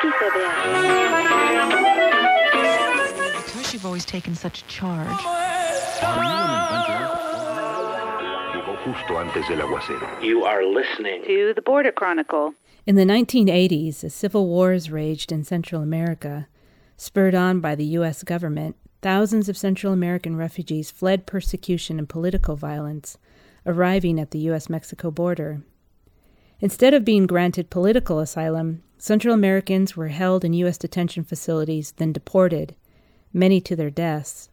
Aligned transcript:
Because 0.00 0.14
you've 3.72 3.84
always 3.84 4.04
taken 4.04 4.36
such 4.36 4.64
charge. 4.68 5.08
You 10.22 10.44
are 10.44 10.64
listening 10.64 11.24
to 11.24 11.52
the 11.52 11.62
Border 11.62 11.90
Chronicle. 11.90 12.54
In 12.86 12.94
the 12.94 13.02
1980s, 13.04 14.04
as 14.04 14.14
civil 14.14 14.46
wars 14.46 14.88
raged 14.88 15.32
in 15.32 15.42
Central 15.42 15.82
America, 15.82 16.46
spurred 16.96 17.34
on 17.34 17.58
by 17.58 17.74
the 17.74 17.86
U.S. 17.86 18.22
government, 18.22 18.76
thousands 19.02 19.48
of 19.48 19.56
Central 19.56 19.92
American 19.92 20.36
refugees 20.36 20.92
fled 20.92 21.26
persecution 21.26 21.98
and 21.98 22.08
political 22.08 22.54
violence, 22.54 23.18
arriving 23.66 24.20
at 24.20 24.30
the 24.30 24.38
U.S. 24.40 24.70
Mexico 24.70 25.10
border. 25.10 25.62
Instead 26.60 26.92
of 26.92 27.04
being 27.04 27.26
granted 27.26 27.70
political 27.70 28.18
asylum, 28.18 28.82
Central 28.98 29.32
Americans 29.32 29.96
were 29.96 30.08
held 30.08 30.44
in 30.44 30.52
U.S. 30.54 30.76
detention 30.76 31.22
facilities, 31.22 31.92
then 31.92 32.12
deported, 32.12 32.74
many 33.32 33.60
to 33.60 33.76
their 33.76 33.90
deaths. 33.90 34.50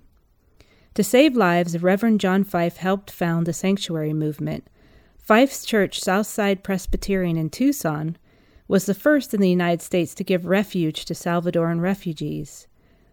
To 0.93 1.03
save 1.03 1.35
lives, 1.35 1.81
Reverend 1.81 2.19
John 2.19 2.43
Fife 2.43 2.77
helped 2.77 3.09
found 3.09 3.45
the 3.45 3.53
sanctuary 3.53 4.13
movement. 4.13 4.67
Fife's 5.17 5.65
church, 5.65 5.99
Southside 5.99 6.63
Presbyterian 6.63 7.37
in 7.37 7.49
Tucson, 7.49 8.17
was 8.67 8.85
the 8.85 8.93
first 8.93 9.33
in 9.33 9.41
the 9.41 9.49
United 9.49 9.81
States 9.81 10.13
to 10.15 10.23
give 10.23 10.45
refuge 10.45 11.05
to 11.05 11.15
Salvadoran 11.15 11.81
refugees. 11.81 12.67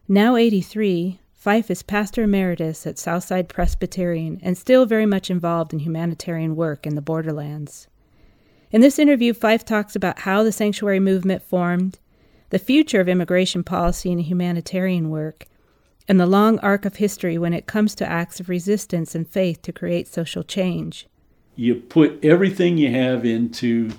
Now 0.06 0.36
83, 0.36 1.18
Fife 1.32 1.70
is 1.70 1.82
pastor 1.82 2.24
emeritus 2.24 2.86
at 2.86 2.98
Southside 2.98 3.48
Presbyterian 3.48 4.38
and 4.42 4.56
still 4.56 4.86
very 4.86 5.06
much 5.06 5.30
involved 5.30 5.72
in 5.72 5.80
humanitarian 5.80 6.54
work 6.54 6.86
in 6.86 6.94
the 6.94 7.02
borderlands. 7.02 7.88
In 8.72 8.80
this 8.80 8.98
interview, 8.98 9.34
Fife 9.34 9.66
talks 9.66 9.94
about 9.94 10.20
how 10.20 10.42
the 10.42 10.50
sanctuary 10.50 10.98
movement 10.98 11.42
formed, 11.42 11.98
the 12.48 12.58
future 12.58 13.00
of 13.00 13.08
immigration 13.08 13.62
policy 13.62 14.10
and 14.10 14.22
humanitarian 14.22 15.10
work, 15.10 15.44
and 16.08 16.18
the 16.18 16.24
long 16.24 16.58
arc 16.60 16.86
of 16.86 16.96
history 16.96 17.36
when 17.36 17.52
it 17.52 17.66
comes 17.66 17.94
to 17.96 18.10
acts 18.10 18.40
of 18.40 18.48
resistance 18.48 19.14
and 19.14 19.28
faith 19.28 19.60
to 19.62 19.72
create 19.72 20.08
social 20.08 20.42
change. 20.42 21.06
You 21.54 21.74
put 21.74 22.24
everything 22.24 22.78
you 22.78 22.90
have 22.90 23.26
into 23.26 23.90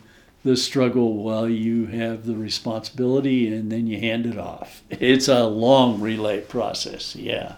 the 0.43 0.57
struggle 0.57 1.17
while 1.17 1.47
you 1.47 1.85
have 1.85 2.25
the 2.25 2.35
responsibility 2.35 3.53
and 3.53 3.71
then 3.71 3.85
you 3.85 3.99
hand 3.99 4.25
it 4.25 4.39
off. 4.39 4.81
It's 4.89 5.27
a 5.27 5.45
long 5.45 6.01
relay 6.01 6.41
process, 6.41 7.15
yeah. 7.15 7.57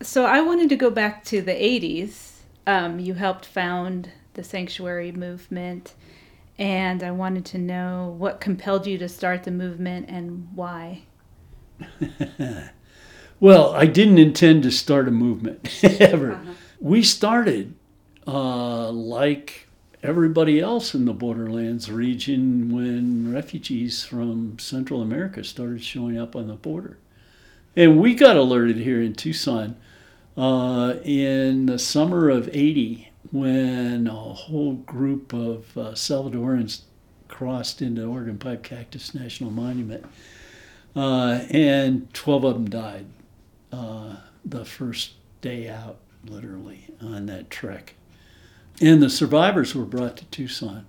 So 0.00 0.24
I 0.24 0.40
wanted 0.40 0.70
to 0.70 0.76
go 0.76 0.88
back 0.88 1.24
to 1.24 1.42
the 1.42 1.52
80s 1.52 2.25
um, 2.66 2.98
you 2.98 3.14
helped 3.14 3.46
found 3.46 4.10
the 4.34 4.42
sanctuary 4.42 5.12
movement, 5.12 5.94
and 6.58 7.02
I 7.02 7.10
wanted 7.10 7.44
to 7.46 7.58
know 7.58 8.14
what 8.18 8.40
compelled 8.40 8.86
you 8.86 8.98
to 8.98 9.08
start 9.08 9.44
the 9.44 9.50
movement 9.50 10.08
and 10.08 10.48
why. 10.54 11.02
well, 13.40 13.74
I 13.74 13.86
didn't 13.86 14.18
intend 14.18 14.62
to 14.64 14.70
start 14.70 15.08
a 15.08 15.12
movement 15.12 15.84
ever. 16.00 16.32
Uh-huh. 16.32 16.52
We 16.80 17.02
started 17.02 17.74
uh, 18.26 18.90
like 18.90 19.68
everybody 20.02 20.60
else 20.60 20.94
in 20.94 21.04
the 21.04 21.12
borderlands 21.12 21.90
region 21.90 22.72
when 22.74 23.32
refugees 23.32 24.04
from 24.04 24.58
Central 24.58 25.02
America 25.02 25.42
started 25.42 25.82
showing 25.82 26.18
up 26.18 26.36
on 26.36 26.48
the 26.48 26.54
border. 26.54 26.98
And 27.74 28.00
we 28.00 28.14
got 28.14 28.36
alerted 28.36 28.76
here 28.76 29.02
in 29.02 29.14
Tucson 29.14 29.76
uh, 30.36 30.94
in 31.04 31.66
the 31.66 31.78
summer 31.78 32.28
of 32.28 32.48
80 32.52 33.10
when 33.32 34.06
a 34.06 34.12
whole 34.12 34.74
group 34.74 35.32
of 35.32 35.76
uh, 35.76 35.92
Salvadorans 35.92 36.82
crossed 37.28 37.82
into 37.82 38.04
Organ 38.04 38.38
Pipe 38.38 38.62
Cactus 38.62 39.14
National 39.14 39.50
Monument. 39.50 40.04
Uh, 40.94 41.40
and 41.50 42.12
12 42.14 42.44
of 42.44 42.54
them 42.54 42.70
died 42.70 43.06
uh, 43.72 44.16
the 44.44 44.64
first 44.64 45.12
day 45.40 45.68
out, 45.68 45.98
literally, 46.26 46.86
on 47.00 47.26
that 47.26 47.50
trek. 47.50 47.94
And 48.80 49.02
the 49.02 49.10
survivors 49.10 49.74
were 49.74 49.84
brought 49.84 50.16
to 50.18 50.24
Tucson. 50.26 50.86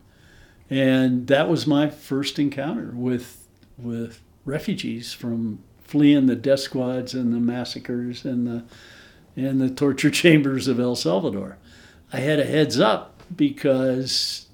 And 0.69 1.27
that 1.27 1.49
was 1.49 1.65
my 1.65 1.89
first 1.89 2.39
encounter 2.39 2.91
with, 2.93 3.47
with 3.77 4.21
refugees 4.45 5.13
from 5.13 5.59
fleeing 5.83 6.25
the 6.25 6.35
death 6.35 6.59
squads 6.59 7.13
and 7.13 7.33
the 7.33 7.39
massacres 7.39 8.25
and 8.25 8.45
the 8.45 8.63
in 9.37 9.59
the 9.59 9.69
torture 9.69 10.09
chambers 10.11 10.67
of 10.67 10.79
El 10.79 10.95
Salvador. 10.95 11.57
I 12.11 12.17
had 12.17 12.39
a 12.39 12.45
heads 12.45 12.79
up 12.79 13.21
because 13.35 14.47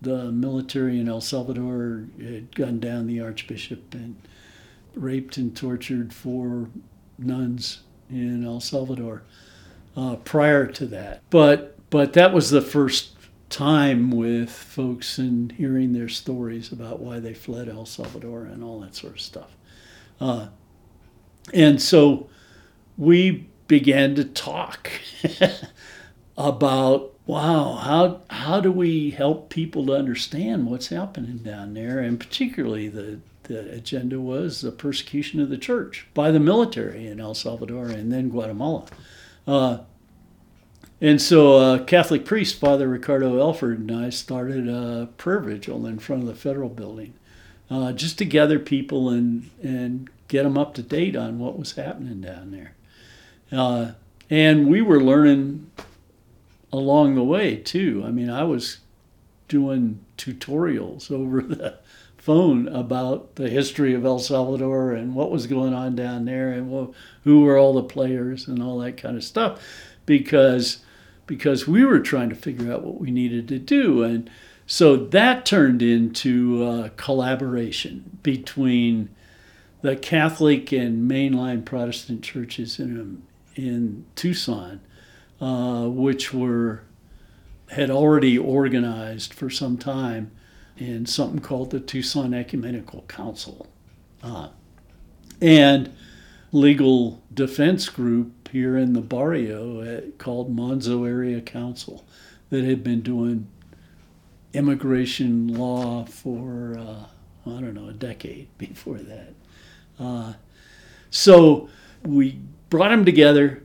the 0.00 0.30
military 0.32 0.98
in 0.98 1.08
El 1.08 1.20
Salvador 1.20 2.06
had 2.18 2.54
gunned 2.54 2.80
down 2.80 3.06
the 3.06 3.20
archbishop 3.20 3.92
and 3.92 4.16
raped 4.94 5.36
and 5.36 5.54
tortured 5.54 6.12
four 6.12 6.68
nuns 7.18 7.80
in 8.08 8.44
El 8.44 8.60
Salvador 8.60 9.22
uh, 9.96 10.16
prior 10.16 10.66
to 10.66 10.86
that. 10.86 11.22
But 11.30 11.76
but 11.90 12.12
that 12.12 12.32
was 12.32 12.50
the 12.50 12.62
first 12.62 13.16
time 13.48 14.12
with 14.12 14.50
folks 14.50 15.18
and 15.18 15.50
hearing 15.52 15.92
their 15.92 16.08
stories 16.08 16.70
about 16.70 17.00
why 17.00 17.18
they 17.18 17.34
fled 17.34 17.68
El 17.68 17.84
Salvador 17.84 18.44
and 18.44 18.62
all 18.62 18.78
that 18.80 18.94
sort 18.94 19.14
of 19.14 19.20
stuff. 19.20 19.56
Uh, 20.20 20.46
and 21.52 21.82
so 21.82 22.28
we 22.96 23.49
began 23.70 24.16
to 24.16 24.24
talk 24.24 24.90
about 26.36 27.14
wow 27.24 27.74
how 27.74 28.20
how 28.28 28.60
do 28.60 28.72
we 28.72 29.10
help 29.10 29.48
people 29.48 29.86
to 29.86 29.92
understand 29.92 30.66
what's 30.66 30.88
happening 30.88 31.36
down 31.36 31.72
there 31.74 32.00
and 32.00 32.18
particularly 32.18 32.88
the 32.88 33.20
the 33.44 33.72
agenda 33.72 34.18
was 34.18 34.60
the 34.60 34.72
persecution 34.72 35.38
of 35.40 35.50
the 35.50 35.56
church 35.56 36.08
by 36.14 36.32
the 36.32 36.40
military 36.40 37.06
in 37.06 37.20
El 37.20 37.34
Salvador 37.34 37.86
and 37.86 38.12
then 38.12 38.28
Guatemala. 38.28 38.86
Uh, 39.46 39.78
and 41.00 41.20
so, 41.20 41.74
a 41.74 41.80
Catholic 41.80 42.24
priest, 42.24 42.60
Father 42.60 42.86
Ricardo 42.88 43.38
Elford, 43.38 43.80
and 43.80 43.90
I 43.90 44.10
started 44.10 44.68
a 44.68 45.08
prayer 45.16 45.40
vigil 45.40 45.86
in 45.86 45.98
front 45.98 46.22
of 46.22 46.28
the 46.28 46.34
federal 46.34 46.68
building 46.68 47.14
uh, 47.70 47.90
just 47.92 48.18
to 48.18 48.24
gather 48.24 48.58
people 48.58 49.08
and, 49.08 49.50
and 49.62 50.10
get 50.28 50.44
them 50.44 50.58
up 50.58 50.74
to 50.74 50.82
date 50.82 51.16
on 51.16 51.38
what 51.38 51.58
was 51.58 51.72
happening 51.72 52.20
down 52.20 52.50
there. 52.52 52.74
Uh, 53.52 53.92
and 54.28 54.68
we 54.68 54.80
were 54.80 55.02
learning 55.02 55.70
along 56.72 57.14
the 57.14 57.24
way 57.24 57.56
too. 57.56 58.02
I 58.06 58.10
mean, 58.10 58.30
I 58.30 58.44
was 58.44 58.78
doing 59.48 60.04
tutorials 60.16 61.10
over 61.10 61.40
the 61.42 61.78
phone 62.16 62.68
about 62.68 63.36
the 63.36 63.48
history 63.48 63.94
of 63.94 64.04
El 64.04 64.18
Salvador 64.18 64.92
and 64.92 65.14
what 65.14 65.30
was 65.30 65.46
going 65.46 65.72
on 65.72 65.96
down 65.96 66.26
there 66.26 66.52
and 66.52 66.94
who 67.24 67.40
were 67.40 67.56
all 67.56 67.72
the 67.72 67.82
players 67.82 68.46
and 68.46 68.62
all 68.62 68.78
that 68.78 68.98
kind 68.98 69.16
of 69.16 69.24
stuff 69.24 69.62
because 70.04 70.84
because 71.26 71.66
we 71.66 71.84
were 71.84 72.00
trying 72.00 72.28
to 72.28 72.34
figure 72.34 72.70
out 72.70 72.82
what 72.82 73.00
we 73.00 73.10
needed 73.10 73.48
to 73.48 73.58
do 73.58 74.02
and 74.02 74.28
so 74.66 74.96
that 74.96 75.46
turned 75.46 75.80
into 75.80 76.62
a 76.62 76.90
collaboration 76.90 78.18
between 78.22 79.08
the 79.80 79.96
Catholic 79.96 80.72
and 80.72 81.10
mainline 81.10 81.64
Protestant 81.64 82.22
churches 82.22 82.78
in 82.78 83.22
in 83.56 84.06
Tucson, 84.14 84.80
uh, 85.40 85.86
which 85.86 86.32
were 86.32 86.82
had 87.70 87.90
already 87.90 88.36
organized 88.36 89.32
for 89.32 89.48
some 89.48 89.78
time 89.78 90.32
in 90.76 91.06
something 91.06 91.38
called 91.40 91.70
the 91.70 91.78
Tucson 91.78 92.34
Ecumenical 92.34 93.02
Council, 93.02 93.68
uh, 94.22 94.48
and 95.40 95.94
legal 96.52 97.22
defense 97.32 97.88
group 97.88 98.48
here 98.48 98.76
in 98.76 98.92
the 98.92 99.00
barrio 99.00 99.80
uh, 99.80 100.00
called 100.18 100.54
Manzo 100.54 101.06
Area 101.06 101.40
Council 101.40 102.04
that 102.50 102.64
had 102.64 102.82
been 102.82 103.00
doing 103.00 103.46
immigration 104.52 105.46
law 105.46 106.04
for 106.04 106.76
uh, 106.76 107.06
I 107.46 107.60
don't 107.60 107.74
know 107.74 107.88
a 107.88 107.92
decade 107.92 108.48
before 108.58 108.98
that. 108.98 109.34
Uh, 109.98 110.34
so 111.10 111.68
we 112.02 112.40
brought 112.70 112.88
them 112.88 113.04
together 113.04 113.62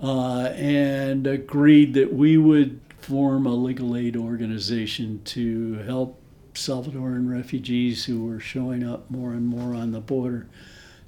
uh, 0.00 0.50
and 0.54 1.26
agreed 1.26 1.94
that 1.94 2.12
we 2.12 2.36
would 2.36 2.80
form 3.00 3.46
a 3.46 3.54
legal 3.54 3.96
aid 3.96 4.16
organization 4.16 5.22
to 5.24 5.74
help 5.86 6.20
Salvadoran 6.54 7.28
refugees 7.28 8.04
who 8.04 8.24
were 8.24 8.38
showing 8.38 8.84
up 8.84 9.10
more 9.10 9.32
and 9.32 9.46
more 9.46 9.74
on 9.74 9.92
the 9.92 10.00
border 10.00 10.46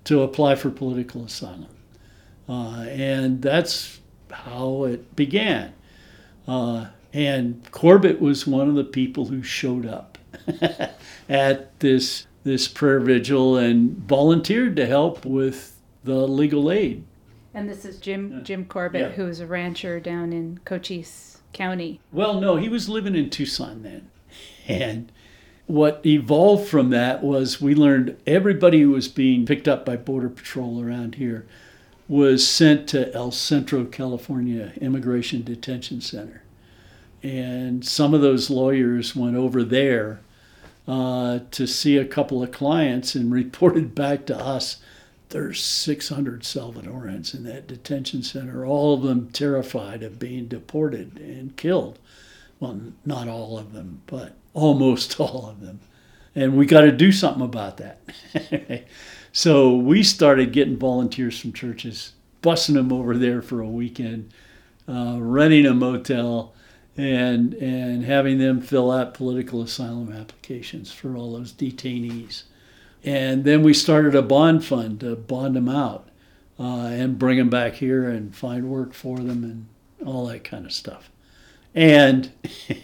to 0.05 0.23
apply 0.23 0.57
for 0.57 0.71
political 0.71 1.25
asylum. 1.25 1.69
Uh, 2.49 2.87
and 2.89 3.43
that's 3.43 4.01
how 4.31 4.85
it 4.85 5.15
began. 5.15 5.73
Uh, 6.49 6.87
and 7.13 7.69
Corbett 7.71 8.21
was 8.21 8.47
one 8.47 8.69
of 8.69 8.75
the 8.75 8.85
people 8.85 9.27
who 9.27 9.43
showed 9.43 9.87
up 9.87 10.19
at 11.29 11.81
this 11.81 12.27
this 12.45 12.69
prayer 12.69 13.01
vigil 13.01 13.57
and 13.57 13.97
volunteered 13.97 14.77
to 14.77 14.87
help 14.87 15.25
with 15.25 15.81
the 16.05 16.29
legal 16.29 16.71
aid 16.71 17.03
and 17.57 17.71
this 17.71 17.87
is 17.87 17.99
Jim 17.99 18.45
Jim 18.45 18.67
Corbett, 18.67 19.01
yeah. 19.01 19.09
who 19.17 19.27
is 19.27 19.41
a 19.41 19.47
rancher 19.47 19.99
down 19.99 20.33
in 20.33 20.61
Cochise 20.67 21.39
County. 21.55 22.01
Well, 22.13 22.39
no, 22.39 22.57
he 22.57 22.69
was 22.69 22.89
living 22.89 23.17
in 23.17 23.31
Tucson 23.31 23.83
then, 23.83 24.11
and 24.69 25.11
what 25.67 26.05
evolved 26.05 26.69
from 26.69 26.91
that 26.91 27.25
was 27.25 27.61
we 27.61 27.75
learned 27.75 28.17
everybody 28.27 28.83
who 28.83 28.91
was 28.91 29.09
being 29.09 29.47
picked 29.47 29.67
up 29.67 29.87
by 29.87 29.97
Border 29.97 30.29
Patrol 30.29 30.85
around 30.85 31.17
here 31.17 31.47
was 32.09 32.47
sent 32.47 32.89
to 32.91 33.13
El 33.15 33.33
Centro, 33.33 33.85
California 33.85 34.73
Immigration 34.81 35.43
Detention 35.43 36.01
Center. 36.01 36.43
And 37.23 37.85
some 37.85 38.15
of 38.15 38.21
those 38.21 38.51
lawyers 38.51 39.17
went 39.17 39.35
over 39.35 39.65
there 39.65 40.21
uh, 40.87 41.41
to 41.51 41.67
see 41.67 41.97
a 41.97 42.05
couple 42.05 42.45
of 42.45 42.53
clients 42.53 43.17
and 43.17 43.33
reported 43.33 43.95
back 43.95 44.27
to 44.27 44.39
us 44.39 44.77
there's 45.31 45.63
600 45.63 46.43
Salvadorans 46.43 47.35
in 47.35 47.45
that 47.45 47.67
detention 47.67 48.23
center, 48.23 48.65
all 48.65 48.95
of 48.95 49.03
them 49.03 49.31
terrified 49.31 50.03
of 50.03 50.19
being 50.19 50.47
deported 50.47 51.19
and 51.19 51.57
killed. 51.57 51.99
Well, 52.61 52.81
not 53.05 53.29
all 53.29 53.59
of 53.59 53.73
them, 53.73 54.03
but 54.07 54.35
almost 54.55 55.19
all 55.21 55.49
of 55.49 55.61
them. 55.61 55.81
And 56.35 56.57
we 56.57 56.67
got 56.67 56.83
to 56.83 56.93
do 56.93 57.13
something 57.13 57.43
about 57.43 57.79
that. 57.79 58.87
so 59.33 59.75
we 59.75 60.03
started 60.03 60.53
getting 60.53 60.77
volunteers 60.77 61.39
from 61.41 61.53
churches, 61.53 62.13
busing 62.43 62.75
them 62.75 62.93
over 62.93 63.17
there 63.17 63.41
for 63.43 63.61
a 63.61 63.69
weekend, 63.69 64.33
uh, 64.87 65.17
renting 65.19 65.67
a 65.67 65.75
motel, 65.75 66.55
and 66.99 67.55
and 67.55 68.05
having 68.05 68.39
them 68.39 68.61
fill 68.61 68.91
out 68.91 69.15
political 69.15 69.63
asylum 69.63 70.13
applications 70.13 70.93
for 70.93 71.17
all 71.17 71.33
those 71.35 71.53
detainees. 71.53 72.45
And 73.07 73.45
then 73.45 73.63
we 73.63 73.73
started 73.73 74.17
a 74.17 74.23
bond 74.23 74.65
fund 74.65 75.01
to 75.01 75.15
bond 75.15 75.55
them 75.55 75.69
out 75.69 76.09
uh, 76.59 76.89
and 76.91 77.19
bring 77.19 77.39
them 77.39 77.49
back 77.49 77.75
here 77.75 78.09
and 78.09 78.35
find 78.35 78.69
work 78.69 78.93
for 78.93 79.19
them 79.19 79.45
and 79.45 79.69
all 80.05 80.27
that 80.27 80.43
kind 80.43 80.67
of 80.67 80.73
stuff. 80.73 81.09
And 81.73 82.33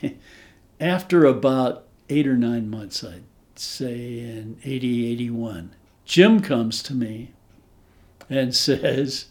after 0.81 1.25
about 1.25 1.87
eight 2.09 2.29
or 2.29 2.37
nine 2.37 2.71
months, 2.71 3.03
I'd 3.03 3.25
say 3.57 4.21
in 4.21 4.59
80, 4.63 5.11
81, 5.13 5.75
Jim 6.05 6.41
comes 6.41 6.83
to 6.85 6.95
me 6.95 7.33
and 8.31 8.55
says, 8.55 9.27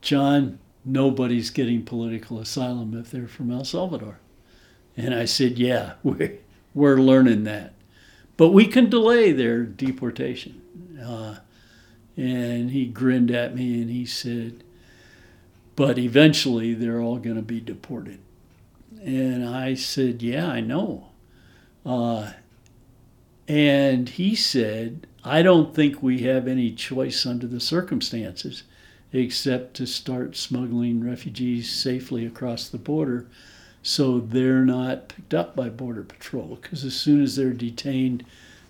John, 0.00 0.58
nobody's 0.86 1.50
getting 1.50 1.84
political 1.84 2.40
asylum 2.40 2.98
if 2.98 3.10
they're 3.10 3.28
from 3.28 3.50
El 3.50 3.64
Salvador. 3.64 4.20
And 4.96 5.14
I 5.14 5.26
said, 5.26 5.58
Yeah, 5.58 5.94
we're, 6.02 6.38
we're 6.72 6.96
learning 6.96 7.44
that. 7.44 7.73
But 8.36 8.48
we 8.50 8.66
can 8.66 8.90
delay 8.90 9.32
their 9.32 9.62
deportation. 9.62 10.60
Uh, 11.00 11.36
and 12.16 12.70
he 12.70 12.86
grinned 12.86 13.30
at 13.30 13.54
me 13.54 13.80
and 13.80 13.90
he 13.90 14.06
said, 14.06 14.64
But 15.76 15.98
eventually 15.98 16.74
they're 16.74 17.00
all 17.00 17.18
going 17.18 17.36
to 17.36 17.42
be 17.42 17.60
deported. 17.60 18.20
And 19.02 19.46
I 19.46 19.74
said, 19.74 20.22
Yeah, 20.22 20.48
I 20.48 20.60
know. 20.60 21.08
Uh, 21.84 22.32
and 23.46 24.08
he 24.08 24.34
said, 24.34 25.06
I 25.22 25.42
don't 25.42 25.74
think 25.74 26.02
we 26.02 26.20
have 26.20 26.48
any 26.48 26.72
choice 26.72 27.26
under 27.26 27.46
the 27.46 27.60
circumstances 27.60 28.64
except 29.12 29.74
to 29.74 29.86
start 29.86 30.36
smuggling 30.36 31.04
refugees 31.04 31.72
safely 31.72 32.26
across 32.26 32.68
the 32.68 32.78
border 32.78 33.26
so 33.84 34.18
they're 34.18 34.64
not 34.64 35.08
picked 35.08 35.34
up 35.34 35.54
by 35.54 35.68
Border 35.68 36.02
Patrol. 36.02 36.58
Because 36.60 36.86
as 36.86 36.94
soon 36.94 37.22
as 37.22 37.36
they're 37.36 37.52
detained, 37.52 38.24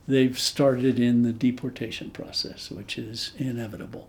they've 0.08 0.36
started 0.36 0.98
in 0.98 1.22
the 1.22 1.32
deportation 1.32 2.10
process, 2.10 2.68
which 2.68 2.98
is 2.98 3.32
inevitable. 3.38 4.08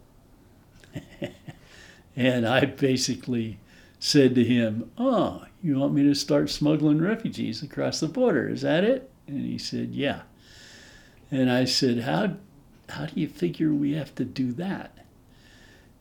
and 2.16 2.48
I 2.48 2.66
basically 2.66 3.60
said 4.00 4.34
to 4.34 4.44
him, 4.44 4.90
Oh, 4.98 5.46
you 5.62 5.78
want 5.78 5.94
me 5.94 6.02
to 6.04 6.16
start 6.16 6.50
smuggling 6.50 7.00
refugees 7.00 7.62
across 7.62 8.00
the 8.00 8.08
border? 8.08 8.50
Is 8.50 8.64
that 8.64 8.84
it? 8.84 9.12
And 9.28 9.46
he 9.46 9.60
said, 9.60 9.90
Yeah. 9.94 10.24
And 11.30 11.52
I 11.52 11.66
said, 11.66 12.00
How, 12.00 12.34
how 12.90 13.06
do 13.06 13.20
you 13.20 13.28
figure 13.28 13.72
we 13.72 13.94
have 13.94 14.16
to 14.16 14.26
do 14.26 14.52
that? 14.54 14.98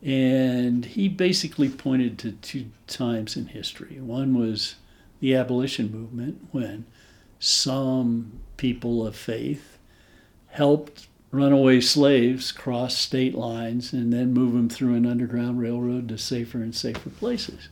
And 0.03 0.87
he 0.87 1.11
basically 1.11 1.69
pointed 1.69 2.19
to 2.21 2.33
two 2.33 2.71
times 2.87 3.37
in 3.37 3.49
history. 3.49 4.01
One 4.01 4.39
was 4.39 4.77
the 5.25 5.35
abolition 5.35 5.91
movement, 5.91 6.49
when 6.51 6.85
some 7.39 8.41
people 8.59 9.07
of 9.07 9.17
faith 9.17 9.79
helped 10.49 11.09
runaway 11.31 11.81
slaves 11.81 12.53
cross 12.53 12.95
state 12.95 13.35
lines 13.35 13.95
and 13.95 14.13
then 14.13 14.35
move 14.35 14.53
them 14.53 14.69
through 14.69 14.95
an 14.95 15.07
underground 15.07 15.59
railroad 15.59 16.07
to 16.11 16.19
safer 16.19 16.59
and 16.59 16.75
safer 16.75 17.09
places. 17.09 17.71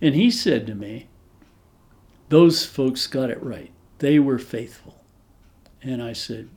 And 0.00 0.14
he 0.14 0.30
said 0.30 0.64
to 0.68 0.76
me, 0.76 1.08
Those 2.28 2.64
folks 2.64 3.08
got 3.08 3.30
it 3.30 3.42
right. 3.42 3.72
They 3.98 4.20
were 4.20 4.38
faithful. 4.38 5.02
And 5.82 6.00
I 6.00 6.12
said, 6.12 6.48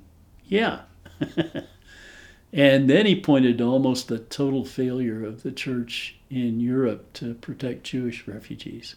Yeah. 0.46 0.82
and 2.54 2.88
then 2.88 3.08
he 3.08 3.20
pointed 3.20 3.58
to 3.58 3.64
almost 3.64 4.10
the 4.10 4.20
total 4.20 4.64
failure 4.64 5.26
of 5.26 5.42
the 5.42 5.52
church 5.52 6.18
in 6.30 6.60
Europe 6.60 7.14
to 7.14 7.34
protect 7.34 7.84
Jewish 7.84 8.28
refugees 8.28 8.96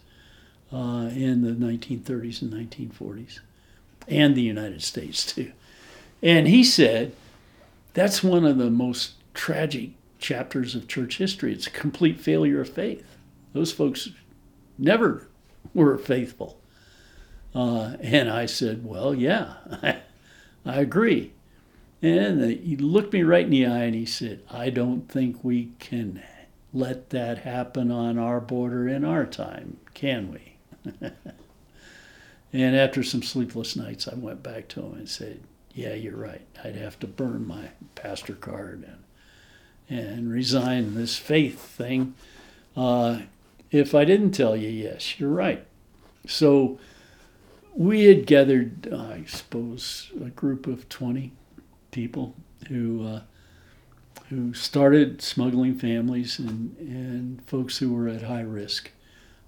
uh, 0.72 1.10
in 1.12 1.42
the 1.42 1.52
1930s 1.52 2.42
and 2.42 2.52
1940s, 2.52 3.40
and 4.08 4.34
the 4.34 4.42
United 4.42 4.82
States 4.82 5.26
too. 5.26 5.52
And 6.22 6.48
he 6.48 6.64
said, 6.64 7.14
That's 7.94 8.22
one 8.22 8.44
of 8.44 8.58
the 8.58 8.70
most 8.70 9.12
tragic 9.34 9.90
chapters 10.18 10.74
of 10.74 10.88
church 10.88 11.18
history. 11.18 11.52
It's 11.52 11.66
a 11.66 11.70
complete 11.70 12.20
failure 12.20 12.60
of 12.60 12.68
faith. 12.68 13.04
Those 13.52 13.72
folks 13.72 14.10
never 14.78 15.28
were 15.74 15.98
faithful. 15.98 16.58
Uh, 17.54 17.96
and 18.00 18.30
I 18.30 18.46
said, 18.46 18.84
Well, 18.84 19.14
yeah, 19.14 19.54
I, 19.70 19.98
I 20.64 20.80
agree. 20.80 21.32
And 22.00 22.42
he 22.42 22.76
looked 22.76 23.12
me 23.12 23.22
right 23.22 23.44
in 23.44 23.50
the 23.50 23.66
eye 23.66 23.84
and 23.84 23.94
he 23.94 24.06
said, 24.06 24.40
I 24.50 24.70
don't 24.70 25.08
think 25.08 25.44
we 25.44 25.70
can 25.78 26.22
let 26.72 27.10
that 27.10 27.38
happen 27.38 27.90
on 27.92 28.18
our 28.18 28.40
border 28.40 28.88
in 28.88 29.04
our 29.04 29.24
time, 29.24 29.76
can 29.94 30.32
we? 30.32 30.51
and 32.52 32.76
after 32.76 33.02
some 33.02 33.22
sleepless 33.22 33.76
nights, 33.76 34.08
I 34.08 34.14
went 34.14 34.42
back 34.42 34.68
to 34.68 34.80
him 34.80 34.94
and 34.94 35.08
said, 35.08 35.40
Yeah, 35.74 35.94
you're 35.94 36.16
right. 36.16 36.42
I'd 36.62 36.76
have 36.76 36.98
to 37.00 37.06
burn 37.06 37.46
my 37.46 37.70
pastor 37.94 38.34
card 38.34 38.84
and, 39.88 40.00
and 40.00 40.32
resign 40.32 40.94
this 40.94 41.16
faith 41.16 41.60
thing 41.60 42.14
uh, 42.76 43.20
if 43.70 43.94
I 43.94 44.04
didn't 44.04 44.32
tell 44.32 44.56
you, 44.56 44.68
yes, 44.68 45.18
you're 45.18 45.30
right. 45.30 45.66
So 46.26 46.78
we 47.74 48.04
had 48.04 48.26
gathered, 48.26 48.92
I 48.92 49.24
suppose, 49.26 50.10
a 50.20 50.28
group 50.30 50.66
of 50.66 50.88
20 50.88 51.32
people 51.90 52.34
who 52.68 53.04
uh, 53.06 53.20
who 54.28 54.54
started 54.54 55.20
smuggling 55.20 55.74
families 55.78 56.38
and, 56.38 56.74
and 56.78 57.42
folks 57.46 57.78
who 57.78 57.92
were 57.92 58.08
at 58.08 58.22
high 58.22 58.40
risk 58.40 58.90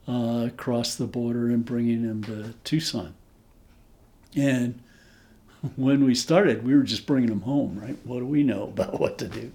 uh, 0.08 0.44
across 0.46 0.94
the 0.94 1.06
border 1.06 1.48
and 1.48 1.64
bringing 1.64 2.06
them 2.06 2.22
to 2.24 2.54
Tucson. 2.64 3.14
And 4.36 4.80
when 5.76 6.04
we 6.04 6.14
started, 6.14 6.64
we 6.64 6.74
were 6.74 6.82
just 6.82 7.06
bringing 7.06 7.30
them 7.30 7.42
home, 7.42 7.78
right? 7.80 7.96
What 8.04 8.18
do 8.18 8.26
we 8.26 8.42
know 8.42 8.64
about 8.74 9.00
what 9.00 9.18
to 9.18 9.28
do? 9.28 9.52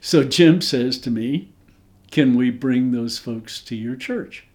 So 0.00 0.24
Jim 0.24 0.60
says 0.60 0.98
to 1.00 1.10
me, 1.10 1.50
Can 2.10 2.36
we 2.36 2.50
bring 2.50 2.92
those 2.92 3.18
folks 3.18 3.60
to 3.62 3.76
your 3.76 3.96
church 3.96 4.46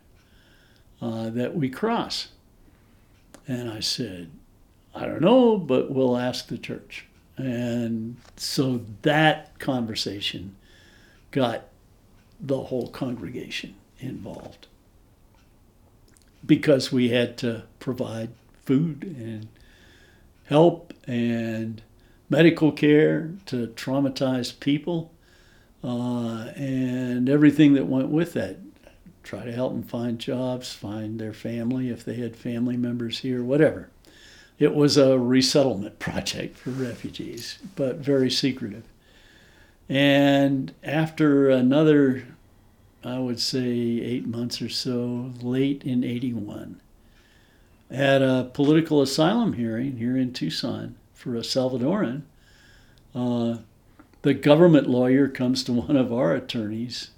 uh, 1.02 1.30
that 1.30 1.56
we 1.56 1.70
cross? 1.70 2.30
And 3.48 3.70
I 3.70 3.80
said, 3.80 4.30
I 4.94 5.06
don't 5.06 5.22
know, 5.22 5.58
but 5.58 5.92
we'll 5.92 6.18
ask 6.18 6.48
the 6.48 6.58
church. 6.58 7.06
And 7.38 8.18
so 8.36 8.82
that 9.04 9.58
conversation 9.60 10.56
got 11.32 11.66
the 12.40 12.64
whole 12.64 12.90
congregation 12.90 13.76
involved 14.00 14.68
because 16.48 16.92
we 16.92 17.10
had 17.10 17.38
to 17.38 17.64
provide 17.80 18.30
food 18.64 19.04
and 19.04 19.48
help 20.46 20.94
and 21.06 21.82
medical 22.30 22.72
care 22.72 23.32
to 23.46 23.68
traumatized 23.68 24.60
people 24.60 25.12
uh, 25.84 26.52
and 26.56 27.30
everything 27.30 27.74
that 27.74 27.86
went 27.86 28.10
with 28.10 28.34
that. 28.34 28.58
Try 29.24 29.44
to 29.44 29.52
help 29.52 29.74
them 29.74 29.84
find 29.84 30.20
jobs, 30.20 30.74
find 30.74 31.20
their 31.20 31.34
family 31.34 31.90
if 31.90 32.04
they 32.06 32.16
had 32.16 32.36
family 32.36 32.78
members 32.78 33.20
here, 33.20 33.44
whatever. 33.44 33.90
It 34.58 34.74
was 34.74 34.98
a 34.98 35.20
resettlement 35.20 36.00
project 36.00 36.58
for 36.58 36.72
refugees, 36.72 37.60
but 37.76 37.98
very 37.98 38.32
secretive. 38.32 38.84
And 39.90 40.74
after 40.84 41.50
another 41.50 42.26
I 43.04 43.20
would 43.20 43.40
say 43.40 43.70
eight 43.70 44.28
months 44.28 44.62
or 44.62 44.70
so, 44.70 45.32
late 45.42 45.84
in 45.84 46.04
81, 46.04 46.82
at 47.90 48.22
a 48.22 48.50
political 48.54 49.02
asylum 49.02 49.54
hearing 49.54 49.98
here 49.98 50.18
in 50.18 50.34
Tucson 50.34 50.96
for 51.14 51.36
a 51.36 51.40
Salvadoran. 51.42 52.24
Uh, 53.16 53.60
the 54.24 54.34
government 54.34 54.90
lawyer 54.90 55.28
comes 55.28 55.64
to 55.64 55.74
one 55.74 55.96
of 55.96 56.12
our 56.12 56.34
attorneys 56.34 57.12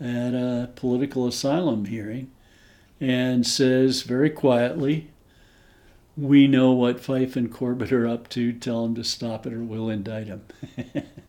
at 0.00 0.34
a 0.34 0.70
political 0.74 1.26
asylum 1.26 1.84
hearing 1.84 2.30
and 3.00 3.46
says 3.46 4.02
very 4.02 4.30
quietly, 4.30 5.08
we 6.16 6.48
know 6.48 6.72
what 6.72 7.00
Fife 7.00 7.36
and 7.36 7.52
Corbett 7.52 7.92
are 7.92 8.06
up 8.06 8.28
to. 8.30 8.52
Tell 8.52 8.82
them 8.82 8.96
to 8.96 9.04
stop 9.04 9.46
it, 9.46 9.52
or 9.52 9.62
we'll 9.62 9.88
indict 9.88 10.26
them. 10.26 10.42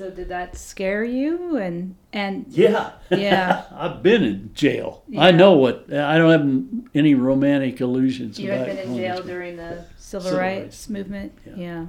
So 0.00 0.08
did 0.08 0.28
that 0.30 0.56
scare 0.56 1.04
you? 1.04 1.58
And 1.58 1.94
and 2.10 2.46
yeah, 2.48 2.92
Yeah. 3.10 3.64
I've 3.70 4.02
been 4.02 4.22
in 4.22 4.50
jail. 4.54 5.04
I 5.18 5.30
know 5.30 5.52
what. 5.52 5.92
I 5.92 6.16
don't 6.16 6.30
have 6.30 6.88
any 6.94 7.14
romantic 7.14 7.82
illusions 7.82 8.40
you 8.40 8.50
about 8.50 8.66
had 8.66 8.76
been 8.78 8.88
in 8.92 8.96
jail 8.96 9.22
during 9.22 9.58
the 9.58 9.84
civil, 9.98 10.24
Civil 10.24 10.38
rights, 10.40 10.62
rights. 10.62 10.88
movement. 10.88 11.32
Yeah. 11.44 11.86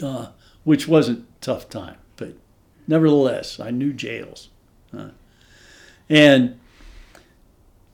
Yeah. 0.00 0.08
uh, 0.08 0.28
which 0.64 0.88
wasn't 0.88 1.18
a 1.18 1.40
tough 1.42 1.68
time, 1.68 1.98
but 2.16 2.32
nevertheless, 2.88 3.60
I 3.60 3.70
knew 3.72 3.92
jails. 3.92 4.48
Uh, 4.96 5.10
and 6.08 6.58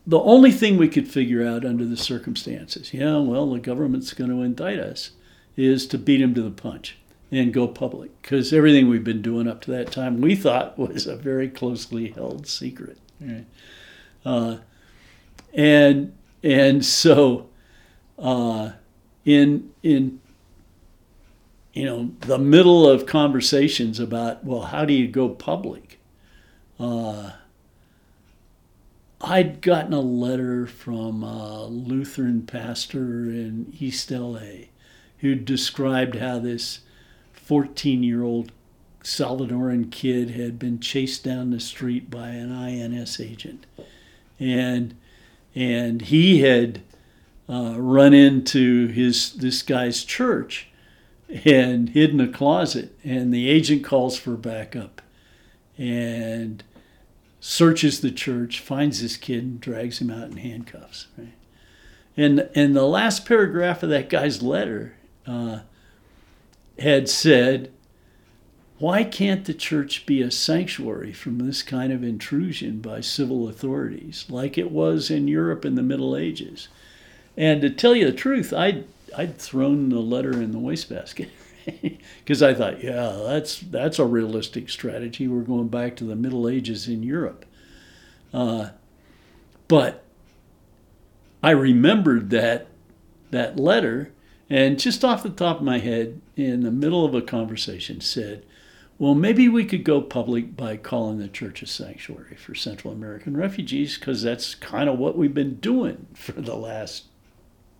the 0.06 0.20
only 0.20 0.52
thing 0.52 0.76
we 0.76 0.86
could 0.88 1.08
figure 1.08 1.44
out 1.44 1.64
under 1.64 1.84
the 1.84 1.96
circumstances, 1.96 2.94
yeah, 2.94 3.16
well, 3.18 3.50
the 3.50 3.58
government's 3.58 4.14
going 4.14 4.30
to 4.30 4.42
indict 4.42 4.78
us, 4.78 5.10
is 5.56 5.88
to 5.88 5.98
beat 5.98 6.20
him 6.20 6.34
to 6.34 6.42
the 6.42 6.52
punch 6.52 6.98
and 7.30 7.52
go 7.52 7.66
public. 7.68 8.10
Because 8.22 8.52
everything 8.52 8.88
we've 8.88 9.04
been 9.04 9.22
doing 9.22 9.48
up 9.48 9.60
to 9.62 9.70
that 9.72 9.92
time 9.92 10.20
we 10.20 10.34
thought 10.34 10.78
was 10.78 11.06
a 11.06 11.16
very 11.16 11.48
closely 11.48 12.10
held 12.10 12.46
secret. 12.46 12.98
Right? 13.20 13.46
Uh, 14.24 14.58
and 15.54 16.12
and 16.42 16.84
so 16.84 17.48
uh, 18.18 18.72
in 19.24 19.72
in 19.82 20.20
you 21.76 21.84
know, 21.84 22.10
the 22.20 22.38
middle 22.38 22.88
of 22.88 23.04
conversations 23.04 24.00
about, 24.00 24.42
well, 24.42 24.62
how 24.62 24.86
do 24.86 24.94
you 24.94 25.06
go 25.06 25.28
public? 25.28 26.00
Uh, 26.80 27.32
I'd 29.20 29.60
gotten 29.60 29.92
a 29.92 30.00
letter 30.00 30.66
from 30.66 31.22
a 31.22 31.66
Lutheran 31.66 32.46
pastor 32.46 33.28
in 33.28 33.74
East 33.78 34.10
LA 34.10 34.68
who 35.18 35.34
described 35.34 36.16
how 36.16 36.38
this 36.38 36.80
14 37.46 38.02
year 38.02 38.24
old 38.24 38.50
Salvadoran 39.04 39.92
kid 39.92 40.30
had 40.30 40.58
been 40.58 40.80
chased 40.80 41.22
down 41.22 41.50
the 41.50 41.60
street 41.60 42.10
by 42.10 42.30
an 42.30 42.50
INS 42.50 43.20
agent. 43.20 43.66
And, 44.40 44.96
and 45.54 46.02
he 46.02 46.40
had 46.40 46.82
uh, 47.48 47.74
run 47.78 48.12
into 48.12 48.88
his 48.88 49.34
this 49.34 49.62
guy's 49.62 50.02
church 50.02 50.70
and 51.44 51.90
hid 51.90 52.10
in 52.10 52.20
a 52.20 52.26
closet. 52.26 52.98
And 53.04 53.32
the 53.32 53.48
agent 53.48 53.84
calls 53.84 54.18
for 54.18 54.32
backup 54.32 55.00
and 55.78 56.64
searches 57.38 58.00
the 58.00 58.10
church, 58.10 58.58
finds 58.58 59.02
this 59.02 59.16
kid, 59.16 59.44
and 59.44 59.60
drags 59.60 60.00
him 60.00 60.10
out 60.10 60.30
in 60.30 60.38
handcuffs. 60.38 61.06
Right? 61.16 61.34
And 62.16 62.50
and 62.56 62.74
the 62.74 62.86
last 62.86 63.24
paragraph 63.24 63.84
of 63.84 63.90
that 63.90 64.08
guy's 64.08 64.42
letter 64.42 64.96
uh, 65.28 65.60
had 66.78 67.08
said, 67.08 67.70
"Why 68.78 69.04
can't 69.04 69.44
the 69.44 69.54
church 69.54 70.06
be 70.06 70.22
a 70.22 70.30
sanctuary 70.30 71.12
from 71.12 71.38
this 71.38 71.62
kind 71.62 71.92
of 71.92 72.04
intrusion 72.04 72.80
by 72.80 73.00
civil 73.00 73.48
authorities, 73.48 74.26
like 74.28 74.58
it 74.58 74.70
was 74.70 75.10
in 75.10 75.28
Europe 75.28 75.64
in 75.64 75.74
the 75.74 75.82
Middle 75.82 76.16
Ages?" 76.16 76.68
And 77.36 77.60
to 77.60 77.70
tell 77.70 77.94
you 77.94 78.06
the 78.06 78.12
truth, 78.12 78.52
I'd 78.52 78.84
I'd 79.16 79.38
thrown 79.38 79.88
the 79.88 80.00
letter 80.00 80.32
in 80.32 80.52
the 80.52 80.58
wastebasket 80.58 81.30
because 82.18 82.42
I 82.42 82.54
thought, 82.54 82.82
yeah, 82.82 83.18
that's 83.24 83.60
that's 83.60 83.98
a 83.98 84.04
realistic 84.04 84.68
strategy. 84.68 85.28
We're 85.28 85.42
going 85.42 85.68
back 85.68 85.96
to 85.96 86.04
the 86.04 86.16
Middle 86.16 86.48
Ages 86.48 86.88
in 86.88 87.02
Europe. 87.02 87.44
Uh, 88.32 88.70
but 89.68 90.04
I 91.42 91.50
remembered 91.50 92.30
that 92.30 92.68
that 93.30 93.58
letter, 93.58 94.12
and 94.48 94.78
just 94.78 95.04
off 95.04 95.22
the 95.22 95.30
top 95.30 95.58
of 95.58 95.62
my 95.62 95.78
head, 95.78 96.20
in 96.36 96.60
the 96.60 96.70
middle 96.70 97.04
of 97.04 97.14
a 97.14 97.22
conversation, 97.22 98.00
said, 98.00 98.44
"Well, 98.98 99.14
maybe 99.14 99.48
we 99.48 99.64
could 99.64 99.84
go 99.84 100.00
public 100.00 100.56
by 100.56 100.76
calling 100.76 101.18
the 101.18 101.28
church 101.28 101.62
a 101.62 101.66
sanctuary 101.66 102.36
for 102.36 102.54
Central 102.54 102.92
American 102.92 103.36
refugees, 103.36 103.98
because 103.98 104.22
that's 104.22 104.54
kind 104.54 104.88
of 104.88 104.98
what 104.98 105.16
we've 105.16 105.34
been 105.34 105.56
doing 105.56 106.06
for 106.14 106.32
the 106.32 106.56
last 106.56 107.04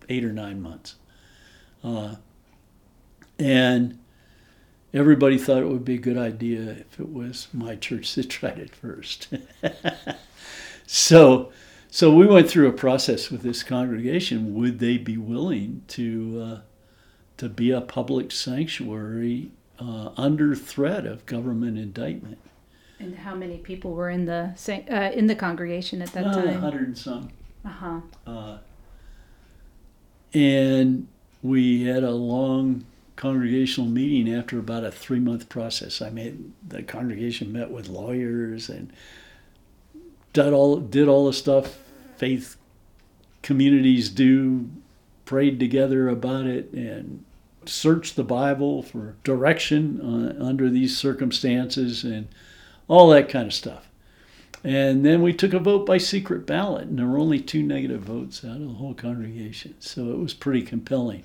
eight 0.09 0.25
or 0.25 0.33
nine 0.33 0.61
months." 0.61 0.95
Uh, 1.83 2.15
and 3.39 3.99
everybody 4.93 5.37
thought 5.37 5.61
it 5.61 5.69
would 5.69 5.85
be 5.85 5.95
a 5.95 5.99
good 5.99 6.17
idea 6.17 6.71
if 6.71 6.99
it 6.99 7.09
was 7.09 7.47
my 7.53 7.75
church 7.75 8.15
that 8.15 8.29
tried 8.29 8.59
it 8.59 8.73
first. 8.73 9.27
so, 10.87 11.51
so 11.89 12.13
we 12.13 12.25
went 12.25 12.49
through 12.49 12.67
a 12.67 12.73
process 12.73 13.29
with 13.29 13.41
this 13.41 13.63
congregation. 13.63 14.55
Would 14.55 14.79
they 14.79 14.97
be 14.97 15.17
willing 15.17 15.83
to 15.89 16.41
uh, 16.43 16.61
to 17.37 17.49
be 17.49 17.71
a 17.71 17.81
public 17.81 18.31
sanctuary 18.31 19.51
uh, 19.79 20.09
under 20.17 20.55
threat 20.55 21.05
of 21.05 21.25
government 21.25 21.77
indictment? 21.77 22.39
And 22.99 23.15
how 23.15 23.35
many 23.35 23.57
people 23.57 23.93
were 23.93 24.09
in 24.09 24.25
the 24.25 24.53
uh, 24.89 25.11
in 25.13 25.27
the 25.27 25.35
congregation 25.35 26.01
at 26.01 26.13
that 26.13 26.25
Uh, 26.27 26.33
time? 26.33 26.59
hundred 26.61 26.87
and 26.87 26.97
some. 26.97 27.29
Uh 27.63 27.69
huh. 27.69 27.99
Uh, 28.25 28.57
and 30.33 31.07
we 31.43 31.83
had 31.85 32.03
a 32.03 32.11
long 32.11 32.85
congregational 33.15 33.89
meeting 33.89 34.33
after 34.33 34.59
about 34.59 34.83
a 34.83 34.91
three 34.91 35.19
month 35.19 35.49
process. 35.49 36.01
I 36.01 36.09
mean, 36.09 36.53
the 36.67 36.83
congregation 36.83 37.51
met 37.51 37.71
with 37.71 37.87
lawyers 37.87 38.69
and 38.69 38.91
did 40.33 40.53
all 40.53 40.77
did 40.77 41.07
all 41.07 41.25
the 41.27 41.33
stuff 41.33 41.79
faith 42.17 42.57
communities 43.43 44.09
do, 44.09 44.69
prayed 45.27 45.59
together 45.59 46.09
about 46.09 46.47
it, 46.47 46.71
and 46.71 47.23
searched 47.65 48.15
the 48.15 48.23
Bible 48.23 48.81
for 48.81 49.15
direction 49.23 50.01
uh, 50.01 50.43
under 50.43 50.69
these 50.69 50.97
circumstances 50.97 52.03
and 52.03 52.27
all 52.87 53.09
that 53.09 53.29
kind 53.29 53.45
of 53.47 53.53
stuff. 53.53 53.87
And 54.63 55.05
then 55.05 55.21
we 55.21 55.33
took 55.33 55.53
a 55.53 55.59
vote 55.59 55.85
by 55.85 55.97
secret 55.97 56.47
ballot, 56.47 56.87
and 56.87 56.97
there 56.97 57.05
were 57.05 57.19
only 57.19 57.39
two 57.39 57.61
negative 57.61 58.01
votes 58.01 58.43
out 58.43 58.55
of 58.55 58.67
the 58.67 58.73
whole 58.73 58.93
congregation. 58.93 59.75
So 59.79 60.11
it 60.11 60.17
was 60.17 60.33
pretty 60.33 60.63
compelling. 60.63 61.23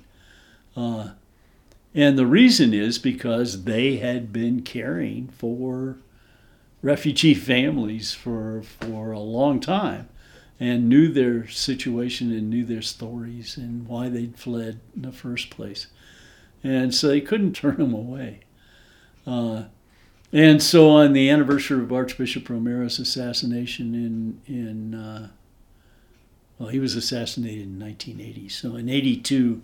Uh, 0.75 1.11
and 1.95 2.17
the 2.17 2.27
reason 2.27 2.73
is 2.73 2.99
because 2.99 3.63
they 3.63 3.97
had 3.97 4.33
been 4.33 4.61
caring 4.61 5.29
for 5.29 5.97
refugee 6.81 7.33
families 7.33 8.13
for, 8.13 8.63
for 8.63 9.11
a 9.11 9.19
long 9.19 9.59
time 9.59 10.09
and 10.59 10.87
knew 10.87 11.07
their 11.07 11.47
situation 11.47 12.31
and 12.31 12.49
knew 12.49 12.63
their 12.65 12.81
stories 12.81 13.57
and 13.57 13.87
why 13.87 14.09
they'd 14.09 14.37
fled 14.37 14.79
in 14.95 15.01
the 15.01 15.11
first 15.11 15.49
place. 15.49 15.87
And 16.63 16.93
so 16.93 17.07
they 17.07 17.21
couldn't 17.21 17.53
turn 17.55 17.77
them 17.77 17.93
away. 17.93 18.41
Uh, 19.25 19.63
and 20.31 20.61
so 20.61 20.89
on 20.89 21.13
the 21.13 21.29
anniversary 21.29 21.81
of 21.83 21.93
Archbishop 21.93 22.49
Romero's 22.49 22.97
assassination 22.97 23.93
in 23.93 24.41
in 24.47 24.95
uh, 24.95 25.29
well, 26.57 26.69
he 26.69 26.79
was 26.79 26.95
assassinated 26.95 27.63
in 27.63 27.79
1980. 27.79 28.49
So 28.49 28.75
in 28.75 28.87
82, 28.87 29.61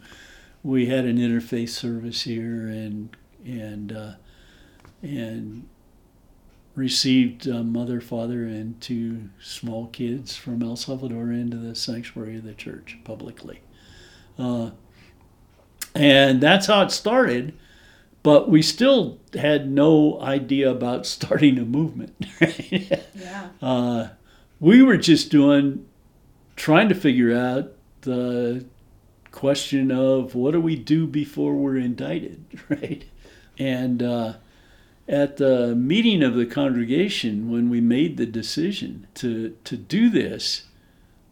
we 0.64 0.88
had 0.88 1.06
an 1.06 1.18
interfaith 1.18 1.70
service 1.70 2.24
here 2.24 2.68
and 2.68 3.16
and 3.46 3.92
uh, 3.92 4.12
and 5.02 5.68
received 6.80 7.46
a 7.46 7.64
mother, 7.64 8.02
father, 8.02 8.44
and 8.46 8.80
two 8.82 9.30
small 9.42 9.88
kids 9.88 10.36
from 10.36 10.64
El 10.64 10.76
Salvador 10.76 11.32
into 11.32 11.58
the 11.58 11.76
sanctuary 11.76 12.38
of 12.38 12.44
the 12.44 12.54
church 12.54 12.98
publicly. 13.04 13.62
Uh, 14.38 14.72
and 15.94 16.42
that's 16.42 16.68
how 16.68 16.82
it 16.82 16.92
started 16.92 17.54
but 18.24 18.50
we 18.50 18.62
still 18.62 19.20
had 19.34 19.70
no 19.70 20.20
idea 20.22 20.70
about 20.70 21.06
starting 21.06 21.58
a 21.58 21.66
movement. 21.66 22.16
Right? 22.40 23.04
Yeah. 23.16 23.50
Uh, 23.62 24.10
we 24.60 24.84
were 24.84 24.98
just 24.98 25.32
doing, 25.32 25.86
trying 26.56 26.90
to 26.90 26.96
figure 26.96 27.36
out 27.36 27.72
the 28.02 28.66
question 29.32 29.92
of 29.92 30.36
what 30.36 30.52
do 30.52 30.60
we 30.62 30.76
do 30.76 31.08
before 31.08 31.54
we're 31.56 31.78
indicted, 31.78 32.46
right? 32.70 33.06
And 33.58 34.04
uh, 34.04 34.34
at 35.10 35.38
the 35.38 35.76
meeting 35.76 36.24
of 36.24 36.36
the 36.36 36.46
congregation, 36.46 37.52
when 37.52 37.70
we 37.70 37.82
made 37.82 38.16
the 38.16 38.26
decision 38.26 39.08
to 39.16 39.58
to 39.66 39.76
do 39.76 40.10
this, 40.10 40.64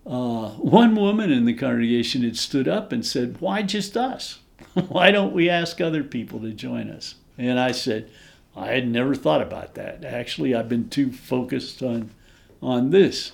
uh, 0.06 0.50
one 0.50 0.96
woman 0.96 1.32
in 1.32 1.46
the 1.46 1.54
congregation 1.54 2.24
had 2.24 2.38
stood 2.38 2.68
up 2.68 2.92
and 2.92 3.06
said, 3.06 3.40
"Why 3.40 3.62
just 3.62 3.96
us?" 3.96 4.40
why 4.88 5.12
don't 5.12 5.34
we 5.34 5.50
ask 5.50 5.80
other 5.80 6.04
people 6.04 6.40
to 6.42 6.52
join 6.52 6.90
us? 6.90 7.16
And 7.38 7.60
I 7.60 7.72
said, 7.72 8.10
I 8.56 8.72
had 8.72 8.88
never 8.88 9.14
thought 9.14 9.42
about 9.42 9.76
that. 9.76 10.04
Actually, 10.04 10.56
I've 10.56 10.70
been 10.70 10.90
too 10.90 11.12
focused 11.12 11.84
on 11.84 12.12
on 12.62 12.90
this. 12.90 13.34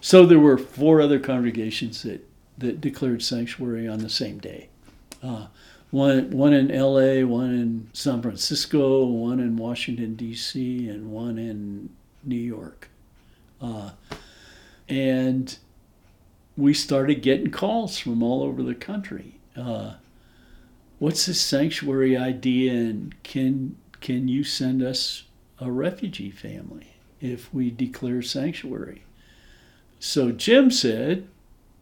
So 0.00 0.24
there 0.24 0.38
were 0.38 0.56
four 0.56 1.00
other 1.00 1.18
congregations 1.18 2.04
that, 2.04 2.24
that 2.58 2.80
declared 2.80 3.22
sanctuary 3.24 3.88
on 3.88 3.98
the 3.98 4.08
same 4.08 4.38
day. 4.38 4.68
Uh, 5.20 5.48
one 5.96 6.30
one 6.30 6.52
in 6.52 6.70
L.A., 6.70 7.24
one 7.24 7.54
in 7.54 7.88
San 7.94 8.20
Francisco, 8.20 9.06
one 9.06 9.40
in 9.40 9.56
Washington 9.56 10.14
D.C., 10.14 10.88
and 10.90 11.10
one 11.10 11.38
in 11.38 11.88
New 12.22 12.36
York. 12.36 12.90
Uh, 13.62 13.92
and 14.90 15.56
we 16.54 16.74
started 16.74 17.22
getting 17.22 17.50
calls 17.50 17.98
from 17.98 18.22
all 18.22 18.42
over 18.42 18.62
the 18.62 18.74
country. 18.74 19.38
Uh, 19.56 19.94
what's 20.98 21.24
this 21.24 21.40
sanctuary 21.40 22.14
idea, 22.14 22.72
and 22.72 23.14
can 23.22 23.76
can 24.02 24.28
you 24.28 24.44
send 24.44 24.82
us 24.82 25.24
a 25.58 25.70
refugee 25.70 26.30
family 26.30 26.88
if 27.22 27.52
we 27.54 27.70
declare 27.70 28.20
sanctuary? 28.20 29.02
So 29.98 30.30
Jim 30.30 30.70
said, 30.70 31.26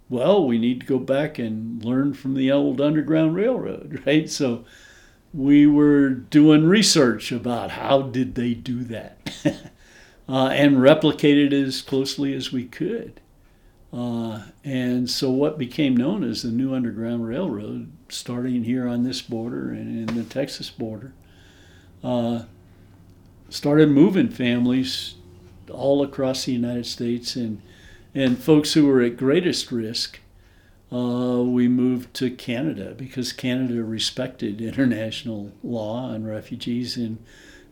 well, 0.09 0.47
we 0.47 0.59
need 0.59 0.81
to 0.81 0.87
go 0.87 0.99
back 0.99 1.39
and 1.39 1.85
learn 1.85 2.15
from 2.15 2.35
the 2.35 2.51
old 2.51 2.81
Underground 2.81 3.35
Railroad, 3.35 4.03
right? 4.07 4.29
So 4.31 4.65
we 5.33 5.67
were 5.67 6.11
doing 6.11 6.67
research 6.67 7.33
about 7.33 7.73
how 7.73 8.03
did 8.03 8.35
they 8.35 8.55
do 8.55 8.85
that 8.85 9.33
uh, 10.29 10.47
and 10.49 10.77
replicated 10.77 11.49
it 11.49 11.53
as 11.53 11.83
closely 11.83 12.35
as 12.35 12.53
we 12.53 12.65
could. 12.65 13.21
Uh, 13.93 14.43
and 14.65 15.09
so 15.09 15.31
what 15.31 15.57
became 15.57 15.97
known 15.97 16.25
as 16.25 16.43
the 16.43 16.51
new 16.51 16.75
Underground 16.75 17.27
Railroad, 17.29 17.93
starting 18.09 18.65
here 18.65 18.89
on 18.89 19.05
this 19.05 19.23
border 19.23 19.71
and 19.71 20.09
in 20.09 20.17
the 20.17 20.25
Texas 20.25 20.69
border, 20.69 21.13
uh, 22.03 22.43
started 23.49 23.89
moving 23.89 24.29
families 24.29 25.15
all 25.71 26.03
across 26.03 26.45
the 26.45 26.53
United 26.53 26.87
States 26.87 27.37
and 27.37 27.63
and 28.15 28.39
folks 28.39 28.75
who 28.75 28.87
were 28.87 29.03
at 29.03 29.17
greatest 29.17 29.73
risk, 29.73 30.21
uh, 30.93 31.43
we 31.43 31.67
moved 31.67 32.15
to 32.15 32.31
Canada 32.31 32.95
because 32.97 33.33
Canada 33.33 33.83
respected 33.83 34.61
international 34.61 35.53
law 35.63 36.05
on 36.05 36.25
refugees, 36.25 36.97
and 36.97 37.19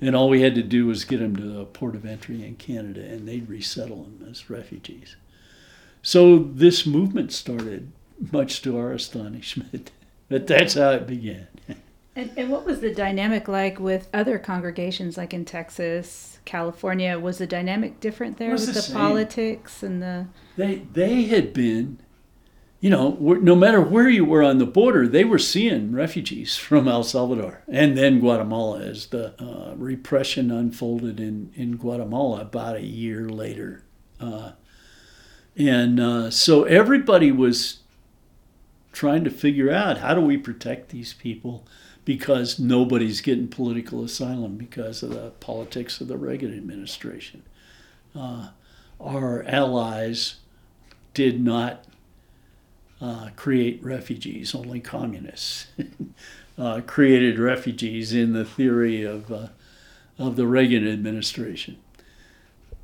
and 0.00 0.16
all 0.16 0.28
we 0.28 0.42
had 0.42 0.56
to 0.56 0.62
do 0.62 0.86
was 0.86 1.04
get 1.04 1.20
them 1.20 1.36
to 1.36 1.42
the 1.42 1.64
port 1.64 1.94
of 1.94 2.04
entry 2.04 2.44
in 2.44 2.56
Canada, 2.56 3.00
and 3.00 3.28
they'd 3.28 3.48
resettle 3.48 4.02
them 4.02 4.26
as 4.28 4.50
refugees. 4.50 5.14
So 6.02 6.38
this 6.38 6.84
movement 6.84 7.32
started, 7.32 7.92
much 8.32 8.62
to 8.62 8.76
our 8.76 8.92
astonishment. 8.92 9.92
but 10.28 10.48
that's 10.48 10.74
how 10.74 10.90
it 10.90 11.06
began. 11.06 11.46
And, 12.14 12.30
and 12.36 12.50
what 12.50 12.66
was 12.66 12.80
the 12.80 12.92
dynamic 12.92 13.48
like 13.48 13.80
with 13.80 14.06
other 14.12 14.38
congregations, 14.38 15.16
like 15.16 15.32
in 15.32 15.46
Texas, 15.46 16.31
California? 16.44 17.18
Was 17.18 17.38
the 17.38 17.46
dynamic 17.46 18.00
different 18.00 18.38
there 18.38 18.52
with 18.52 18.66
the 18.66 18.80
the, 18.80 18.92
politics 18.92 19.82
and 19.82 20.02
the? 20.02 20.26
They 20.56 20.86
they 20.92 21.24
had 21.24 21.52
been, 21.52 21.98
you 22.80 22.90
know, 22.90 23.16
no 23.20 23.54
matter 23.54 23.80
where 23.80 24.08
you 24.08 24.24
were 24.24 24.42
on 24.42 24.58
the 24.58 24.66
border, 24.66 25.06
they 25.06 25.24
were 25.24 25.38
seeing 25.38 25.92
refugees 25.92 26.56
from 26.68 26.88
El 26.88 27.04
Salvador 27.04 27.62
and 27.68 27.96
then 27.96 28.20
Guatemala 28.20 28.80
as 28.80 29.06
the 29.06 29.34
uh, 29.42 29.74
repression 29.76 30.50
unfolded 30.50 31.20
in 31.20 31.52
in 31.54 31.76
Guatemala 31.76 32.40
about 32.40 32.76
a 32.76 32.84
year 32.84 33.28
later, 33.28 33.84
uh, 34.20 34.52
and 35.56 36.00
uh, 36.00 36.30
so 36.30 36.64
everybody 36.64 37.30
was 37.30 37.78
trying 38.92 39.24
to 39.24 39.30
figure 39.30 39.70
out 39.70 39.98
how 39.98 40.14
do 40.14 40.20
we 40.20 40.36
protect 40.36 40.90
these 40.90 41.14
people 41.14 41.66
because 42.04 42.58
nobody's 42.58 43.20
getting 43.20 43.48
political 43.48 44.04
asylum 44.04 44.56
because 44.56 45.02
of 45.02 45.10
the 45.10 45.30
politics 45.40 46.00
of 46.00 46.08
the 46.08 46.16
Reagan 46.16 46.56
administration. 46.56 47.42
Uh, 48.14 48.48
our 49.00 49.44
allies 49.44 50.36
did 51.14 51.42
not 51.42 51.84
uh, 53.00 53.30
create 53.36 53.82
refugees, 53.82 54.54
only 54.54 54.80
communists 54.80 55.66
uh, 56.58 56.80
created 56.86 57.38
refugees 57.38 58.12
in 58.12 58.32
the 58.32 58.44
theory 58.44 59.02
of, 59.02 59.30
uh, 59.30 59.48
of 60.18 60.36
the 60.36 60.46
Reagan 60.46 60.86
administration. 60.86 61.78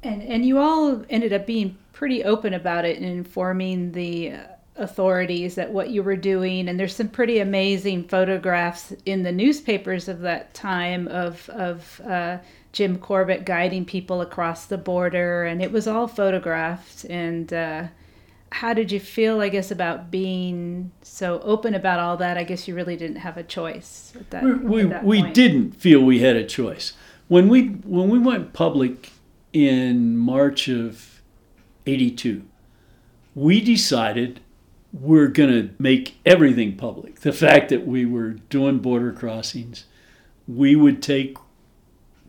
And 0.02 0.22
and 0.22 0.46
you 0.46 0.58
all 0.58 1.04
ended 1.10 1.32
up 1.32 1.44
being 1.44 1.76
pretty 1.92 2.22
open 2.22 2.54
about 2.54 2.84
it 2.84 2.96
and 2.98 3.06
informing 3.06 3.92
the 3.92 4.32
uh, 4.32 4.42
authorities 4.78 5.56
that 5.56 5.70
what 5.70 5.90
you 5.90 6.02
were 6.02 6.16
doing. 6.16 6.68
And 6.68 6.78
there's 6.78 6.94
some 6.94 7.08
pretty 7.08 7.38
amazing 7.38 8.04
photographs 8.08 8.92
in 9.04 9.22
the 9.22 9.32
newspapers 9.32 10.08
of 10.08 10.20
that 10.20 10.54
time 10.54 11.08
of 11.08 11.48
of 11.50 12.00
uh, 12.06 12.38
Jim 12.72 12.98
Corbett 12.98 13.44
guiding 13.44 13.84
people 13.84 14.20
across 14.20 14.66
the 14.66 14.78
border, 14.78 15.44
and 15.44 15.62
it 15.62 15.72
was 15.72 15.86
all 15.86 16.06
photographed. 16.06 17.04
And 17.04 17.52
uh, 17.52 17.88
how 18.52 18.72
did 18.72 18.92
you 18.92 19.00
feel? 19.00 19.40
I 19.40 19.48
guess 19.48 19.70
about 19.70 20.10
being 20.10 20.92
so 21.02 21.40
open 21.40 21.74
about 21.74 22.00
all 22.00 22.16
that. 22.18 22.38
I 22.38 22.44
guess 22.44 22.68
you 22.68 22.74
really 22.74 22.96
didn't 22.96 23.16
have 23.16 23.36
a 23.36 23.42
choice 23.42 24.12
at 24.14 24.30
that. 24.30 24.44
We, 24.44 24.50
at 24.50 24.62
we, 24.62 24.82
that 24.84 25.04
we 25.04 25.22
point. 25.22 25.34
didn't 25.34 25.72
feel 25.72 26.02
we 26.02 26.20
had 26.20 26.36
a 26.36 26.44
choice. 26.44 26.92
When 27.28 27.48
we, 27.48 27.66
when 27.66 28.08
we 28.08 28.18
went 28.18 28.54
public 28.54 29.10
in 29.52 30.16
March 30.16 30.68
of 30.68 31.20
82, 31.86 32.42
we 33.34 33.60
decided 33.60 34.40
we're 34.92 35.28
going 35.28 35.50
to 35.50 35.74
make 35.78 36.16
everything 36.24 36.76
public. 36.76 37.20
The 37.20 37.32
fact 37.32 37.68
that 37.70 37.86
we 37.86 38.06
were 38.06 38.30
doing 38.30 38.78
border 38.78 39.12
crossings, 39.12 39.84
we 40.46 40.74
would 40.74 41.02
take 41.02 41.36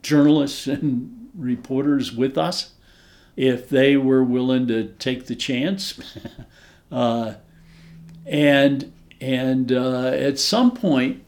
journalists 0.01 0.67
and 0.67 1.29
reporters 1.35 2.11
with 2.11 2.37
us 2.37 2.73
if 3.35 3.69
they 3.69 3.95
were 3.95 4.23
willing 4.23 4.67
to 4.67 4.87
take 4.99 5.27
the 5.27 5.35
chance. 5.35 5.99
uh, 6.91 7.35
and 8.25 8.91
and 9.21 9.71
uh, 9.71 10.07
at 10.07 10.39
some 10.39 10.71
point 10.71 11.23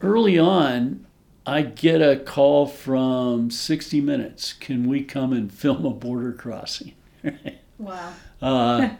early 0.00 0.38
on, 0.38 1.06
I 1.46 1.62
get 1.62 2.02
a 2.02 2.16
call 2.16 2.66
from 2.66 3.50
60 3.50 4.00
Minutes. 4.00 4.52
Can 4.52 4.88
we 4.88 5.02
come 5.02 5.32
and 5.32 5.52
film 5.52 5.84
a 5.84 5.90
border 5.90 6.32
crossing? 6.32 6.94
Wow. 7.78 8.12
Uh, 8.40 8.90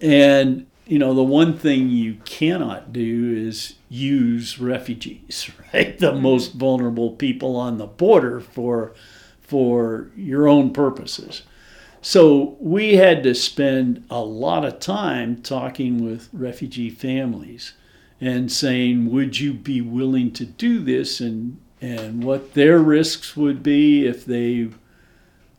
and 0.00 0.66
you 0.86 0.98
know 0.98 1.14
the 1.14 1.22
one 1.22 1.56
thing 1.56 1.90
you 1.90 2.14
cannot 2.24 2.92
do 2.92 3.34
is 3.36 3.74
use 3.88 4.58
refugees, 4.58 5.50
right? 5.74 5.98
The 5.98 6.12
mm-hmm. 6.12 6.22
most 6.22 6.54
vulnerable 6.54 7.10
people 7.10 7.56
on 7.56 7.78
the 7.78 7.86
border 7.86 8.40
for 8.40 8.94
for 9.40 10.10
your 10.16 10.46
own 10.48 10.72
purposes. 10.72 11.42
So 12.00 12.56
we 12.60 12.96
had 12.96 13.22
to 13.24 13.34
spend 13.34 14.04
a 14.08 14.20
lot 14.20 14.64
of 14.64 14.78
time 14.78 15.42
talking 15.42 16.04
with 16.04 16.28
refugee 16.32 16.90
families 16.90 17.72
and 18.20 18.52
saying, 18.52 19.10
would 19.10 19.40
you 19.40 19.52
be 19.52 19.80
willing 19.80 20.32
to 20.32 20.44
do 20.44 20.80
this 20.80 21.20
and 21.20 21.60
and 21.80 22.24
what 22.24 22.54
their 22.54 22.78
risks 22.78 23.36
would 23.36 23.62
be 23.62 24.06
if 24.06 24.24
they 24.24 24.68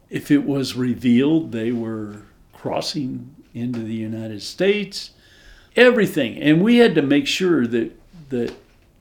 if 0.10 0.32
it 0.32 0.44
was 0.46 0.76
revealed 0.76 1.52
they 1.52 1.72
were 1.72 2.24
crossing 2.52 3.36
into 3.60 3.80
the 3.80 3.94
United 3.94 4.42
States, 4.42 5.12
everything. 5.76 6.38
And 6.38 6.62
we 6.62 6.78
had 6.78 6.96
to 6.96 7.02
make 7.02 7.28
sure 7.28 7.68
that 7.68 7.96
that 8.30 8.54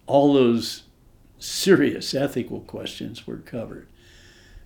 all 0.07 0.33
those 0.33 0.85
serious 1.39 2.15
ethical 2.15 2.61
questions 2.61 3.27
were 3.27 3.37
covered. 3.37 3.87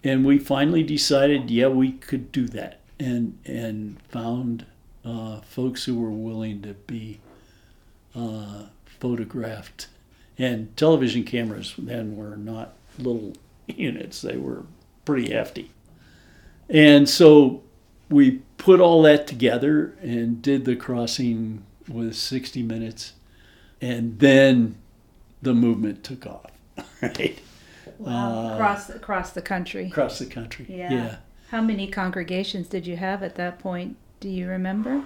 And 0.05 0.25
we 0.25 0.39
finally 0.39 0.83
decided, 0.83 1.51
yeah, 1.51 1.69
we 1.69 1.93
could 1.93 2.33
do 2.33 2.47
that, 2.49 2.81
and 2.99 3.39
and 3.45 4.01
found 4.09 4.67
uh, 5.05 5.41
folks 5.41 5.85
who 5.85 5.99
were 5.99 6.11
willing 6.11 6.63
to 6.63 6.75
be 6.75 7.21
uh, 8.15 8.65
photographed. 8.85 9.89
And 10.39 10.77
television 10.77 11.25
cameras 11.25 11.75
then 11.79 12.17
were 12.17 12.37
not 12.37 12.75
little 12.99 13.35
units; 13.67 14.23
they 14.23 14.37
were 14.37 14.65
pretty 15.05 15.33
hefty. 15.33 15.71
And 16.69 17.09
so 17.09 17.63
we 18.13 18.43
put 18.59 18.81
all 18.81 19.03
that 19.03 19.27
together 19.27 19.97
and 20.01 20.43
did 20.43 20.65
the 20.65 20.77
crossing 20.77 21.65
with 21.89 22.15
60 22.15 22.63
minutes, 22.63 23.15
and 23.81 24.19
then 24.19 24.77
the 25.41 25.55
movement 25.55 26.05
took 26.05 26.27
off, 26.27 26.51
right? 27.03 27.39
Wow. 27.99 28.55
across 28.55 28.91
across 28.91 29.33
the 29.33 29.43
country. 29.43 29.87
Across 29.87 30.19
the 30.19 30.27
country. 30.27 30.67
Yeah. 30.69 30.93
yeah. 30.93 31.17
How 31.51 31.61
many 31.61 31.87
congregations 31.87 32.69
did 32.69 32.87
you 32.87 32.97
have 32.97 33.23
at 33.23 33.35
that 33.37 33.59
point? 33.59 33.97
Do 34.21 34.29
you 34.29 34.49
remember? 34.49 35.05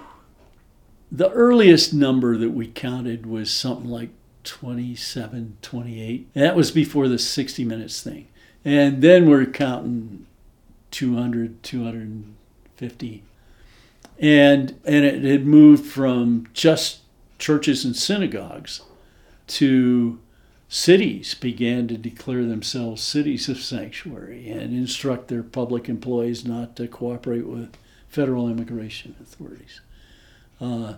The 1.11 1.29
earliest 1.31 1.93
number 1.93 2.37
that 2.37 2.51
we 2.51 2.67
counted 2.67 3.25
was 3.25 3.51
something 3.51 3.89
like 3.89 4.09
27, 4.43 5.57
28. 5.61 6.27
And 6.33 6.43
that 6.43 6.55
was 6.55 6.71
before 6.71 7.07
the 7.07 7.19
60 7.19 7.65
minutes 7.65 8.01
thing. 8.01 8.27
And 8.63 9.01
then 9.01 9.29
we're 9.29 9.45
counting 9.45 10.25
200, 10.91 11.63
200, 11.63 12.23
250. 12.77 13.23
And, 14.19 14.79
and 14.85 15.05
it 15.05 15.23
had 15.23 15.45
moved 15.45 15.85
from 15.85 16.47
just 16.53 17.01
churches 17.37 17.85
and 17.85 17.95
synagogues 17.95 18.81
to 19.47 20.19
cities 20.69 21.33
began 21.33 21.87
to 21.87 21.97
declare 21.97 22.43
themselves 22.43 23.01
cities 23.01 23.47
of 23.47 23.59
sanctuary 23.59 24.49
and 24.49 24.73
instruct 24.73 25.27
their 25.27 25.43
public 25.43 25.87
employees 25.87 26.45
not 26.45 26.75
to 26.75 26.87
cooperate 26.87 27.45
with 27.45 27.77
federal 28.09 28.49
immigration 28.49 29.15
authorities. 29.21 29.81
Uh, 30.59 30.95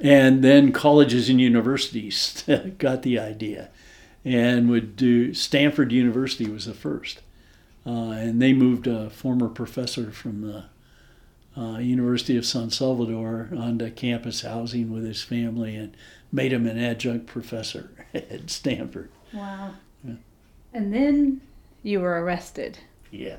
and 0.00 0.42
then 0.42 0.72
colleges 0.72 1.28
and 1.28 1.40
universities 1.40 2.44
got 2.78 3.02
the 3.02 3.18
idea 3.18 3.68
and 4.24 4.68
would 4.68 4.96
do 4.96 5.34
stanford 5.34 5.92
university 5.92 6.48
was 6.48 6.64
the 6.66 6.74
first 6.74 7.20
uh, 7.84 8.10
and 8.10 8.40
they 8.40 8.52
moved 8.52 8.86
a 8.86 9.10
former 9.10 9.48
professor 9.48 10.10
from 10.10 10.40
the 10.42 10.64
uh, 11.56 11.78
University 11.78 12.36
of 12.36 12.46
San 12.46 12.70
Salvador 12.70 13.48
onto 13.56 13.90
campus 13.90 14.42
housing 14.42 14.92
with 14.92 15.04
his 15.04 15.22
family 15.22 15.76
and 15.76 15.96
made 16.30 16.52
him 16.52 16.66
an 16.66 16.78
adjunct 16.78 17.26
professor 17.26 17.90
at 18.14 18.50
Stanford. 18.50 19.10
Wow. 19.32 19.74
Yeah. 20.04 20.14
And 20.72 20.92
then 20.92 21.40
you 21.82 22.00
were 22.00 22.22
arrested. 22.22 22.78
Yeah. 23.10 23.36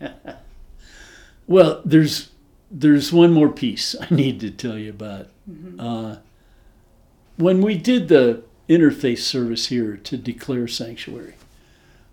well, 1.46 1.82
there's 1.84 2.30
there's 2.70 3.12
one 3.12 3.32
more 3.32 3.48
piece 3.48 3.96
I 3.98 4.14
need 4.14 4.40
to 4.40 4.50
tell 4.50 4.78
you 4.78 4.90
about. 4.90 5.28
Uh, 5.78 6.16
when 7.36 7.62
we 7.62 7.78
did 7.78 8.08
the 8.08 8.42
interfaith 8.68 9.20
service 9.20 9.68
here 9.68 9.96
to 9.96 10.16
declare 10.18 10.68
sanctuary, 10.68 11.34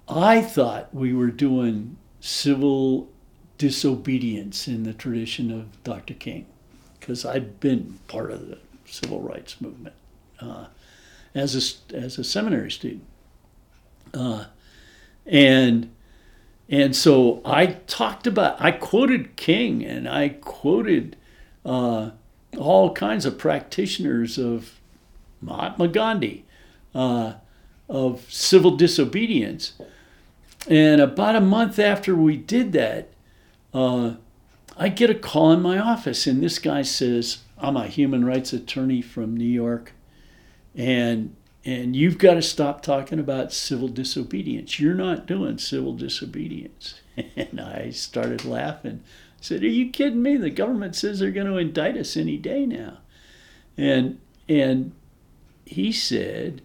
I 0.08 0.42
thought 0.42 0.94
we 0.96 1.14
were 1.14 1.32
doing 1.32 1.98
civil 2.22 3.10
disobedience 3.58 4.68
in 4.68 4.84
the 4.84 4.94
tradition 4.94 5.52
of 5.52 5.84
Dr. 5.84 6.14
King, 6.14 6.46
because 7.00 7.26
I'd 7.26 7.60
been 7.60 8.00
part 8.08 8.32
of 8.32 8.48
the 8.48 8.58
civil 8.86 9.22
rights 9.22 9.60
movement 9.62 9.96
uh, 10.40 10.68
as 11.34 11.82
a 11.92 11.96
as 11.96 12.18
a 12.18 12.24
seminary 12.24 12.72
student, 12.72 13.06
uh, 14.14 14.46
and 15.26 15.92
and 16.70 16.96
so 16.96 17.42
I 17.46 17.68
talked 17.88 18.28
about 18.28 18.60
I 18.60 18.72
quoted 18.72 19.36
King 19.36 19.84
and 19.86 20.08
I 20.08 20.30
quoted 20.30 21.16
uh, 21.66 22.12
all 22.58 22.94
kinds 22.94 23.26
of 23.26 23.38
practitioners 23.38 24.38
of 24.38 24.80
Mahatma 25.42 25.88
Gandhi 25.88 26.46
uh, 26.94 27.34
of 27.88 28.32
civil 28.32 28.76
disobedience. 28.76 29.74
And 30.68 31.00
about 31.00 31.36
a 31.36 31.42
month 31.42 31.78
after 31.78 32.16
we 32.16 32.38
did 32.38 32.72
that, 32.74 33.10
uh, 33.76 34.16
I 34.78 34.88
get 34.88 35.10
a 35.10 35.16
call 35.16 35.52
in 35.52 35.62
my 35.62 35.78
office, 35.78 36.26
and 36.26 36.42
this 36.42 36.60
guy 36.60 36.82
says, 36.82 37.40
"I'm 37.58 37.76
a 37.76 37.88
human 37.88 38.24
rights 38.24 38.54
attorney 38.54 39.02
from 39.02 39.36
New 39.36 39.44
York, 39.44 39.92
and 40.74 41.36
and 41.66 41.94
you've 41.96 42.18
got 42.18 42.36
to 42.36 42.42
stop 42.42 42.82
talking 42.82 43.20
about 43.20 43.52
civil 43.52 43.90
disobedience. 43.90 44.80
You're 44.80 44.94
not 44.94 45.28
doing 45.28 45.58
civil 45.58 45.94
disobedience." 45.94 46.96
And 47.38 47.62
I 47.62 47.92
started 47.92 48.44
laughing. 48.44 49.02
I 49.06 49.42
said, 49.42 49.64
"Are 49.64 49.68
you 49.68 49.90
kidding 49.90 50.22
me? 50.22 50.38
The 50.38 50.50
government 50.50 50.96
says 50.96 51.20
they're 51.20 51.32
going 51.32 51.48
to 51.48 51.58
indict 51.58 51.98
us 51.98 52.18
any 52.18 52.38
day 52.38 52.66
now." 52.66 53.00
And 53.78 54.20
and 54.48 54.94
he 55.66 55.92
said, 55.92 56.62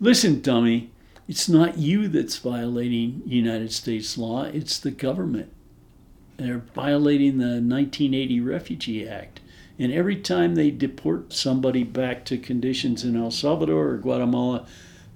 "Listen, 0.00 0.40
dummy." 0.40 0.92
It's 1.28 1.48
not 1.48 1.76
you 1.76 2.08
that's 2.08 2.38
violating 2.38 3.22
United 3.26 3.70
States 3.70 4.16
law, 4.16 4.44
it's 4.44 4.78
the 4.78 4.90
government. 4.90 5.52
They're 6.38 6.62
violating 6.74 7.38
the 7.38 7.60
1980 7.60 8.40
Refugee 8.40 9.08
Act. 9.08 9.40
And 9.78 9.92
every 9.92 10.16
time 10.16 10.54
they 10.54 10.70
deport 10.70 11.32
somebody 11.32 11.84
back 11.84 12.24
to 12.26 12.38
conditions 12.38 13.04
in 13.04 13.16
El 13.16 13.30
Salvador 13.30 13.90
or 13.90 13.96
Guatemala, 13.98 14.66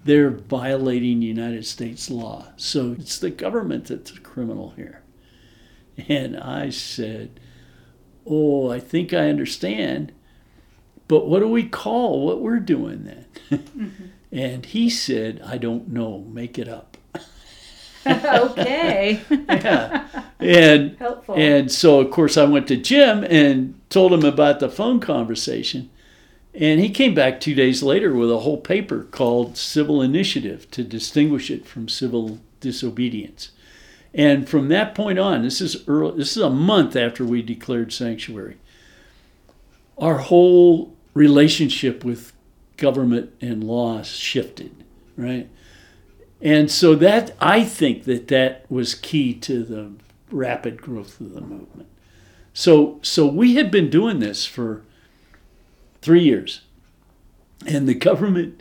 they're 0.05 0.31
violating 0.31 1.23
United 1.23 1.65
States 1.65 2.11
law. 2.11 2.49
So 2.57 2.93
it's 2.99 3.19
the 3.19 3.31
government 3.31 3.87
that's 3.87 4.11
a 4.11 4.21
criminal 4.21 4.71
here. 4.77 5.03
And 6.09 6.37
I 6.37 6.71
said, 6.71 7.41
Oh, 8.27 8.71
I 8.71 8.79
think 8.79 9.13
I 9.13 9.29
understand. 9.29 10.13
But 11.09 11.29
what 11.29 11.41
do 11.41 11.49
we 11.49 11.69
call 11.69 12.25
what 12.25 12.41
we're 12.41 12.61
doing 12.61 13.05
then? 13.05 13.27
Mm-hmm. 13.77 14.07
And 14.35 14.65
he 14.65 14.89
said, 14.89 15.43
I 15.45 15.59
don't 15.59 15.89
know, 15.89 16.21
make 16.21 16.59
it 16.59 16.67
up. 16.67 16.92
okay. 18.07 19.21
yeah. 19.29 20.25
And 20.41 20.97
Helpful. 20.99 21.35
and 21.37 21.71
so 21.71 22.01
of 22.01 22.11
course 22.11 22.37
I 22.37 22.45
went 22.45 22.67
to 22.69 22.77
Jim 22.77 23.25
and 23.25 23.81
told 23.91 24.13
him 24.13 24.25
about 24.25 24.61
the 24.61 24.69
phone 24.69 25.01
conversation. 25.01 25.91
And 26.55 26.81
he 26.81 26.91
came 26.91 27.15
back 27.15 27.41
two 27.41 27.55
days 27.55 27.83
later 27.83 28.13
with 28.13 28.31
a 28.31 28.41
whole 28.41 28.59
paper 28.61 29.05
called 29.11 29.57
Civil 29.57 30.03
Initiative 30.03 30.71
to 30.73 30.85
distinguish 30.85 31.51
it 31.51 31.67
from 31.67 31.89
civil 31.89 32.41
disobedience. 32.61 33.53
And 34.15 34.49
from 34.49 34.69
that 34.69 34.95
point 34.95 35.19
on, 35.19 35.43
this 35.43 35.61
is 35.61 35.89
early, 35.89 36.19
this 36.19 36.37
is 36.37 36.43
a 36.43 36.51
month 36.51 36.97
after 36.97 37.25
we 37.25 37.41
declared 37.41 37.93
sanctuary. 37.93 38.59
Our 39.97 40.19
whole 40.19 40.95
relationship 41.15 42.05
with 42.05 42.33
government 42.77 43.33
and 43.41 43.65
law 43.65 44.03
shifted, 44.03 44.85
right? 45.17 45.49
And 46.43 46.71
so 46.71 46.95
that 46.97 47.35
I 47.41 47.65
think 47.65 48.05
that 48.05 48.29
that 48.29 48.69
was 48.69 48.95
key 48.97 49.33
to 49.35 49.63
the 49.63 49.93
rapid 50.31 50.83
growth 50.83 51.21
of 51.21 51.33
the 51.35 51.41
movement. 51.41 51.89
So 52.53 52.99
so 53.03 53.27
we 53.27 53.55
had 53.55 53.71
been 53.71 53.89
doing 53.89 54.19
this 54.19 54.45
for 54.45 54.83
3 56.03 56.21
years. 56.21 56.63
And 57.65 57.89
the 57.89 57.95
government 57.95 58.61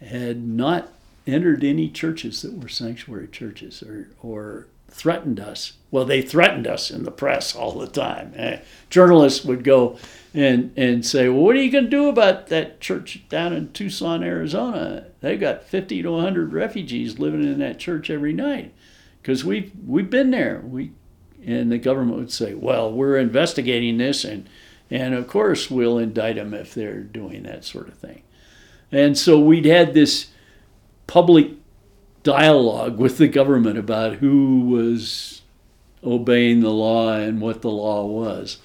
had 0.00 0.42
not 0.42 0.88
entered 1.26 1.62
any 1.62 1.90
churches 1.90 2.40
that 2.42 2.58
were 2.58 2.68
sanctuary 2.68 3.28
churches 3.28 3.82
or 3.82 4.08
or 4.22 4.66
threatened 4.92 5.40
us. 5.40 5.72
Well, 5.90 6.04
they 6.04 6.22
threatened 6.22 6.66
us 6.66 6.90
in 6.90 7.04
the 7.04 7.10
press 7.10 7.54
all 7.54 7.72
the 7.72 7.86
time. 7.86 8.32
Eh, 8.36 8.60
journalists 8.90 9.44
would 9.44 9.64
go 9.64 9.98
and 10.34 10.72
and 10.76 11.04
say, 11.04 11.28
"Well, 11.28 11.42
what 11.42 11.56
are 11.56 11.62
you 11.62 11.70
going 11.70 11.84
to 11.84 11.90
do 11.90 12.08
about 12.08 12.46
that 12.48 12.80
church 12.80 13.22
down 13.28 13.52
in 13.52 13.72
Tucson, 13.72 14.22
Arizona? 14.22 15.06
They've 15.20 15.40
got 15.40 15.64
50 15.64 16.02
to 16.02 16.12
100 16.12 16.52
refugees 16.52 17.18
living 17.18 17.44
in 17.44 17.58
that 17.58 17.78
church 17.78 18.10
every 18.10 18.32
night 18.32 18.72
because 19.20 19.44
we've 19.44 19.72
we've 19.86 20.10
been 20.10 20.30
there. 20.30 20.62
We 20.64 20.92
and 21.44 21.70
the 21.70 21.78
government 21.78 22.18
would 22.18 22.32
say, 22.32 22.54
"Well, 22.54 22.92
we're 22.92 23.18
investigating 23.18 23.98
this, 23.98 24.24
and 24.24 24.48
and 24.90 25.14
of 25.14 25.26
course 25.26 25.70
we'll 25.70 25.98
indict 25.98 26.36
them 26.36 26.54
if 26.54 26.74
they're 26.74 27.00
doing 27.00 27.42
that 27.42 27.64
sort 27.64 27.88
of 27.88 27.94
thing." 27.94 28.22
And 28.90 29.16
so 29.16 29.40
we'd 29.40 29.64
had 29.64 29.94
this 29.94 30.28
public 31.06 31.50
dialogue 32.22 32.98
with 32.98 33.18
the 33.18 33.28
government 33.28 33.78
about 33.78 34.14
who 34.14 34.60
was 34.60 35.42
obeying 36.04 36.60
the 36.60 36.70
law 36.70 37.12
and 37.12 37.40
what 37.40 37.62
the 37.62 37.70
law 37.70 38.04
was. 38.04 38.58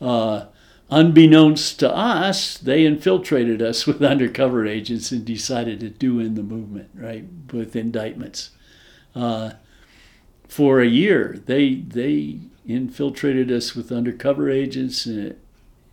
Uh, 0.00 0.46
unbeknownst 0.90 1.78
to 1.80 1.94
us, 1.94 2.58
they 2.58 2.84
infiltrated 2.84 3.62
us 3.62 3.86
with 3.86 4.02
undercover 4.02 4.66
agents 4.66 5.12
and 5.12 5.24
decided 5.24 5.80
to 5.80 5.90
do 5.90 6.20
in 6.20 6.34
the 6.34 6.42
movement, 6.42 6.90
right, 6.94 7.24
with 7.52 7.76
indictments. 7.76 8.50
Uh, 9.14 9.52
for 10.48 10.80
a 10.80 10.86
year, 10.86 11.40
they 11.46 11.76
they 11.76 12.40
infiltrated 12.66 13.50
us 13.50 13.74
with 13.74 13.90
undercover 13.90 14.50
agents, 14.50 15.06
uh, 15.06 15.32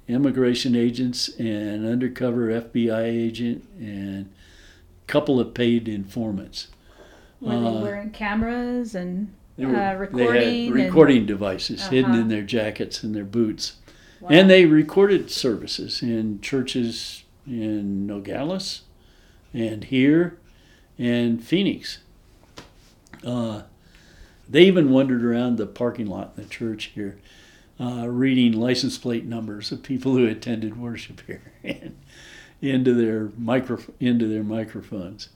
immigration 0.07 0.75
agents, 0.75 1.29
and 1.39 1.85
undercover 1.85 2.47
FBI 2.47 3.05
agent, 3.05 3.65
and 3.79 4.25
a 4.25 5.11
couple 5.11 5.39
of 5.39 5.53
paid 5.53 5.87
informants. 5.87 6.67
Were 7.41 7.53
Uh, 7.53 7.59
they 7.71 7.81
wearing 7.81 8.09
cameras 8.11 8.95
and 8.95 9.33
They, 9.57 9.65
were, 9.65 9.75
uh, 9.75 9.91
they 9.93 9.97
recording? 9.97 10.65
had 10.65 10.73
recording 10.73 11.25
devices 11.25 11.87
hidden 11.87 12.11
Uh-huh. 12.11 12.21
in 12.21 12.27
their 12.29 12.41
jackets 12.43 13.03
and 13.03 13.15
their 13.15 13.25
boots. 13.25 13.77
and, 14.21 14.31
And 14.31 14.49
they 14.49 14.65
recorded 14.65 15.29
services 15.31 16.01
in 16.03 16.39
churches 16.41 17.23
in 17.47 18.05
Nogales 18.05 18.81
and 19.53 19.85
here 19.85 20.37
and 20.97 21.43
Phoenix. 21.43 21.99
Uh, 23.25 23.63
they 24.49 24.65
even 24.65 24.89
wandered 24.89 25.23
around 25.23 25.57
the 25.57 25.65
parking 25.67 26.07
lot 26.07 26.33
in 26.35 26.43
the 26.43 26.49
church 26.49 26.91
here, 26.95 27.17
uh, 27.79 28.07
reading 28.09 28.51
license 28.53 28.97
plate 28.97 29.25
numbers 29.25 29.71
of 29.71 29.83
people 29.83 30.13
who 30.15 30.25
attended 30.25 30.77
worship 30.79 31.21
here 31.27 31.41
and 31.63 31.95
into 32.61 32.93
their 32.93 33.31
micro 33.37 33.79
into 34.01 34.27
their 34.27 34.43
microphones, 34.43 35.29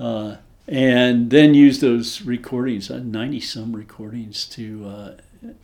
uh, 0.00 0.36
and 0.68 1.30
then 1.30 1.54
use 1.54 1.80
those 1.80 2.22
recordings, 2.22 2.90
ninety 2.90 3.40
some 3.40 3.74
recordings, 3.74 4.44
to 4.46 4.86
uh, 4.86 5.16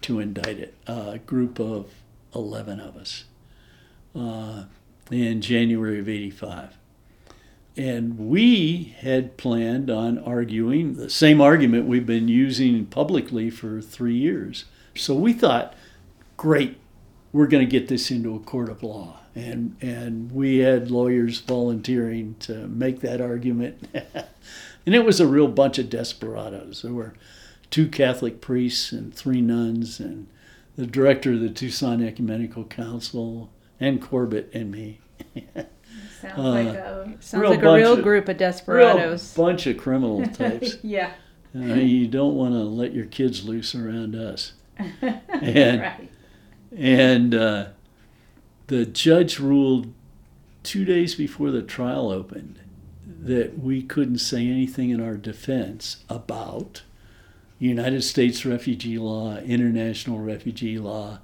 to 0.02 0.20
indict 0.20 0.58
it. 0.58 0.74
a 0.86 1.18
group 1.18 1.58
of 1.58 1.90
11 2.34 2.80
of 2.80 2.96
us 2.96 3.24
uh, 4.14 4.64
in 5.10 5.40
January 5.40 5.98
of 5.98 6.08
85. 6.08 6.76
And 7.76 8.18
we 8.18 8.94
had 9.00 9.36
planned 9.36 9.90
on 9.90 10.18
arguing 10.18 10.94
the 10.94 11.10
same 11.10 11.40
argument 11.40 11.86
we've 11.86 12.06
been 12.06 12.28
using 12.28 12.86
publicly 12.86 13.50
for 13.50 13.80
three 13.80 14.14
years. 14.14 14.64
So 14.94 15.14
we 15.14 15.32
thought, 15.32 15.74
great, 16.36 16.78
we're 17.32 17.48
going 17.48 17.66
to 17.66 17.70
get 17.70 17.88
this 17.88 18.12
into 18.12 18.36
a 18.36 18.40
court 18.40 18.68
of 18.68 18.84
law. 18.84 19.18
And, 19.34 19.76
and 19.80 20.30
we 20.30 20.58
had 20.58 20.92
lawyers 20.92 21.40
volunteering 21.40 22.36
to 22.40 22.68
make 22.68 23.00
that 23.00 23.20
argument. 23.20 23.88
and 24.86 24.94
it 24.94 25.04
was 25.04 25.20
a 25.20 25.26
real 25.26 25.48
bunch 25.48 25.78
of 25.78 25.88
desperados. 25.90 26.82
There 26.82 26.92
were 26.92 27.14
two 27.70 27.88
Catholic 27.88 28.40
priests 28.40 28.92
and 28.92 29.14
three 29.14 29.40
nuns 29.40 29.98
and 30.00 30.26
the 30.76 30.86
director 30.86 31.32
of 31.34 31.40
the 31.40 31.50
Tucson 31.50 32.02
Ecumenical 32.04 32.64
Council, 32.64 33.50
and 33.78 34.00
Corbett 34.02 34.50
and 34.52 34.70
me. 34.70 35.00
sounds 36.20 36.38
uh, 36.38 36.42
like 36.50 36.66
a 36.68 37.16
sounds 37.20 37.34
real 37.42 37.50
like 37.50 37.62
a 37.62 37.74
real 37.74 37.92
of- 37.94 38.02
group 38.02 38.28
of 38.28 38.38
Real 38.66 39.18
bunch 39.36 39.66
of 39.66 39.76
criminal 39.76 40.26
types. 40.32 40.78
yeah. 40.82 41.12
Uh, 41.56 41.74
you 41.74 42.08
don't 42.08 42.34
want 42.34 42.52
to 42.52 42.58
let 42.64 42.92
your 42.92 43.06
kids 43.06 43.44
loose 43.44 43.74
around 43.74 44.14
us. 44.16 44.54
And 45.30 45.80
right. 45.82 46.10
and 46.76 47.34
uh, 47.34 47.66
the 48.66 48.84
judge 48.86 49.38
ruled 49.38 49.92
two 50.64 50.84
days 50.84 51.14
before 51.14 51.50
the 51.52 51.62
trial 51.62 52.10
opened 52.10 52.58
that 53.24 53.58
we 53.58 53.82
couldn't 53.82 54.18
say 54.18 54.46
anything 54.46 54.90
in 54.90 55.00
our 55.00 55.16
defense 55.16 56.04
about 56.10 56.82
United 57.58 58.02
States 58.02 58.44
refugee 58.44 58.98
law, 58.98 59.38
international 59.38 60.18
refugee 60.18 60.78
law, 60.78 61.18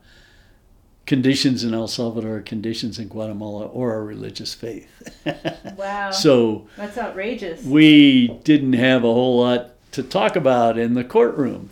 conditions 1.04 1.62
in 1.62 1.74
El 1.74 1.88
Salvador, 1.88 2.40
conditions 2.40 2.98
in 2.98 3.08
Guatemala, 3.08 3.66
or 3.66 3.92
our 3.92 4.02
religious 4.04 4.54
faith. 4.54 4.88
Wow. 5.76 6.10
so 6.10 6.66
That's 6.76 6.98
outrageous. 6.98 7.64
we 7.64 8.28
didn't 8.44 8.74
have 8.74 9.02
a 9.02 9.12
whole 9.12 9.40
lot 9.40 9.70
to 9.92 10.02
talk 10.02 10.36
about 10.36 10.76
in 10.76 10.92
the 10.92 11.04
courtroom 11.04 11.70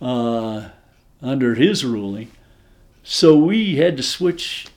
uh, 0.00 0.68
under 1.20 1.56
his 1.56 1.84
ruling. 1.84 2.30
So 3.02 3.36
we 3.36 3.76
had 3.76 3.96
to 3.96 4.04
switch 4.04 4.68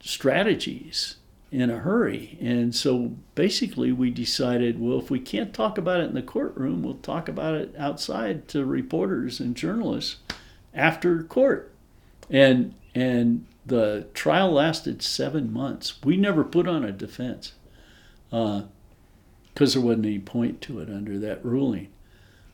strategies 0.00 1.16
in 1.52 1.68
a 1.68 1.78
hurry. 1.78 2.38
And 2.40 2.74
so 2.74 3.12
basically, 3.34 3.92
we 3.92 4.10
decided 4.10 4.80
well, 4.80 4.98
if 4.98 5.10
we 5.10 5.20
can't 5.20 5.52
talk 5.52 5.76
about 5.76 6.00
it 6.00 6.08
in 6.08 6.14
the 6.14 6.22
courtroom, 6.22 6.82
we'll 6.82 6.94
talk 6.94 7.28
about 7.28 7.54
it 7.54 7.74
outside 7.78 8.48
to 8.48 8.64
reporters 8.64 9.38
and 9.38 9.54
journalists 9.54 10.16
after 10.72 11.22
court. 11.22 11.70
And, 12.30 12.74
and 12.94 13.46
the 13.66 14.06
trial 14.14 14.50
lasted 14.50 15.02
seven 15.02 15.52
months. 15.52 16.02
We 16.02 16.16
never 16.16 16.42
put 16.42 16.66
on 16.66 16.84
a 16.84 16.92
defense 16.92 17.52
because 18.30 19.74
there 19.74 19.82
wasn't 19.82 20.06
any 20.06 20.18
point 20.18 20.62
to 20.62 20.80
it 20.80 20.88
under 20.88 21.18
that 21.18 21.44
ruling. 21.44 21.88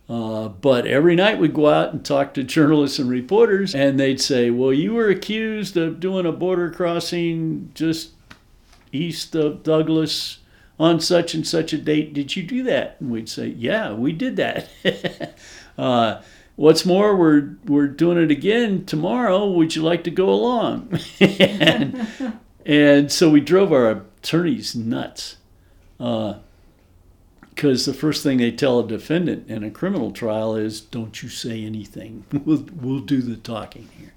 Uh, 0.08 0.48
but 0.48 0.86
every 0.86 1.14
night 1.14 1.38
we'd 1.38 1.54
go 1.54 1.68
out 1.68 1.92
and 1.92 2.04
talk 2.04 2.34
to 2.34 2.42
journalists 2.42 2.98
and 2.98 3.10
reporters, 3.10 3.74
and 3.74 4.00
they'd 4.00 4.20
say, 4.20 4.50
Well, 4.50 4.72
you 4.72 4.94
were 4.94 5.08
accused 5.08 5.76
of 5.76 6.00
doing 6.00 6.24
a 6.24 6.32
border 6.32 6.70
crossing 6.70 7.70
just 7.74 8.12
east 8.92 9.34
of 9.34 9.62
Douglas 9.62 10.38
on 10.78 11.00
such 11.00 11.34
and 11.34 11.46
such 11.46 11.72
a 11.72 11.78
date. 11.78 12.14
Did 12.14 12.36
you 12.36 12.42
do 12.42 12.62
that? 12.64 12.96
And 13.00 13.10
we'd 13.10 13.28
say, 13.28 13.48
Yeah, 13.48 13.92
we 13.92 14.12
did 14.12 14.36
that. 14.36 14.68
uh, 15.78 16.22
what's 16.56 16.86
more, 16.86 17.16
we're, 17.16 17.56
we're 17.66 17.88
doing 17.88 18.18
it 18.18 18.30
again 18.30 18.84
tomorrow. 18.84 19.46
Would 19.50 19.74
you 19.74 19.82
like 19.82 20.04
to 20.04 20.10
go 20.10 20.30
along? 20.30 20.98
and, 21.20 22.06
and 22.64 23.10
so 23.12 23.30
we 23.30 23.40
drove 23.40 23.72
our 23.72 23.90
attorneys 23.90 24.76
nuts. 24.76 25.36
Because 25.98 27.86
the 27.86 27.94
first 27.94 28.22
thing 28.22 28.38
they 28.38 28.52
tell 28.52 28.78
a 28.78 28.86
defendant 28.86 29.50
in 29.50 29.64
a 29.64 29.70
criminal 29.70 30.12
trial 30.12 30.54
is, 30.54 30.80
"Don't 30.80 31.24
you 31.24 31.28
say 31.28 31.64
anything. 31.64 32.24
We'll 32.44 32.64
we'll 32.80 33.00
do 33.00 33.20
the 33.20 33.36
talking 33.36 33.88
here." 33.98 34.14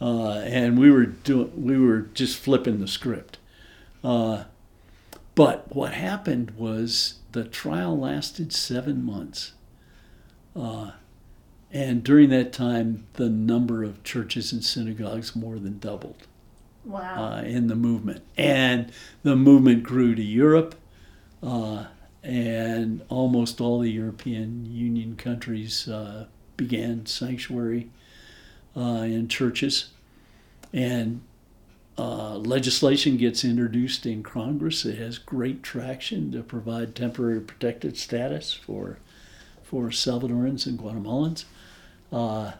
Uh, 0.00 0.38
and 0.38 0.78
we 0.78 0.90
were 0.90 1.04
doing 1.04 1.52
we 1.66 1.78
were 1.78 2.00
just 2.14 2.38
flipping 2.38 2.80
the 2.80 2.88
script. 2.88 3.36
Uh, 4.02 4.44
but 5.34 5.74
what 5.74 5.94
happened 5.94 6.52
was 6.52 7.16
the 7.32 7.44
trial 7.44 7.98
lasted 7.98 8.52
seven 8.52 9.04
months, 9.04 9.52
uh, 10.54 10.92
and 11.70 12.04
during 12.04 12.28
that 12.30 12.52
time, 12.52 13.06
the 13.14 13.30
number 13.30 13.82
of 13.82 14.04
churches 14.04 14.52
and 14.52 14.62
synagogues 14.62 15.34
more 15.34 15.58
than 15.58 15.78
doubled 15.78 16.26
wow. 16.84 17.36
uh, 17.36 17.42
in 17.42 17.68
the 17.68 17.74
movement. 17.74 18.22
And 18.36 18.92
the 19.22 19.36
movement 19.36 19.82
grew 19.82 20.14
to 20.14 20.22
Europe, 20.22 20.74
uh, 21.42 21.86
and 22.22 23.02
almost 23.08 23.60
all 23.60 23.80
the 23.80 23.90
European 23.90 24.66
Union 24.66 25.16
countries 25.16 25.88
uh, 25.88 26.26
began 26.56 27.06
sanctuary 27.06 27.90
uh, 28.76 29.04
in 29.06 29.28
churches. 29.28 29.90
And 30.72 31.22
uh, 31.98 32.36
legislation 32.36 33.16
gets 33.16 33.44
introduced 33.44 34.06
in 34.06 34.22
Congress. 34.22 34.84
It 34.84 34.98
has 34.98 35.18
great 35.18 35.62
traction 35.62 36.32
to 36.32 36.42
provide 36.42 36.94
temporary 36.94 37.40
protected 37.40 37.96
status 37.96 38.52
for 38.52 38.98
for 39.62 39.88
Salvadorans 39.88 40.66
and 40.66 40.78
Guatemalans. 40.78 41.44
Uh, 42.12 42.52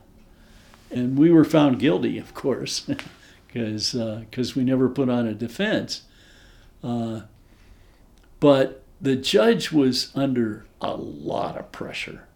and 0.90 1.18
we 1.18 1.30
were 1.30 1.44
found 1.44 1.78
guilty, 1.78 2.18
of 2.18 2.34
course, 2.34 2.80
because 3.46 3.92
because 3.92 4.54
we 4.54 4.64
never 4.64 4.88
put 4.88 5.08
on 5.08 5.26
a 5.26 5.34
defense. 5.34 6.02
Uh, 6.84 7.22
but 8.40 8.82
the 9.00 9.16
judge 9.16 9.72
was 9.72 10.10
under 10.14 10.66
a 10.80 10.94
lot 10.94 11.56
of 11.56 11.72
pressure 11.72 12.26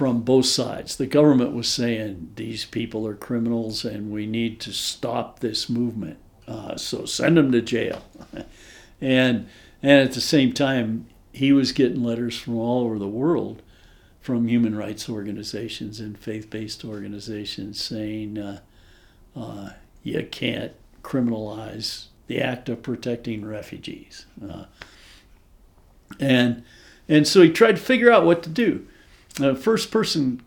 from 0.00 0.22
both 0.22 0.46
sides. 0.46 0.96
The 0.96 1.06
government 1.06 1.52
was 1.52 1.68
saying 1.68 2.32
these 2.36 2.64
people 2.64 3.06
are 3.06 3.14
criminals 3.14 3.84
and 3.84 4.10
we 4.10 4.24
need 4.24 4.58
to 4.60 4.72
stop 4.72 5.40
this 5.40 5.68
movement. 5.68 6.16
Uh, 6.48 6.78
so 6.78 7.04
send 7.04 7.36
them 7.36 7.52
to 7.52 7.60
jail. 7.60 8.02
and 9.02 9.46
and 9.82 10.08
at 10.08 10.12
the 10.12 10.22
same 10.22 10.54
time, 10.54 11.06
he 11.34 11.52
was 11.52 11.72
getting 11.72 12.02
letters 12.02 12.38
from 12.38 12.56
all 12.56 12.84
over 12.84 12.98
the 12.98 13.06
world 13.06 13.60
from 14.22 14.48
human 14.48 14.74
rights 14.74 15.06
organizations 15.06 16.00
and 16.00 16.18
faith-based 16.18 16.82
organizations 16.82 17.78
saying 17.78 18.38
uh, 18.38 18.60
uh, 19.36 19.68
you 20.02 20.26
can't 20.30 20.72
criminalize 21.02 22.06
the 22.26 22.40
act 22.40 22.70
of 22.70 22.82
protecting 22.82 23.44
refugees. 23.44 24.24
Uh, 24.42 24.64
and 26.18 26.64
and 27.06 27.28
so 27.28 27.42
he 27.42 27.50
tried 27.50 27.76
to 27.76 27.82
figure 27.82 28.10
out 28.10 28.24
what 28.24 28.42
to 28.44 28.48
do. 28.48 28.86
The 29.34 29.54
first 29.54 29.90
person 29.90 30.42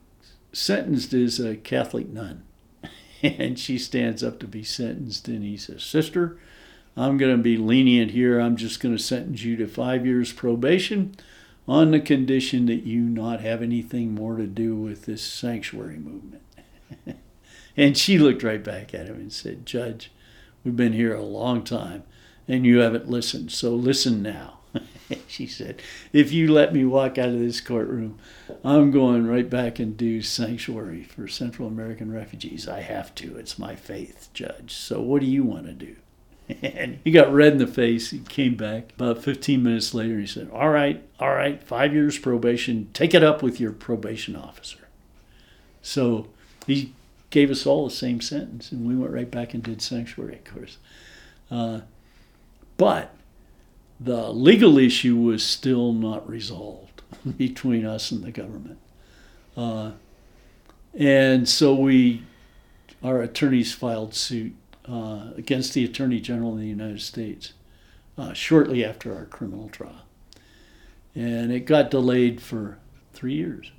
sentenced 0.52 1.14
is 1.14 1.40
a 1.40 1.56
Catholic 1.56 2.10
nun, 2.10 2.44
and 3.24 3.58
she 3.58 3.78
stands 3.78 4.24
up 4.24 4.40
to 4.40 4.48
be 4.48 4.64
sentenced, 4.64 5.28
and 5.28 5.44
he 5.44 5.58
says, 5.58 5.84
"Sister, 5.84 6.38
I'm 6.96 7.18
going 7.18 7.36
to 7.36 7.42
be 7.42 7.58
lenient 7.58 8.12
here. 8.12 8.40
I'm 8.40 8.56
just 8.56 8.80
going 8.80 8.96
to 8.96 9.02
sentence 9.02 9.44
you 9.44 9.56
to 9.58 9.68
five 9.68 10.06
years 10.06 10.32
probation." 10.32 11.16
On 11.66 11.92
the 11.92 12.02
condition 12.02 12.66
that 12.66 12.84
you 12.84 13.00
not 13.00 13.40
have 13.40 13.62
anything 13.62 14.14
more 14.14 14.36
to 14.36 14.46
do 14.46 14.76
with 14.76 15.06
this 15.06 15.24
sanctuary 15.24 15.96
movement. 15.96 16.44
and 17.78 17.98
she 17.98 18.18
looked 18.18 18.44
right 18.44 18.62
back 18.62 18.94
at 18.94 19.08
him 19.08 19.16
and 19.16 19.32
said, 19.32 19.66
Judge, 19.66 20.12
we've 20.66 20.76
been 20.76 20.92
here 20.92 21.16
a 21.16 21.22
long 21.22 21.64
time 21.64 22.04
and 22.48 22.66
you 22.66 22.80
haven't 22.80 23.10
listened, 23.10 23.52
so 23.52 23.74
listen 23.74 24.22
now. 24.22 24.60
she 25.28 25.48
said, 25.48 25.82
If 26.12 26.32
you 26.32 26.52
let 26.52 26.74
me 26.74 26.86
walk 26.86 27.18
out 27.18 27.30
of 27.30 27.40
this 27.40 27.62
courtroom, 27.62 28.20
I'm 28.64 28.92
going 28.92 29.28
right 29.28 29.50
back 29.50 29.80
and 29.80 29.98
do 29.98 30.22
sanctuary 30.22 31.04
for 31.04 31.28
Central 31.28 31.68
American 31.68 32.12
refugees. 32.12 32.68
I 32.68 32.82
have 32.82 33.14
to. 33.16 33.38
It's 33.38 33.60
my 33.60 33.76
faith, 33.76 34.30
Judge. 34.34 34.74
So 34.74 35.02
what 35.02 35.22
do 35.22 35.28
you 35.28 35.44
want 35.44 35.66
to 35.66 35.74
do? 35.74 35.96
And 36.62 37.00
he 37.06 37.12
got 37.12 37.34
red 37.34 37.54
in 37.54 37.58
the 37.58 37.68
face. 37.68 38.12
He 38.12 38.20
came 38.20 38.56
back 38.56 38.92
about 38.96 39.24
15 39.24 39.64
minutes 39.64 39.94
later. 39.94 40.20
He 40.20 40.28
said, 40.28 40.50
All 40.52 40.70
right, 40.70 41.02
all 41.20 41.34
right, 41.34 41.64
five 41.64 41.94
years 41.94 42.20
probation. 42.20 42.90
Take 42.94 43.14
it 43.14 43.24
up 43.24 43.42
with 43.42 43.60
your 43.60 43.72
probation 43.72 44.36
officer. 44.36 44.90
So 45.82 46.28
he 46.68 46.94
gave 47.30 47.50
us 47.50 47.66
all 47.66 47.86
the 47.86 47.94
same 47.94 48.22
sentence, 48.22 48.72
and 48.72 48.88
we 48.88 48.96
went 48.96 49.12
right 49.12 49.32
back 49.32 49.54
and 49.54 49.64
did 49.64 49.82
sanctuary, 49.82 50.36
of 50.36 50.54
course. 50.54 50.78
Uh, 51.50 51.82
but 52.78 53.16
the 54.04 54.32
legal 54.32 54.78
issue 54.78 55.16
was 55.16 55.44
still 55.44 55.94
not 55.94 56.28
resolved 56.28 57.02
between 57.38 57.86
us 57.86 58.12
and 58.12 58.24
the 58.24 58.32
government. 58.32 58.80
Uh, 59.56 59.92
and 60.94 61.48
so 61.48 61.74
we, 61.74 62.24
our 63.04 63.22
attorneys 63.22 63.74
filed 63.74 64.14
suit 64.14 64.54
uh, 64.88 65.28
against 65.38 65.74
the 65.74 65.86
Attorney 65.86 66.20
General 66.20 66.54
of 66.54 66.60
the 66.60 66.68
United 66.68 67.02
States 67.02 67.54
uh, 68.18 68.34
shortly 68.34 68.84
after 68.84 69.16
our 69.16 69.26
criminal 69.26 69.70
trial. 69.70 70.02
And 71.16 71.52
it 71.52 71.62
got 71.62 71.92
delayed 71.92 72.42
for 72.42 72.80
three 73.14 73.36
years 73.36 73.72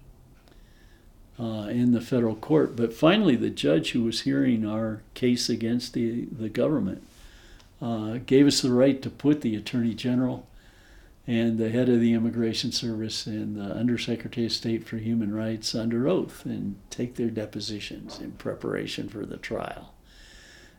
uh, 1.38 1.68
in 1.68 1.92
the 1.92 2.00
federal 2.00 2.36
court. 2.36 2.76
But 2.76 2.92
finally, 2.94 3.36
the 3.36 3.50
judge 3.50 3.90
who 3.90 4.04
was 4.04 4.22
hearing 4.22 4.66
our 4.66 5.02
case 5.14 5.48
against 5.48 5.92
the, 5.92 6.26
the 6.26 6.48
government 6.48 7.02
uh, 7.80 8.18
gave 8.26 8.46
us 8.46 8.60
the 8.60 8.72
right 8.72 9.00
to 9.02 9.10
put 9.10 9.40
the 9.40 9.56
Attorney 9.56 9.94
General 9.94 10.46
and 11.26 11.58
the 11.58 11.70
head 11.70 11.88
of 11.88 12.00
the 12.00 12.12
Immigration 12.12 12.70
Service 12.70 13.26
and 13.26 13.56
the 13.56 13.74
Undersecretary 13.74 14.46
of 14.46 14.52
State 14.52 14.86
for 14.86 14.98
Human 14.98 15.34
Rights 15.34 15.74
under 15.74 16.06
oath 16.06 16.44
and 16.44 16.76
take 16.90 17.14
their 17.14 17.30
depositions 17.30 18.20
in 18.20 18.32
preparation 18.32 19.08
for 19.08 19.24
the 19.24 19.38
trial. 19.38 19.94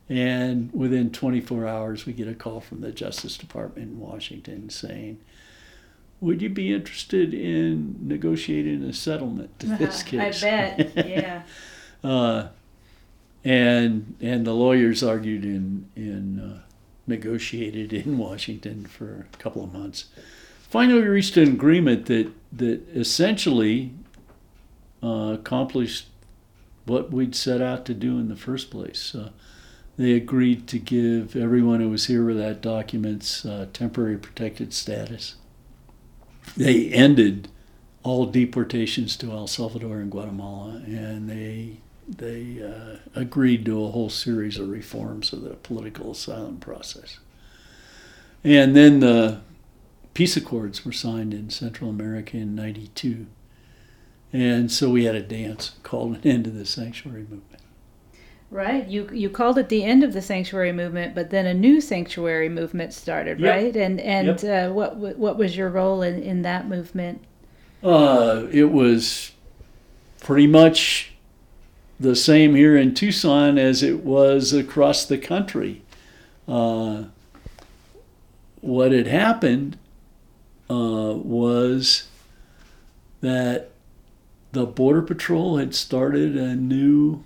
And 0.07 0.71
within 0.71 1.09
24 1.09 1.67
hours, 1.67 2.05
we 2.05 2.13
get 2.13 2.27
a 2.27 2.35
call 2.35 2.61
from 2.61 2.81
the 2.81 2.91
Justice 2.91 3.37
Department 3.37 3.89
in 3.89 3.99
Washington 3.99 4.69
saying, 4.69 5.19
Would 6.21 6.43
you 6.43 6.49
be 6.49 6.71
interested 6.71 7.33
in 7.33 7.95
negotiating 8.01 8.83
a 8.83 8.93
settlement 8.93 9.59
to 9.59 9.65
this 9.79 10.03
case? 10.03 10.43
I 10.43 10.47
bet. 10.47 11.07
Yeah. 11.07 11.41
uh, 12.03 12.49
and 13.43 14.15
and 14.19 14.45
the 14.45 14.53
lawyers 14.53 15.03
argued 15.03 15.45
in 15.45 15.87
in 15.95 16.39
uh, 16.39 16.64
negotiated 17.07 17.93
in 17.93 18.17
Washington 18.17 18.85
for 18.85 19.27
a 19.33 19.37
couple 19.37 19.63
of 19.63 19.73
months. 19.73 20.05
Finally, 20.69 21.03
reached 21.03 21.37
an 21.37 21.49
agreement 21.49 22.07
that 22.07 22.31
that 22.51 22.87
essentially 22.89 23.91
uh, 25.03 25.35
accomplished 25.39 26.07
what 26.85 27.11
we'd 27.11 27.35
set 27.35 27.61
out 27.61 27.85
to 27.85 27.93
do 27.93 28.17
in 28.19 28.29
the 28.29 28.35
first 28.35 28.69
place. 28.69 29.13
Uh, 29.15 29.29
they 29.97 30.13
agreed 30.13 30.67
to 30.67 30.79
give 30.79 31.35
everyone 31.35 31.79
who 31.79 31.89
was 31.89 32.07
here 32.07 32.25
with 32.25 32.37
that 32.37 32.61
documents 32.61 33.45
uh, 33.45 33.67
temporary 33.71 34.17
protected 34.17 34.73
status. 34.73 35.35
They 36.57 36.89
ended 36.89 37.47
all 38.03 38.25
deportations 38.25 39.15
to 39.17 39.31
El 39.31 39.47
Salvador 39.47 39.99
and 39.99 40.11
Guatemala, 40.11 40.81
and 40.85 41.29
they 41.29 41.77
they 42.07 42.61
uh, 42.61 42.97
agreed 43.19 43.65
to 43.65 43.83
a 43.83 43.91
whole 43.91 44.09
series 44.09 44.59
of 44.59 44.69
reforms 44.69 45.33
of 45.33 45.41
the 45.41 45.55
political 45.55 46.11
asylum 46.11 46.57
process. 46.57 47.19
And 48.43 48.75
then 48.75 48.99
the 48.99 49.41
peace 50.13 50.37
accords 50.37 50.85
were 50.85 50.91
signed 50.91 51.33
in 51.33 51.49
Central 51.49 51.89
America 51.89 52.37
in 52.37 52.53
92. 52.55 53.25
And 54.31 54.71
so 54.71 54.89
we 54.89 55.05
had 55.05 55.15
a 55.15 55.21
dance 55.21 55.73
called 55.83 56.15
an 56.15 56.21
end 56.23 56.43
to 56.45 56.51
the 56.51 56.65
sanctuary 56.65 57.21
movement. 57.21 57.61
Right. 58.51 58.87
You 58.87 59.09
you 59.11 59.29
called 59.29 59.57
it 59.57 59.69
the 59.69 59.83
end 59.83 60.03
of 60.03 60.13
the 60.13 60.21
sanctuary 60.21 60.71
movement, 60.71 61.15
but 61.15 61.29
then 61.31 61.45
a 61.45 61.53
new 61.53 61.81
sanctuary 61.81 62.47
movement 62.47 62.93
started, 62.93 63.39
Yep. 63.39 63.53
right? 63.53 63.75
And 63.75 63.99
and 63.99 64.41
Yep. 64.41 64.69
uh, 64.69 64.73
what 64.73 64.97
what 64.97 65.37
was 65.37 65.57
your 65.57 65.69
role 65.69 66.01
in, 66.03 66.21
in 66.21 66.43
that 66.43 66.69
movement? 66.69 67.23
Uh, 67.83 68.45
it 68.51 68.71
was 68.71 69.31
pretty 70.21 70.47
much 70.47 71.14
the 71.99 72.15
same 72.15 72.55
here 72.55 72.75
in 72.75 72.93
Tucson 72.93 73.57
as 73.57 73.81
it 73.81 74.03
was 74.03 74.53
across 74.53 75.05
the 75.05 75.17
country. 75.17 75.81
Uh, 76.47 77.05
what 78.61 78.91
had 78.91 79.07
happened 79.07 79.77
uh, 80.69 81.13
was 81.15 82.07
that 83.21 83.71
the 84.51 84.65
Border 84.65 85.01
Patrol 85.01 85.57
had 85.57 85.75
started 85.75 86.35
a 86.35 86.55
new 86.55 87.23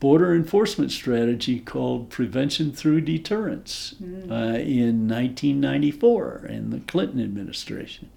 border 0.00 0.34
enforcement 0.34 0.90
strategy 0.90 1.60
called 1.60 2.08
Prevention 2.08 2.72
Through 2.72 3.02
Deterrence 3.02 3.94
uh, 4.00 4.56
in 4.58 5.06
1994 5.06 6.46
in 6.48 6.70
the 6.70 6.80
Clinton 6.80 7.22
administration 7.22 8.08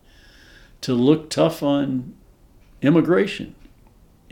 to 0.81 0.93
look 0.93 1.29
tough 1.29 1.61
on 1.61 2.13
immigration. 2.81 3.55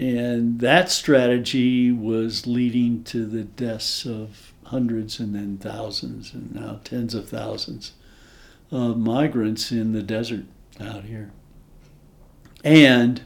And 0.02 0.62
that 0.62 0.90
strategy 0.90 1.92
was 1.92 2.48
leading 2.48 3.04
to 3.04 3.24
the 3.24 3.44
deaths 3.44 4.04
of 4.04 4.52
hundreds 4.64 5.20
and 5.20 5.36
then 5.36 5.60
thousands 5.60 6.34
and 6.34 6.56
now 6.56 6.80
tens 6.84 7.14
of 7.14 7.30
thousands 7.30 7.92
of 8.72 8.98
migrants 8.98 9.72
in 9.72 9.94
the 9.94 10.02
desert 10.02 10.46
out 10.80 11.04
here. 11.04 11.30
And 12.64 13.22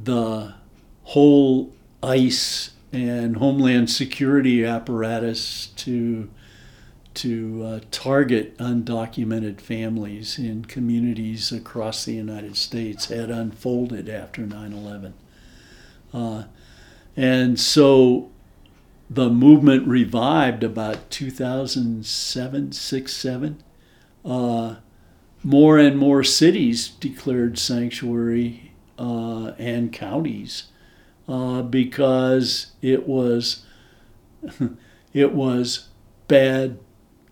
the 0.00 0.54
whole 1.02 1.72
ICE 2.04 2.70
and 2.92 3.38
Homeland 3.38 3.90
Security 3.90 4.64
apparatus 4.64 5.66
to 5.76 6.30
to 7.14 7.64
uh, 7.64 7.80
target 7.90 8.56
undocumented 8.58 9.60
families 9.60 10.38
in 10.38 10.64
communities 10.66 11.50
across 11.50 12.04
the 12.04 12.14
United 12.14 12.56
States 12.56 13.06
had 13.06 13.28
unfolded 13.30 14.08
after 14.08 14.42
9 14.42 14.72
11. 14.72 15.14
Uh, 16.12 16.44
and 17.16 17.58
so 17.58 18.30
the 19.08 19.28
movement 19.28 19.86
revived 19.86 20.62
about 20.62 21.10
2007, 21.10 22.72
6, 22.72 23.12
7. 23.12 23.62
Uh, 24.24 24.76
more 25.42 25.78
and 25.78 25.98
more 25.98 26.22
cities 26.22 26.88
declared 26.88 27.58
sanctuary 27.58 28.72
uh, 28.98 29.52
and 29.58 29.92
counties 29.92 30.64
uh, 31.28 31.62
because 31.62 32.72
it 32.82 33.08
was 33.08 33.64
it 35.12 35.32
was 35.32 35.88
bad 36.28 36.78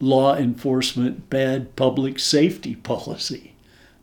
law 0.01 0.35
enforcement, 0.37 1.29
bad 1.29 1.77
public 1.77 2.19
safety 2.19 2.75
policy. 2.93 3.55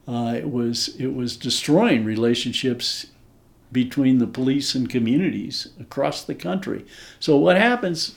Uh, 0.08 0.34
it 0.38 0.50
was 0.50 0.90
it 1.00 1.16
was 1.16 1.36
destroying 1.36 2.06
relationships 2.06 3.08
between 3.76 4.20
the 4.20 4.26
police 4.26 4.74
and 4.74 4.90
communities 4.90 5.68
across 5.78 6.24
the 6.24 6.34
country. 6.34 6.86
So 7.20 7.36
what 7.36 7.58
happens? 7.58 8.16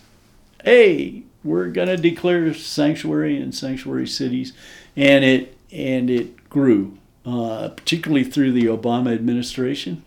Hey, 0.63 1.25
we're 1.43 1.67
going 1.67 1.89
to 1.89 1.97
declare 1.97 2.55
sanctuary 2.55 3.37
and 3.41 3.53
sanctuary 3.53 4.07
cities, 4.07 4.53
and 4.95 5.25
it 5.25 5.59
and 5.73 6.09
it 6.09 6.49
grew, 6.49 6.97
uh, 7.27 7.71
particularly 7.71 8.23
through 8.23 8.53
the 8.53 8.67
Obama 8.67 9.13
administration. 9.13 10.05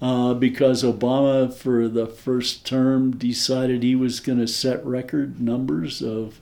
Uh, 0.00 0.32
because 0.34 0.82
Obama, 0.82 1.52
for 1.52 1.88
the 1.88 2.06
first 2.06 2.66
term, 2.66 3.16
decided 3.16 3.82
he 3.82 3.94
was 3.94 4.20
going 4.20 4.38
to 4.38 4.48
set 4.48 4.84
record 4.84 5.40
numbers 5.40 6.02
of 6.02 6.40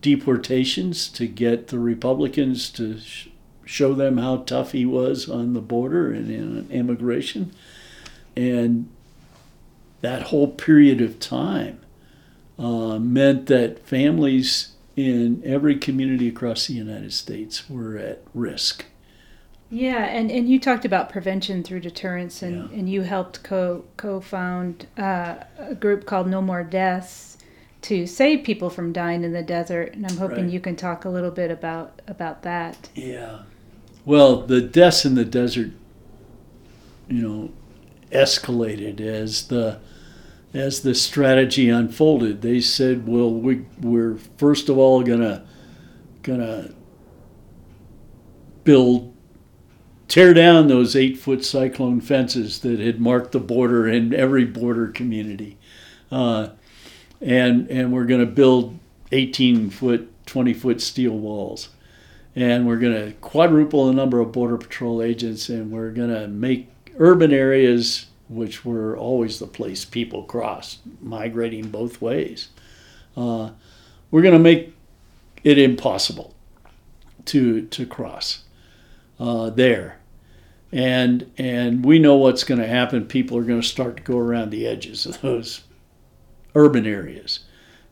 deportations 0.00 1.08
to 1.08 1.26
get 1.26 1.68
the 1.68 1.78
Republicans 1.78 2.70
to 2.70 2.98
sh- 3.00 3.28
show 3.64 3.92
them 3.92 4.18
how 4.18 4.36
tough 4.38 4.70
he 4.70 4.86
was 4.86 5.28
on 5.28 5.52
the 5.52 5.60
border 5.60 6.12
and 6.12 6.30
in 6.30 6.70
immigration. 6.70 7.52
And 8.36 8.88
that 10.02 10.22
whole 10.24 10.48
period 10.48 11.00
of 11.00 11.18
time 11.18 11.80
uh, 12.58 12.98
meant 12.98 13.46
that 13.46 13.86
families 13.86 14.72
in 14.94 15.42
every 15.44 15.76
community 15.76 16.28
across 16.28 16.66
the 16.66 16.74
United 16.74 17.12
States 17.12 17.68
were 17.68 17.96
at 17.98 18.22
risk. 18.34 18.84
Yeah, 19.68 20.04
and, 20.04 20.30
and 20.30 20.48
you 20.48 20.60
talked 20.60 20.84
about 20.84 21.10
prevention 21.10 21.62
through 21.64 21.80
deterrence, 21.80 22.40
and, 22.42 22.70
Yeah. 22.70 22.78
and 22.78 22.88
you 22.88 23.02
helped 23.02 23.42
co 23.42 23.84
co 23.96 24.20
found 24.20 24.86
uh, 24.96 25.36
a 25.58 25.74
group 25.74 26.06
called 26.06 26.28
No 26.28 26.40
More 26.40 26.62
Deaths 26.62 27.36
to 27.82 28.06
save 28.06 28.44
people 28.44 28.70
from 28.70 28.92
dying 28.92 29.24
in 29.24 29.32
the 29.32 29.42
desert. 29.42 29.94
And 29.94 30.06
I'm 30.06 30.16
hoping 30.18 30.44
Right. 30.44 30.52
you 30.52 30.60
can 30.60 30.76
talk 30.76 31.04
a 31.04 31.08
little 31.08 31.30
bit 31.32 31.50
about 31.50 32.00
about 32.06 32.42
that. 32.42 32.88
Yeah. 32.94 33.40
Well, 34.04 34.42
the 34.42 34.60
deaths 34.60 35.04
in 35.04 35.16
the 35.16 35.24
desert, 35.24 35.72
you 37.08 37.22
know, 37.22 37.50
escalated 38.10 39.00
as 39.00 39.48
the 39.48 39.80
as 40.54 40.80
the 40.80 40.94
strategy 40.94 41.68
unfolded. 41.68 42.42
They 42.42 42.60
said, 42.60 43.06
"Well, 43.06 43.32
we 43.32 43.66
we're 43.80 44.16
first 44.36 44.68
of 44.68 44.78
all 44.78 45.02
gonna 45.02 45.44
gonna 46.22 46.70
build." 48.64 49.12
Tear 50.08 50.34
down 50.34 50.68
those 50.68 50.94
eight 50.94 51.18
foot 51.18 51.44
cyclone 51.44 52.00
fences 52.00 52.60
that 52.60 52.78
had 52.78 53.00
marked 53.00 53.32
the 53.32 53.40
border 53.40 53.88
in 53.88 54.14
every 54.14 54.44
border 54.44 54.86
community. 54.86 55.58
Uh, 56.12 56.50
and, 57.20 57.68
and 57.68 57.92
we're 57.92 58.04
going 58.04 58.20
to 58.20 58.26
build 58.26 58.78
18 59.10 59.68
foot, 59.70 60.08
20 60.26 60.54
foot 60.54 60.80
steel 60.80 61.18
walls 61.18 61.70
and 62.36 62.66
we're 62.66 62.76
going 62.76 62.92
to 62.92 63.12
quadruple 63.14 63.86
the 63.86 63.94
number 63.94 64.20
of 64.20 64.30
border 64.30 64.58
patrol 64.58 65.02
agents 65.02 65.48
and 65.48 65.72
we're 65.72 65.90
going 65.90 66.10
to 66.10 66.28
make 66.28 66.68
urban 66.98 67.32
areas 67.32 68.06
which 68.28 68.64
were 68.64 68.96
always 68.96 69.38
the 69.38 69.46
place 69.46 69.84
people 69.84 70.24
crossed 70.24 70.80
migrating 71.00 71.68
both 71.68 72.00
ways 72.00 72.48
uh, 73.16 73.50
we're 74.10 74.22
going 74.22 74.34
to 74.34 74.38
make 74.38 74.74
it 75.44 75.58
impossible 75.58 76.34
to 77.24 77.62
to 77.66 77.86
cross 77.86 78.44
uh, 79.20 79.50
there 79.50 79.98
and 80.72 81.30
and 81.38 81.84
we 81.84 81.98
know 81.98 82.16
what's 82.16 82.44
going 82.44 82.60
to 82.60 82.66
happen 82.66 83.06
people 83.06 83.36
are 83.36 83.44
going 83.44 83.60
to 83.60 83.66
start 83.66 83.96
to 83.96 84.02
go 84.02 84.18
around 84.18 84.50
the 84.50 84.66
edges 84.66 85.06
of 85.06 85.20
those 85.20 85.62
urban 86.54 86.86
areas 86.86 87.40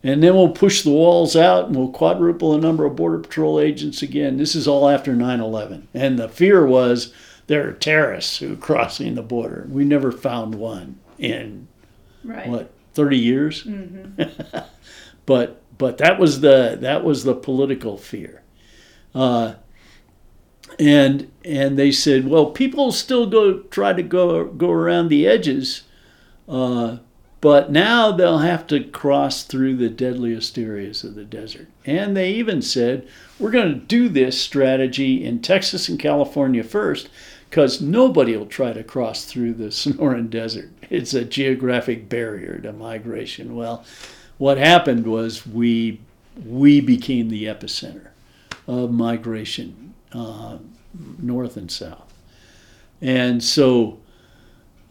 and 0.05 0.21
then 0.21 0.35
we'll 0.35 0.49
push 0.49 0.83
the 0.83 0.91
walls 0.91 1.35
out 1.35 1.65
and 1.65 1.75
we'll 1.75 1.89
quadruple 1.89 2.51
the 2.51 2.59
number 2.59 2.85
of 2.85 2.95
Border 2.95 3.17
Patrol 3.17 3.59
agents 3.59 4.03
again. 4.03 4.37
This 4.37 4.53
is 4.53 4.67
all 4.67 4.87
after 4.87 5.15
9 5.15 5.39
11. 5.39 5.87
And 5.95 6.19
the 6.19 6.29
fear 6.29 6.63
was 6.63 7.11
there 7.47 7.67
are 7.67 7.73
terrorists 7.73 8.37
who 8.37 8.53
are 8.53 8.57
crossing 8.57 9.15
the 9.15 9.21
border. 9.21 9.67
We 9.69 9.85
never 9.85 10.11
found 10.11 10.55
one 10.55 10.99
in, 11.19 11.67
Right. 12.23 12.47
what, 12.47 12.71
30 12.93 13.17
years? 13.17 13.67
but 15.25 15.61
but 15.77 15.97
that 15.97 16.19
was 16.19 16.39
the 16.41 16.77
that 16.81 17.03
was 17.03 17.23
the 17.23 17.35
political 17.35 17.97
fear. 17.97 18.41
Uh, 19.13 19.55
and 20.79 21.31
and 21.43 21.77
they 21.77 21.91
said, 21.91 22.27
well, 22.27 22.47
people 22.47 22.91
still 22.91 23.27
go 23.27 23.59
try 23.59 23.93
to 23.93 24.01
go 24.03 24.45
go 24.45 24.71
around 24.71 25.09
the 25.09 25.27
edges, 25.27 25.83
uh, 26.49 26.97
but 27.41 27.71
now 27.71 28.11
they'll 28.11 28.39
have 28.39 28.65
to 28.67 28.83
cross 28.83 29.43
through 29.43 29.75
the 29.75 29.89
deadliest 29.89 30.57
areas 30.57 31.03
of 31.03 31.15
the 31.15 31.23
desert. 31.25 31.67
And 31.85 32.17
they 32.17 32.31
even 32.31 32.61
said, 32.61 33.07
we're 33.39 33.51
going 33.51 33.71
to 33.73 33.85
do 33.85 34.09
this 34.09 34.41
strategy 34.41 35.23
in 35.23 35.41
Texas 35.41 35.87
and 35.87 35.99
California 35.99 36.63
first, 36.63 37.09
because 37.49 37.81
nobody 37.81 38.35
will 38.35 38.45
try 38.45 38.73
to 38.73 38.83
cross 38.83 39.25
through 39.25 39.53
the 39.53 39.65
Sonoran 39.69 40.29
Desert. 40.29 40.71
It's 40.89 41.13
a 41.13 41.25
geographic 41.25 42.09
barrier 42.09 42.59
to 42.59 42.73
migration. 42.73 43.55
Well, 43.55 43.83
what 44.37 44.57
happened 44.57 45.07
was 45.07 45.45
we 45.47 46.01
we 46.45 46.81
became 46.81 47.29
the 47.29 47.45
epicenter 47.45 48.07
of 48.67 48.91
migration, 48.91 49.93
uh, 50.11 50.57
north 51.19 51.55
and 51.55 51.71
south, 51.71 52.13
and 53.01 53.41
so 53.41 53.99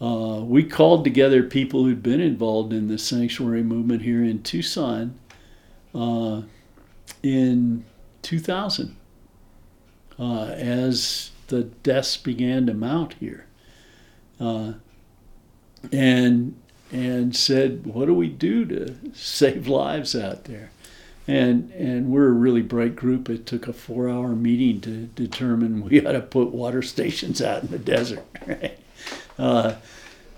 uh, 0.01 0.41
we 0.43 0.65
called 0.65 1.05
together 1.05 1.43
people 1.43 1.85
who'd 1.85 2.03
been 2.03 2.21
involved 2.21 2.73
in 2.73 2.89
the 2.89 2.99
sanctuary 2.99 3.63
movement 3.63 4.03
here 4.03 4.25
in 4.25 4.43
Tucson 4.43 5.19
uh, 5.95 6.43
in 7.23 7.85
2000 8.23 8.97
uh, 10.19 10.45
as 10.45 11.31
the 11.49 11.64
deaths 11.64 12.16
began 12.16 12.66
to 12.66 12.74
mount 12.74 13.14
here. 13.14 13.47
Uh, 14.40 14.74
and 15.92 16.57
and 16.92 17.34
said, 17.34 17.86
"What 17.86 18.07
do 18.07 18.14
we 18.14 18.28
do 18.28 18.64
to 18.66 18.95
save 19.14 19.68
lives 19.68 20.14
out 20.14 20.45
there?" 20.45 20.70
And 21.26 21.70
and 21.72 22.11
we're 22.11 22.28
a 22.28 22.32
really 22.32 22.62
bright 22.62 22.97
group. 22.97 23.28
It 23.28 23.47
took 23.47 23.66
a 23.66 23.72
four-hour 23.72 24.30
meeting 24.30 24.80
to 24.82 25.07
determine 25.07 25.82
we 25.82 26.01
ought 26.07 26.12
to 26.12 26.20
put 26.20 26.49
water 26.53 26.82
stations 26.82 27.40
out 27.42 27.62
in 27.62 27.70
the 27.70 27.78
desert, 27.78 28.24
right? 28.47 28.78
Uh, 29.38 29.76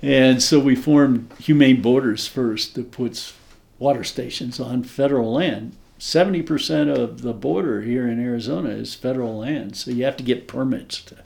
and 0.02 0.42
so 0.42 0.58
we 0.60 0.76
formed 0.76 1.30
Humane 1.38 1.82
Borders 1.82 2.26
first 2.26 2.74
that 2.74 2.92
puts 2.92 3.34
water 3.78 4.04
stations 4.04 4.60
on 4.60 4.82
federal 4.82 5.32
land. 5.32 5.74
70% 5.98 6.94
of 6.94 7.22
the 7.22 7.32
border 7.32 7.82
here 7.82 8.06
in 8.06 8.22
Arizona 8.22 8.70
is 8.70 8.94
federal 8.94 9.38
land, 9.38 9.76
so 9.76 9.90
you 9.90 10.04
have 10.04 10.16
to 10.18 10.24
get 10.24 10.46
permits 10.48 11.00
to, 11.02 11.16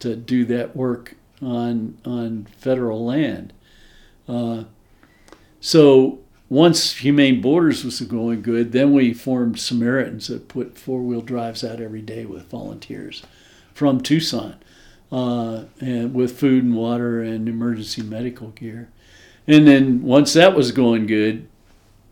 to 0.00 0.16
do 0.16 0.44
that 0.46 0.76
work 0.76 1.14
on, 1.40 1.96
on 2.04 2.46
federal 2.58 3.04
land. 3.04 3.52
Uh, 4.28 4.64
so 5.60 6.18
once 6.50 6.96
Humane 6.96 7.40
Borders 7.40 7.84
was 7.84 8.00
going 8.00 8.42
good, 8.42 8.72
then 8.72 8.92
we 8.92 9.14
formed 9.14 9.58
Samaritans 9.58 10.28
that 10.28 10.48
put 10.48 10.76
four 10.76 11.00
wheel 11.00 11.22
drives 11.22 11.64
out 11.64 11.80
every 11.80 12.02
day 12.02 12.26
with 12.26 12.50
volunteers 12.50 13.22
from 13.72 14.00
Tucson 14.00 14.56
uh, 15.12 15.64
and 15.80 16.12
with 16.12 16.38
food 16.38 16.64
and 16.64 16.76
water 16.76 17.22
and 17.22 17.48
emergency 17.48 18.02
medical 18.02 18.48
gear. 18.48 18.88
And 19.46 19.66
then 19.66 20.02
once 20.02 20.32
that 20.34 20.54
was 20.54 20.72
going 20.72 21.06
good, 21.06 21.48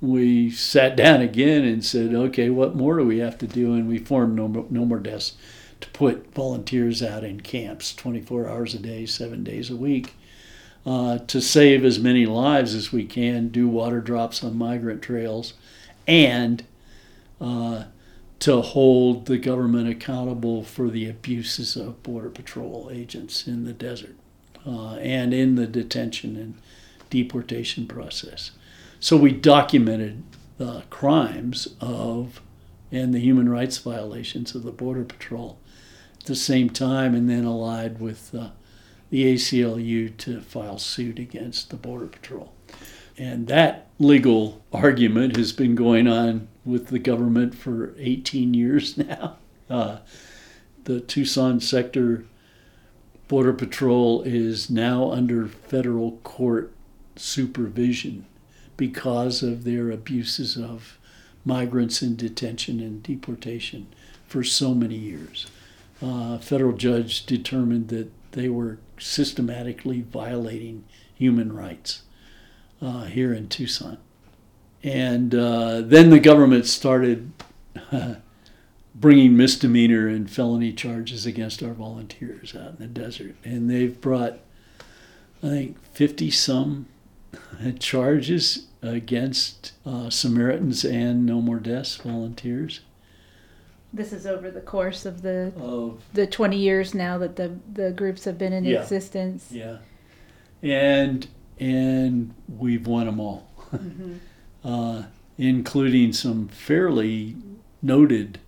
we 0.00 0.50
sat 0.50 0.96
down 0.96 1.20
again 1.20 1.64
and 1.64 1.84
said, 1.84 2.14
okay, 2.14 2.50
what 2.50 2.76
more 2.76 2.98
do 2.98 3.04
we 3.04 3.18
have 3.18 3.38
to 3.38 3.46
do? 3.46 3.74
And 3.74 3.88
we 3.88 3.98
formed 3.98 4.36
No, 4.36 4.46
no 4.70 4.84
More 4.84 5.00
Deaths 5.00 5.34
to 5.80 5.88
put 5.90 6.32
volunteers 6.34 7.02
out 7.02 7.24
in 7.24 7.40
camps 7.40 7.94
24 7.94 8.48
hours 8.48 8.74
a 8.74 8.78
day, 8.78 9.06
seven 9.06 9.44
days 9.44 9.70
a 9.70 9.76
week. 9.76 10.14
Uh, 10.86 11.18
to 11.18 11.40
save 11.40 11.84
as 11.84 11.98
many 11.98 12.24
lives 12.24 12.74
as 12.74 12.92
we 12.92 13.04
can, 13.04 13.48
do 13.48 13.68
water 13.68 14.00
drops 14.00 14.42
on 14.42 14.56
migrant 14.56 15.02
trails, 15.02 15.54
and 16.06 16.64
uh, 17.40 17.84
to 18.38 18.60
hold 18.62 19.26
the 19.26 19.38
government 19.38 19.88
accountable 19.88 20.62
for 20.62 20.88
the 20.88 21.08
abuses 21.08 21.76
of 21.76 22.02
Border 22.02 22.30
Patrol 22.30 22.88
agents 22.92 23.46
in 23.46 23.64
the 23.64 23.72
desert 23.72 24.14
uh, 24.66 24.94
and 24.94 25.34
in 25.34 25.56
the 25.56 25.66
detention 25.66 26.36
and 26.36 26.54
deportation 27.10 27.86
process. 27.86 28.52
So 29.00 29.16
we 29.16 29.32
documented 29.32 30.24
the 30.56 30.82
crimes 30.90 31.68
of 31.80 32.40
and 32.90 33.14
the 33.14 33.20
human 33.20 33.48
rights 33.48 33.78
violations 33.78 34.54
of 34.54 34.62
the 34.62 34.72
Border 34.72 35.04
Patrol 35.04 35.58
at 36.18 36.26
the 36.26 36.34
same 36.34 36.70
time, 36.70 37.14
and 37.14 37.28
then 37.28 37.44
allied 37.44 38.00
with 38.00 38.34
uh, 38.34 38.48
the 39.10 39.34
ACLU 39.34 40.16
to 40.16 40.40
file 40.40 40.78
suit 40.78 41.18
against 41.18 41.70
the 41.70 41.76
Border 41.76 42.06
Patrol. 42.06 42.52
And 43.16 43.46
that 43.48 43.90
legal 43.98 44.64
argument 44.72 45.36
has 45.36 45.52
been 45.52 45.74
going 45.74 46.08
on 46.08 46.48
with 46.64 46.88
the 46.88 46.98
government 46.98 47.54
for 47.54 47.94
18 47.98 48.54
years 48.54 48.96
now. 48.98 49.36
Uh, 49.68 49.98
the 50.84 51.00
Tucson 51.00 51.60
sector 51.60 52.24
Border 53.28 53.52
Patrol 53.52 54.22
is 54.22 54.70
now 54.70 55.12
under 55.12 55.46
federal 55.46 56.12
court 56.18 56.72
supervision 57.16 58.24
because 58.78 59.42
of 59.42 59.64
their 59.64 59.90
abuses 59.90 60.56
of 60.56 60.96
migrants 61.44 62.00
in 62.00 62.16
detention 62.16 62.80
and 62.80 63.02
deportation 63.02 63.86
for 64.26 64.42
so 64.42 64.72
many 64.72 64.94
years. 64.94 65.46
Uh, 66.00 66.38
federal 66.38 66.72
judge 66.72 67.26
determined 67.26 67.88
that 67.88 68.10
they 68.32 68.48
were 68.48 68.78
systematically 68.98 70.00
violating 70.00 70.84
human 71.14 71.54
rights 71.54 72.02
uh, 72.80 73.04
here 73.04 73.34
in 73.34 73.48
Tucson. 73.48 73.98
And 74.84 75.34
uh, 75.34 75.80
then 75.80 76.10
the 76.10 76.20
government 76.20 76.66
started 76.66 77.32
bringing 78.94 79.36
misdemeanor 79.36 80.06
and 80.06 80.30
felony 80.30 80.72
charges 80.72 81.26
against 81.26 81.62
our 81.64 81.72
volunteers 81.72 82.54
out 82.54 82.70
in 82.70 82.76
the 82.78 82.86
desert. 82.86 83.34
And 83.42 83.68
they've 83.68 84.00
brought, 84.00 84.38
I 85.42 85.48
think, 85.48 85.84
50 85.94 86.30
some 86.30 86.86
charges 87.78 88.66
against 88.82 89.72
uh, 89.84 90.10
Samaritans 90.10 90.84
and 90.84 91.26
No 91.26 91.40
More 91.40 91.58
Deaths 91.58 91.96
volunteers. 91.96 92.80
This 93.92 94.12
is 94.12 94.26
over 94.26 94.50
the 94.50 94.60
course 94.60 95.06
of 95.06 95.22
the 95.22 95.52
Of 95.58 96.02
the 96.12 96.26
20 96.26 96.56
years 96.58 96.94
now 96.94 97.16
that 97.18 97.36
the 97.36 97.52
the 97.72 97.90
groups 97.90 98.24
have 98.24 98.36
been 98.38 98.52
in 98.52 98.64
Yeah. 98.64 98.82
existence. 98.82 99.48
yeah, 99.50 99.78
and 100.62 101.26
and 101.58 102.34
we've 102.48 102.86
won 102.86 103.06
them 103.06 103.18
all, 103.18 103.48
uh, 104.64 105.04
including 105.38 106.12
some 106.12 106.48
fairly 106.48 107.36
noted 107.82 108.38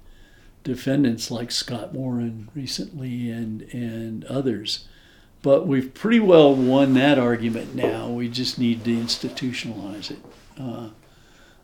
defendants 0.62 1.30
like 1.30 1.50
Scott 1.50 1.94
Warren 1.94 2.50
recently 2.54 3.30
and 3.30 3.62
and 3.72 4.24
others. 4.26 4.86
But 5.42 5.66
we've 5.66 5.92
pretty 5.94 6.20
well 6.20 6.54
won 6.54 6.94
that 6.94 7.18
argument 7.18 7.74
now. 7.74 8.08
We 8.08 8.28
just 8.28 8.58
need 8.58 8.84
to 8.84 8.90
institutionalize 8.90 10.10
it 10.10 10.18
uh, 10.58 10.90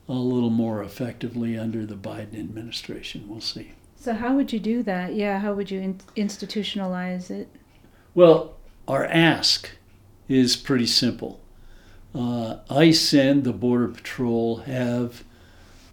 a 0.08 0.12
little 0.12 0.50
more 0.50 0.82
effectively 0.82 1.58
under 1.58 1.84
the 1.84 1.94
Biden 1.94 2.38
administration. 2.38 3.28
We'll 3.28 3.40
see. 3.40 3.72
So 3.96 4.14
how 4.14 4.34
would 4.34 4.52
you 4.52 4.60
do 4.60 4.82
that? 4.84 5.14
Yeah, 5.14 5.40
how 5.40 5.52
would 5.54 5.70
you 5.70 5.80
in- 5.80 6.00
institutionalize 6.16 7.30
it? 7.30 7.48
Well, 8.14 8.56
our 8.88 9.04
ask 9.04 9.70
is 10.28 10.56
pretty 10.56 10.86
simple. 10.86 11.40
Uh, 12.14 12.58
ICE 12.70 13.12
and 13.12 13.44
the 13.44 13.52
Border 13.52 13.88
Patrol 13.88 14.58
have 14.58 15.22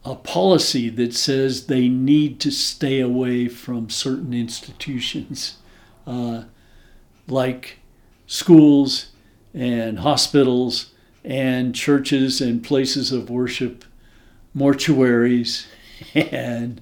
a 0.06 0.16
policy 0.16 0.90
that 0.90 1.14
says 1.14 1.68
they 1.68 1.90
need 1.90 2.40
to 2.42 2.52
stay 2.52 3.00
away 3.00 3.48
from 3.48 3.90
certain 3.90 4.34
institutions 4.34 5.58
uh, 6.06 6.44
like 7.28 7.80
schools 8.28 9.12
and 9.54 10.00
hospitals 10.00 10.92
and 11.24 11.74
churches 11.74 12.42
and 12.42 12.64
places 12.64 13.12
of 13.12 13.30
worship, 13.30 13.86
mortuaries, 14.56 15.66
and 16.16 16.82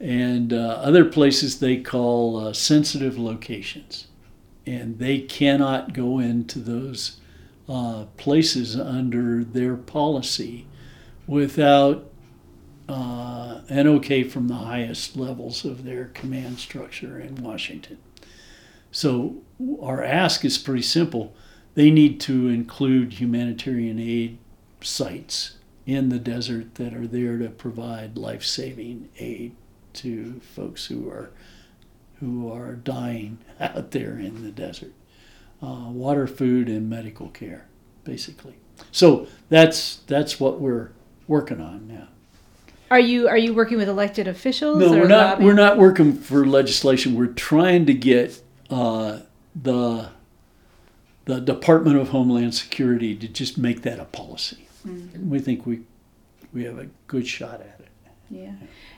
and 0.00 0.52
uh, 0.52 0.80
other 0.82 1.04
places 1.04 1.60
they 1.60 1.76
call 1.76 2.38
uh, 2.38 2.52
sensitive 2.52 3.18
locations. 3.18 4.06
And 4.66 4.98
they 4.98 5.18
cannot 5.20 5.92
go 5.92 6.18
into 6.18 6.58
those 6.58 7.20
uh, 7.68 8.06
places 8.16 8.78
under 8.78 9.44
their 9.44 9.76
policy 9.76 10.66
without 11.26 12.10
uh, 12.88 13.60
an 13.68 13.86
okay 13.86 14.24
from 14.24 14.48
the 14.48 14.54
highest 14.54 15.16
levels 15.16 15.64
of 15.64 15.84
their 15.84 16.06
command 16.06 16.58
structure 16.58 17.20
in 17.20 17.42
Washington. 17.42 17.98
So 18.90 19.42
our 19.82 20.02
ask 20.02 20.44
is 20.44 20.58
pretty 20.58 20.82
simple. 20.82 21.34
They 21.74 21.90
need 21.90 22.20
to 22.22 22.48
include 22.48 23.14
humanitarian 23.14 23.98
aid 23.98 24.38
sites 24.80 25.56
in 25.86 26.08
the 26.08 26.18
desert 26.18 26.74
that 26.76 26.94
are 26.94 27.06
there 27.06 27.38
to 27.38 27.48
provide 27.48 28.16
life-saving 28.16 29.08
aid 29.18 29.54
to 29.92 30.40
folks 30.40 30.86
who 30.86 31.08
are 31.08 31.30
who 32.20 32.52
are 32.52 32.74
dying 32.74 33.38
out 33.60 33.90
there 33.92 34.18
in 34.18 34.42
the 34.42 34.50
desert. 34.50 34.92
Uh, 35.62 35.90
water, 35.90 36.26
food, 36.26 36.68
and 36.68 36.88
medical 36.88 37.28
care, 37.28 37.66
basically. 38.04 38.54
So 38.92 39.26
that's 39.48 39.96
that's 40.06 40.40
what 40.40 40.60
we're 40.60 40.92
working 41.28 41.60
on 41.60 41.86
now. 41.86 42.08
Are 42.90 43.00
you 43.00 43.28
are 43.28 43.38
you 43.38 43.54
working 43.54 43.78
with 43.78 43.88
elected 43.88 44.26
officials? 44.26 44.78
No, 44.78 44.90
we're 44.90 45.06
not. 45.06 45.30
lobbying? 45.30 45.46
We're 45.46 45.54
not 45.54 45.78
working 45.78 46.14
for 46.14 46.46
legislation. 46.46 47.14
We're 47.14 47.26
trying 47.26 47.86
to 47.86 47.94
get 47.94 48.42
uh, 48.70 49.20
the 49.54 50.10
the 51.26 51.40
Department 51.40 51.96
of 51.96 52.08
Homeland 52.08 52.54
Security 52.54 53.14
to 53.14 53.28
just 53.28 53.58
make 53.58 53.82
that 53.82 54.00
a 54.00 54.04
policy. 54.06 54.66
Mm-hmm. 54.86 55.30
We 55.30 55.38
think 55.38 55.66
we 55.66 55.80
we 56.52 56.64
have 56.64 56.78
a 56.78 56.86
good 57.06 57.26
shot 57.26 57.60
at 57.60 57.80
it. 57.80 57.88
Yeah. 58.30 58.52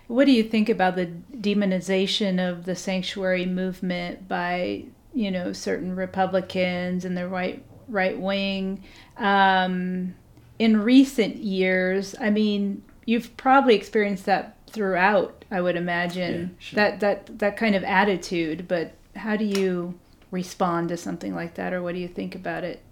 What 0.08 0.26
do 0.26 0.32
you 0.32 0.42
think 0.42 0.68
about 0.68 0.96
the 0.96 1.10
demonization 1.34 2.38
of 2.38 2.64
the 2.64 2.76
sanctuary 2.76 3.46
movement 3.46 4.28
by 4.28 4.84
you 5.14 5.30
know 5.30 5.52
certain 5.52 5.96
Republicans 5.96 7.04
and 7.04 7.16
the 7.16 7.28
right 7.28 7.62
right 7.88 8.18
wing 8.18 8.84
um, 9.16 10.14
in 10.58 10.82
recent 10.82 11.36
years? 11.36 12.14
I 12.20 12.30
mean, 12.30 12.82
you've 13.06 13.36
probably 13.36 13.74
experienced 13.74 14.26
that 14.26 14.56
throughout. 14.68 15.44
I 15.50 15.60
would 15.60 15.76
imagine 15.76 16.40
Yeah, 16.40 16.48
sure. 16.58 16.76
that 16.76 17.00
that 17.00 17.38
that 17.38 17.56
kind 17.56 17.74
of 17.74 17.84
attitude. 17.84 18.68
But 18.68 18.94
how 19.16 19.36
do 19.36 19.44
you 19.44 19.98
respond 20.30 20.88
to 20.88 20.96
something 20.96 21.34
like 21.34 21.54
that, 21.54 21.72
or 21.72 21.82
what 21.82 21.94
do 21.94 22.00
you 22.00 22.08
think 22.08 22.34
about 22.34 22.64
it? 22.64 22.82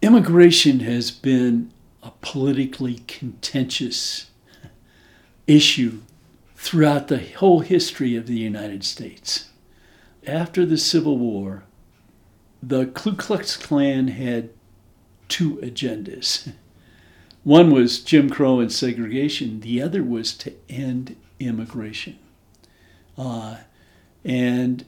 Immigration 0.00 0.80
has 0.80 1.10
been 1.10 1.70
a 2.02 2.10
politically 2.20 3.02
contentious 3.06 4.30
issue 5.46 6.00
throughout 6.56 7.08
the 7.08 7.18
whole 7.18 7.60
history 7.60 8.16
of 8.16 8.26
the 8.26 8.38
United 8.38 8.84
States. 8.84 9.48
After 10.26 10.66
the 10.66 10.78
Civil 10.78 11.18
War, 11.18 11.64
the 12.62 12.86
Ku 12.86 13.14
Klux 13.14 13.56
Klan 13.56 14.08
had 14.08 14.50
two 15.28 15.56
agendas. 15.56 16.52
One 17.44 17.72
was 17.72 17.98
Jim 17.98 18.30
Crow 18.30 18.60
and 18.60 18.70
segregation, 18.70 19.60
the 19.60 19.82
other 19.82 20.02
was 20.02 20.32
to 20.34 20.52
end 20.68 21.16
immigration. 21.40 22.18
Uh, 23.18 23.58
and 24.24 24.84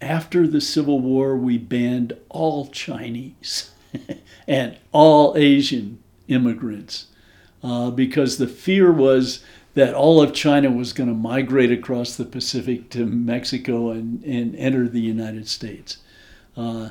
after 0.00 0.46
the 0.46 0.60
Civil 0.60 1.00
War, 1.00 1.36
we 1.36 1.58
banned 1.58 2.14
all 2.28 2.68
Chinese 2.68 3.70
and 4.48 4.76
all 4.92 5.36
Asian 5.36 5.98
immigrants 6.28 7.06
uh, 7.62 7.90
because 7.90 8.38
the 8.38 8.46
fear 8.46 8.90
was 8.90 9.44
that 9.74 9.94
all 9.94 10.20
of 10.20 10.32
China 10.32 10.70
was 10.70 10.92
going 10.92 11.08
to 11.08 11.14
migrate 11.14 11.70
across 11.70 12.16
the 12.16 12.24
Pacific 12.24 12.90
to 12.90 13.06
Mexico 13.06 13.90
and, 13.90 14.22
and 14.24 14.56
enter 14.56 14.88
the 14.88 15.00
United 15.00 15.46
States. 15.48 15.98
Uh, 16.56 16.90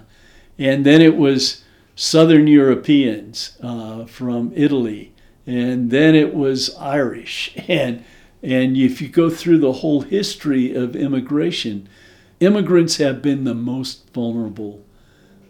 and 0.57 0.85
then 0.85 1.01
it 1.01 1.17
was 1.17 1.63
Southern 1.95 2.47
Europeans 2.47 3.57
uh, 3.61 4.05
from 4.05 4.53
Italy, 4.55 5.11
and 5.45 5.91
then 5.91 6.15
it 6.15 6.33
was 6.33 6.75
Irish. 6.77 7.55
And, 7.67 8.03
and 8.41 8.77
if 8.77 9.01
you 9.01 9.09
go 9.09 9.29
through 9.29 9.59
the 9.59 9.73
whole 9.73 10.01
history 10.01 10.73
of 10.73 10.95
immigration, 10.95 11.89
immigrants 12.39 12.97
have 12.97 13.21
been 13.21 13.43
the 13.43 13.53
most 13.53 14.09
vulnerable 14.13 14.83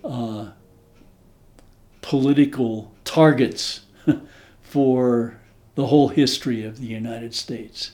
uh, 0.03 0.49
political 2.01 2.91
targets 3.03 3.81
for 4.61 5.39
the 5.75 5.87
whole 5.87 6.09
history 6.09 6.63
of 6.63 6.79
the 6.79 6.87
United 6.87 7.33
States. 7.33 7.91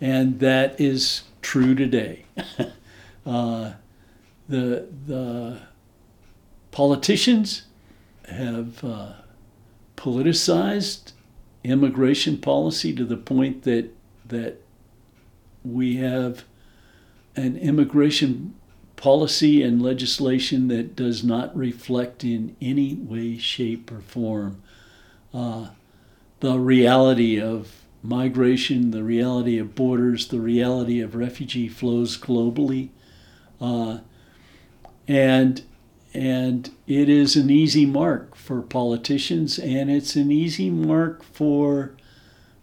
And 0.00 0.40
that 0.40 0.80
is 0.80 1.22
true 1.42 1.74
today. 1.74 2.26
uh, 3.26 3.72
the, 4.48 4.88
the 5.06 5.60
politicians 6.70 7.62
have 8.28 8.84
uh, 8.84 9.12
politicized 9.96 11.12
immigration 11.64 12.38
policy 12.38 12.94
to 12.94 13.04
the 13.04 13.16
point 13.16 13.62
that, 13.64 13.90
that 14.28 14.60
we 15.64 15.96
have 15.96 16.44
an 17.36 17.56
immigration 17.56 18.54
policy 18.96 19.62
and 19.62 19.80
legislation 19.80 20.68
that 20.68 20.96
does 20.96 21.22
not 21.22 21.56
reflect 21.56 22.24
in 22.24 22.56
any 22.60 22.94
way, 22.94 23.38
shape, 23.38 23.92
or 23.92 24.00
form 24.00 24.60
uh, 25.32 25.68
the 26.40 26.58
reality 26.58 27.40
of 27.40 27.82
migration, 28.02 28.90
the 28.90 29.02
reality 29.02 29.58
of 29.58 29.74
borders, 29.74 30.28
the 30.28 30.40
reality 30.40 31.00
of 31.00 31.14
refugee 31.14 31.68
flows 31.68 32.18
globally. 32.18 32.88
Uh, 33.60 33.98
and 35.06 35.62
and 36.14 36.70
it 36.86 37.08
is 37.08 37.36
an 37.36 37.50
easy 37.50 37.84
mark 37.84 38.34
for 38.34 38.62
politicians 38.62 39.58
and 39.58 39.90
it's 39.90 40.16
an 40.16 40.32
easy 40.32 40.70
mark 40.70 41.22
for 41.22 41.92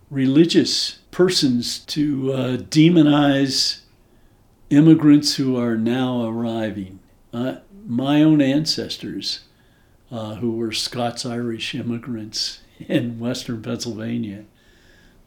religious 0.10 1.00
persons 1.12 1.80
to 1.80 2.34
uh, 2.34 2.58
demonize 2.58 3.82
immigrants 4.70 5.36
who 5.36 5.58
are 5.58 5.78
now 5.78 6.28
arriving. 6.28 7.00
Uh, 7.34 7.56
my 7.86 8.22
own 8.22 8.42
ancestors, 8.42 9.42
uh, 10.12 10.36
who 10.36 10.52
were 10.52 10.72
Scots 10.72 11.26
Irish 11.26 11.76
immigrants 11.76 12.60
in 12.80 13.20
Western 13.20 13.62
Pennsylvania, 13.62 14.46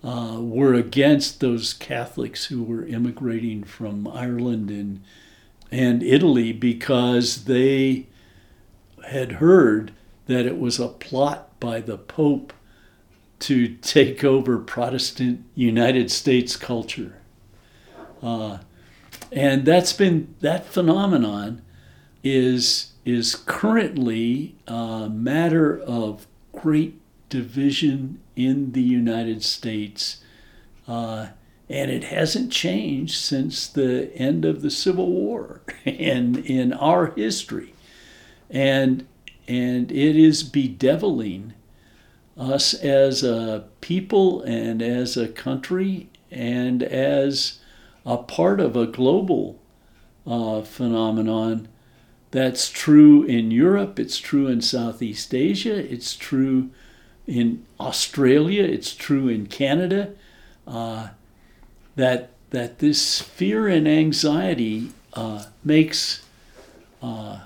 uh, 0.03 0.39
were 0.41 0.75
against 0.75 1.41
those 1.41 1.73
Catholics 1.73 2.47
who 2.47 2.63
were 2.63 2.87
immigrating 2.87 3.65
from 3.65 4.07
Ireland 4.07 4.71
and 4.71 5.03
and 5.71 6.03
Italy 6.03 6.53
because 6.53 7.45
they 7.45 8.07
had 9.09 9.33
heard 9.33 9.93
that 10.27 10.47
it 10.47 10.59
was 10.59 10.79
a 10.79 10.89
plot 10.89 11.61
by 11.61 11.81
the 11.81 11.99
Pope 11.99 12.55
to 13.41 13.69
take 13.77 14.25
over 14.25 14.59
Protestant 14.59 15.45
United 15.55 16.11
States 16.11 16.57
culture. 16.57 17.21
Uh, 18.23 18.59
and 19.31 19.65
that's 19.65 19.93
been 19.93 20.35
that 20.41 20.67
phenomenon 20.67 21.63
is 22.25 22.93
is 23.05 23.35
currently 23.35 24.57
a 24.67 25.09
matter 25.09 25.79
of 25.81 26.27
great 26.53 27.01
division 27.29 28.21
in 28.37 28.73
the 28.73 28.83
United 28.83 29.43
States, 29.43 30.23
uh, 30.87 31.29
and 31.69 31.91
it 31.91 32.05
hasn't 32.05 32.51
changed 32.51 33.17
since 33.17 33.67
the 33.67 34.11
end 34.15 34.45
of 34.45 34.63
the 34.63 34.71
Civil 34.71 35.11
War 35.11 35.63
and 35.87 36.39
in 36.39 36.73
our 36.73 37.13
history, 37.15 37.75
and 38.51 39.07
and 39.47 39.93
it 39.93 40.17
is 40.17 40.43
bedeviling 40.43 41.55
us 42.39 42.73
as 42.73 43.23
a 43.23 43.65
people 43.81 44.43
and 44.43 44.81
as 44.81 45.17
a 45.17 45.29
country 45.29 46.09
and 46.31 46.83
as 46.83 47.59
a 48.07 48.17
part 48.17 48.61
of 48.61 48.77
a 48.77 48.87
global 48.87 49.59
uh, 50.27 50.63
phenomenon 50.63 51.69
that's 52.31 52.71
true 52.71 53.23
in 53.25 53.51
Europe, 53.51 53.99
it's 53.99 54.19
true 54.19 54.47
in 54.47 54.61
Southeast 54.61 55.35
Asia, 55.35 55.77
it's 55.93 56.15
true 56.15 56.71
in 57.27 57.65
Australia, 57.81 58.63
it's 58.63 58.95
true 58.95 59.29
in 59.29 59.47
Canada. 59.47 60.13
Uh, 60.67 61.09
that 61.97 62.31
that 62.51 62.79
this 62.79 63.21
fear 63.21 63.67
and 63.69 63.89
anxiety 63.89 64.91
uh, 65.15 65.45
makes 65.65 66.23
uh, 67.03 67.41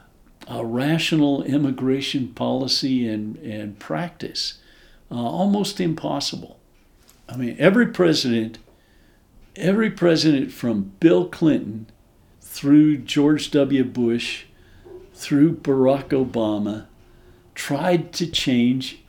a 0.47 0.65
rational 0.65 1.43
immigration 1.45 2.29
policy 2.29 3.09
and, 3.09 3.37
and 3.39 3.79
practice 3.79 4.59
uh, 5.13 5.17
almost 5.17 5.81
impossible. 5.81 6.59
I 7.29 7.37
mean, 7.37 7.55
every 7.59 7.87
president 7.87 8.59
every 9.57 9.91
president 9.91 10.53
from 10.53 10.93
Bill 11.01 11.29
Clinton 11.29 11.87
through 12.41 12.99
George 12.99 13.51
W. 13.51 13.85
Bush 13.85 14.45
through 15.15 15.57
Barack 15.57 16.09
Obama 16.09 16.87
tried 17.55 18.13
to 18.15 18.27
change 18.27 19.03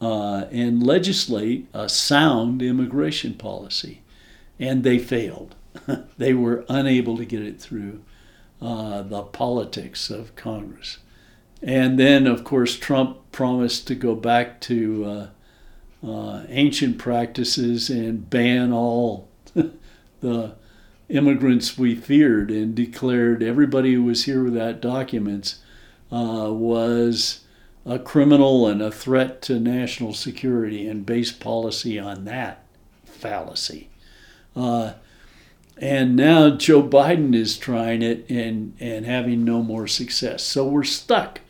uh, 0.00 0.44
and 0.50 0.82
legislate 0.82 1.66
a 1.72 1.88
sound 1.88 2.62
immigration 2.62 3.34
policy, 3.34 4.02
and 4.58 4.84
they 4.84 4.98
failed. 4.98 5.54
they 6.18 6.34
were 6.34 6.64
unable 6.68 7.16
to 7.16 7.24
get 7.24 7.42
it 7.42 7.60
through 7.60 8.02
uh, 8.60 9.02
the 9.02 9.22
politics 9.22 10.10
of 10.10 10.34
Congress. 10.36 10.98
And 11.64 11.98
then, 11.98 12.26
of 12.26 12.44
course, 12.44 12.76
Trump 12.76 13.32
promised 13.32 13.86
to 13.86 13.94
go 13.94 14.14
back 14.14 14.60
to 14.62 15.04
uh, 15.04 16.06
uh 16.06 16.42
ancient 16.50 16.98
practices 16.98 17.88
and 17.88 18.28
ban 18.28 18.70
all 18.70 19.30
the 20.20 20.54
immigrants 21.08 21.78
we 21.78 21.94
feared 21.94 22.50
and 22.50 22.74
declared 22.74 23.42
everybody 23.42 23.94
who 23.94 24.02
was 24.02 24.24
here 24.24 24.44
without 24.44 24.82
documents 24.82 25.60
uh, 26.12 26.48
was 26.50 27.40
a 27.86 27.98
criminal 27.98 28.66
and 28.66 28.82
a 28.82 28.90
threat 28.90 29.42
to 29.42 29.58
national 29.58 30.12
security 30.12 30.86
and 30.86 31.06
based 31.06 31.40
policy 31.40 31.98
on 31.98 32.24
that 32.24 32.64
fallacy. 33.04 33.88
Uh, 34.54 34.92
and 35.76 36.14
now 36.14 36.50
Joe 36.50 36.82
Biden 36.82 37.34
is 37.34 37.58
trying 37.58 38.02
it 38.02 38.28
and, 38.30 38.74
and 38.78 39.04
having 39.04 39.44
no 39.44 39.62
more 39.62 39.86
success. 39.86 40.42
So 40.42 40.66
we're 40.66 40.84
stuck. 40.84 41.40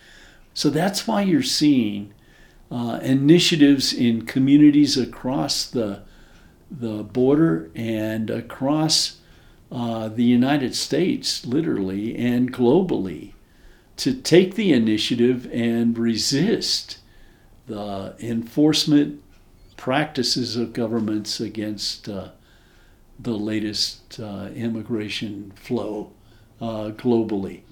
So 0.54 0.70
that's 0.70 1.06
why 1.06 1.22
you're 1.22 1.42
seeing 1.42 2.14
uh, 2.70 3.00
initiatives 3.02 3.92
in 3.92 4.24
communities 4.24 4.96
across 4.96 5.66
the 5.68 6.02
the 6.70 7.04
border 7.04 7.70
and 7.76 8.30
across 8.30 9.18
uh, 9.70 10.08
the 10.08 10.24
United 10.24 10.74
States, 10.74 11.46
literally, 11.46 12.16
and 12.16 12.52
globally, 12.52 13.32
to 13.96 14.14
take 14.14 14.54
the 14.54 14.72
initiative 14.72 15.48
and 15.52 15.96
resist 15.96 16.98
the 17.66 18.14
enforcement 18.18 19.22
practices 19.76 20.56
of 20.56 20.72
governments 20.72 21.38
against 21.38 22.08
uh, 22.08 22.30
the 23.18 23.32
latest 23.32 24.18
uh, 24.18 24.48
immigration 24.54 25.52
flow 25.54 26.10
uh, 26.60 26.90
globally. 26.90 27.63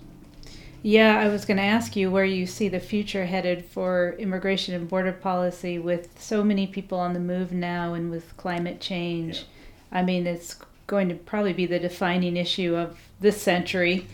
Yeah, 0.82 1.20
I 1.20 1.28
was 1.28 1.44
going 1.44 1.58
to 1.58 1.62
ask 1.62 1.94
you 1.94 2.10
where 2.10 2.24
you 2.24 2.44
see 2.44 2.68
the 2.68 2.80
future 2.80 3.24
headed 3.24 3.64
for 3.64 4.16
immigration 4.18 4.74
and 4.74 4.88
border 4.88 5.12
policy 5.12 5.78
with 5.78 6.20
so 6.20 6.42
many 6.42 6.66
people 6.66 6.98
on 6.98 7.12
the 7.12 7.20
move 7.20 7.52
now 7.52 7.94
and 7.94 8.10
with 8.10 8.36
climate 8.36 8.80
change. 8.80 9.38
Yeah. 9.38 10.00
I 10.00 10.02
mean, 10.02 10.26
it's 10.26 10.56
going 10.88 11.08
to 11.08 11.14
probably 11.14 11.52
be 11.52 11.66
the 11.66 11.78
defining 11.78 12.36
issue 12.36 12.74
of 12.74 12.98
this 13.20 13.40
century. 13.40 14.08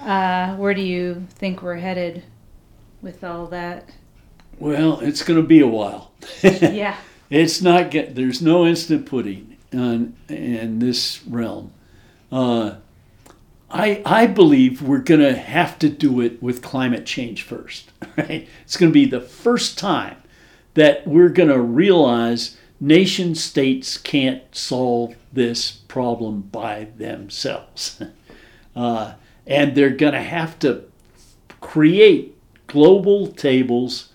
Uh, 0.00 0.56
where 0.56 0.72
do 0.72 0.80
you 0.80 1.26
think 1.30 1.62
we're 1.62 1.76
headed 1.76 2.22
with 3.02 3.22
all 3.22 3.46
that? 3.48 3.90
Well, 4.58 5.00
it's 5.00 5.22
going 5.22 5.40
to 5.40 5.46
be 5.46 5.60
a 5.60 5.66
while. 5.66 6.12
yeah. 6.42 6.96
It's 7.28 7.60
not 7.60 7.90
get. 7.90 8.14
There's 8.14 8.40
no 8.40 8.66
instant 8.66 9.06
pudding 9.06 9.56
on, 9.72 10.14
in 10.28 10.78
this 10.78 11.24
realm. 11.26 11.72
Uh, 12.30 12.76
I 13.74 14.02
I 14.06 14.26
believe 14.26 14.80
we're 14.80 14.98
going 14.98 15.20
to 15.20 15.34
have 15.34 15.80
to 15.80 15.88
do 15.88 16.20
it 16.20 16.40
with 16.40 16.62
climate 16.62 17.04
change 17.04 17.42
first. 17.42 17.90
Right? 18.16 18.48
It's 18.62 18.76
going 18.76 18.92
to 18.92 18.94
be 18.94 19.06
the 19.06 19.20
first 19.20 19.76
time 19.76 20.18
that 20.74 21.04
we're 21.04 21.30
going 21.30 21.48
to 21.48 21.60
realize 21.60 22.56
nation 22.78 23.34
states 23.34 23.98
can't 23.98 24.42
solve 24.54 25.16
this 25.32 25.72
problem 25.72 26.42
by 26.42 26.88
themselves, 26.96 28.00
uh, 28.76 29.14
and 29.48 29.74
they're 29.74 29.90
going 29.90 30.12
to 30.12 30.22
have 30.22 30.60
to 30.60 30.84
create 31.60 32.38
global 32.68 33.26
tables 33.26 34.10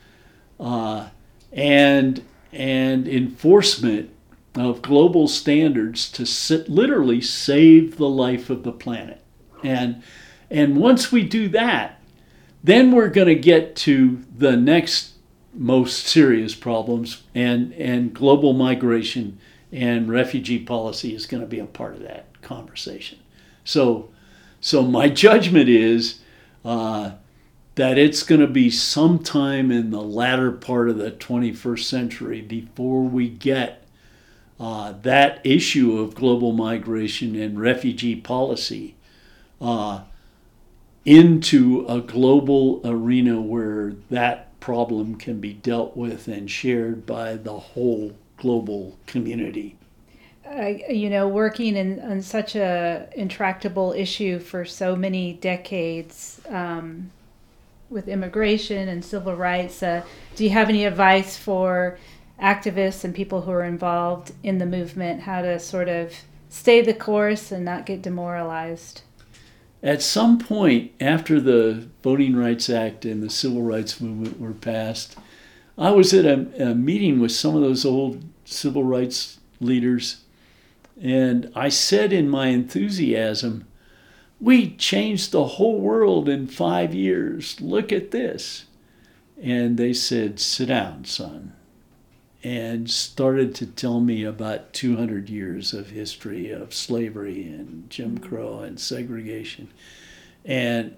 uh, 0.62 1.10
and 1.52 2.24
and 2.54 3.06
enforcement 3.06 4.12
of 4.56 4.82
global 4.82 5.28
standards 5.28 6.10
to 6.14 6.26
sit, 6.26 6.70
literally 6.70 7.20
save 7.20 7.98
the 7.98 8.08
life 8.08 8.50
of 8.50 8.64
the 8.64 8.72
planet. 8.72 9.22
And 9.64 10.04
and 10.50 10.78
once 10.78 11.12
we 11.12 11.24
do 11.24 11.50
that, 11.50 12.00
then 12.64 12.92
we're 12.92 13.10
going 13.10 13.28
to 13.28 13.36
get 13.36 13.76
to 13.78 14.24
the 14.36 14.58
next 14.58 15.14
most 15.54 16.06
serious 16.06 16.56
problems 16.56 17.24
and 17.34 17.74
and 17.74 18.14
global 18.14 18.54
migration 18.54 19.40
and 19.72 20.10
refugee 20.10 20.60
policy 20.60 21.14
is 21.14 21.26
going 21.26 21.42
to 21.42 21.48
be 21.48 21.60
a 21.60 21.66
part 21.66 21.94
of 21.96 22.02
that 22.02 22.42
conversation. 22.42 23.20
So 23.64 24.10
so 24.62 24.84
my 24.84 25.10
judgment 25.26 25.70
is 25.70 26.20
uh, 26.66 27.12
that 27.76 27.98
it's 27.98 28.24
going 28.24 28.42
to 28.42 28.48
be 28.48 28.70
sometime 28.70 29.72
in 29.72 29.92
the 29.92 30.02
latter 30.02 30.52
part 30.52 30.90
of 30.90 30.98
the 30.98 31.12
21st 31.12 31.84
century 31.84 32.42
before 32.42 33.04
we 33.04 33.30
get 33.30 33.86
uh, 34.60 34.94
that 35.04 35.40
issue 35.46 35.98
of 35.98 36.14
global 36.14 36.52
migration 36.52 37.36
and 37.36 37.60
refugee 37.60 38.16
policy 38.18 38.96
uh, 39.62 40.02
into 41.06 41.86
a 41.88 42.02
global 42.02 42.82
arena 42.86 43.40
where 43.42 43.94
that 44.10 44.60
problem 44.60 45.16
can 45.16 45.40
be 45.40 45.54
dealt 45.54 45.96
with 45.96 46.28
and 46.28 46.50
shared 46.52 47.06
by 47.06 47.36
the 47.36 47.58
whole 47.58 48.14
global 48.38 48.98
community. 49.08 49.76
Uh, 50.46 50.74
you 50.90 51.10
know, 51.10 51.28
working 51.28 51.76
in 51.76 52.00
on 52.00 52.22
such 52.22 52.56
a 52.56 53.08
intractable 53.16 53.94
issue 53.94 54.40
for 54.40 54.66
so 54.66 54.96
many 54.96 55.34
decades, 55.34 56.42
um, 56.50 57.12
with 57.90 58.08
immigration 58.08 58.88
and 58.88 59.04
civil 59.04 59.36
rights. 59.36 59.82
Uh, 59.82 60.04
do 60.36 60.44
you 60.44 60.50
have 60.52 60.70
any 60.70 60.86
advice 60.86 61.38
for 61.38 61.98
activists 62.42 63.04
and 63.04 63.14
people 63.14 63.42
who 63.42 63.52
are 63.52 63.64
involved 63.64 64.32
in 64.44 64.60
the 64.60 64.66
movement 64.66 65.22
how 65.22 65.42
to 65.42 65.60
sort 65.60 65.90
of 65.90 66.14
stay 66.50 66.82
the 66.82 66.94
course 66.94 67.52
and 67.52 67.66
not 67.66 67.86
get 67.86 68.02
demoralized? 68.02 69.02
At 69.82 70.02
some 70.02 70.38
point 70.38 70.92
after 71.00 71.40
the 71.40 71.88
Voting 72.04 72.36
Rights 72.36 72.70
Act 72.70 73.06
and 73.06 73.24
the 73.24 73.30
Civil 73.30 73.62
Rights 73.62 74.02
Movement 74.02 74.40
were 74.40 74.54
passed, 74.54 75.16
I 75.78 75.92
was 75.92 76.14
at 76.14 76.26
a, 76.26 76.72
a 76.72 76.76
meeting 76.76 77.20
with 77.22 77.32
some 77.32 77.56
of 77.56 77.62
those 77.62 77.86
old 77.86 78.24
civil 78.44 78.84
rights 78.84 79.40
leaders, 79.62 80.24
and 81.02 81.52
I 81.56 81.70
said 81.70 82.12
in 82.12 82.30
my 82.30 82.48
enthusiasm, 82.48 83.66
we 84.42 84.76
changed 84.76 85.32
the 85.32 85.46
whole 85.46 85.80
world 85.80 86.28
in 86.28 86.48
five 86.48 86.94
years. 86.94 87.60
Look 87.62 87.92
at 87.92 88.12
this. 88.12 88.66
And 89.42 89.78
they 89.78 89.94
said, 89.94 90.40
Sit 90.40 90.68
down, 90.68 91.06
son. 91.06 91.54
And 92.42 92.90
started 92.90 93.54
to 93.56 93.66
tell 93.66 94.00
me 94.00 94.24
about 94.24 94.72
200 94.72 95.30
years 95.30 95.74
of 95.74 95.90
history 95.90 96.52
of 96.52 96.74
slavery 96.74 97.44
and 97.44 97.90
Jim 97.90 98.18
Crow 98.18 98.60
and 98.60 98.80
segregation. 98.80 99.68
And, 100.46 100.96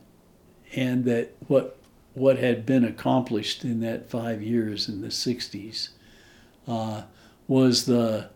and 0.76 1.04
that 1.06 1.36
what, 1.48 1.78
what 2.14 2.38
had 2.38 2.66
been 2.66 2.84
accomplished 2.84 3.64
in 3.64 3.80
that 3.80 4.08
five 4.10 4.44
years 4.44 4.88
in 4.88 5.02
the 5.02 5.08
60s 5.08 5.90
uh, 6.68 7.04
was 7.48 7.86
the, 7.86 8.30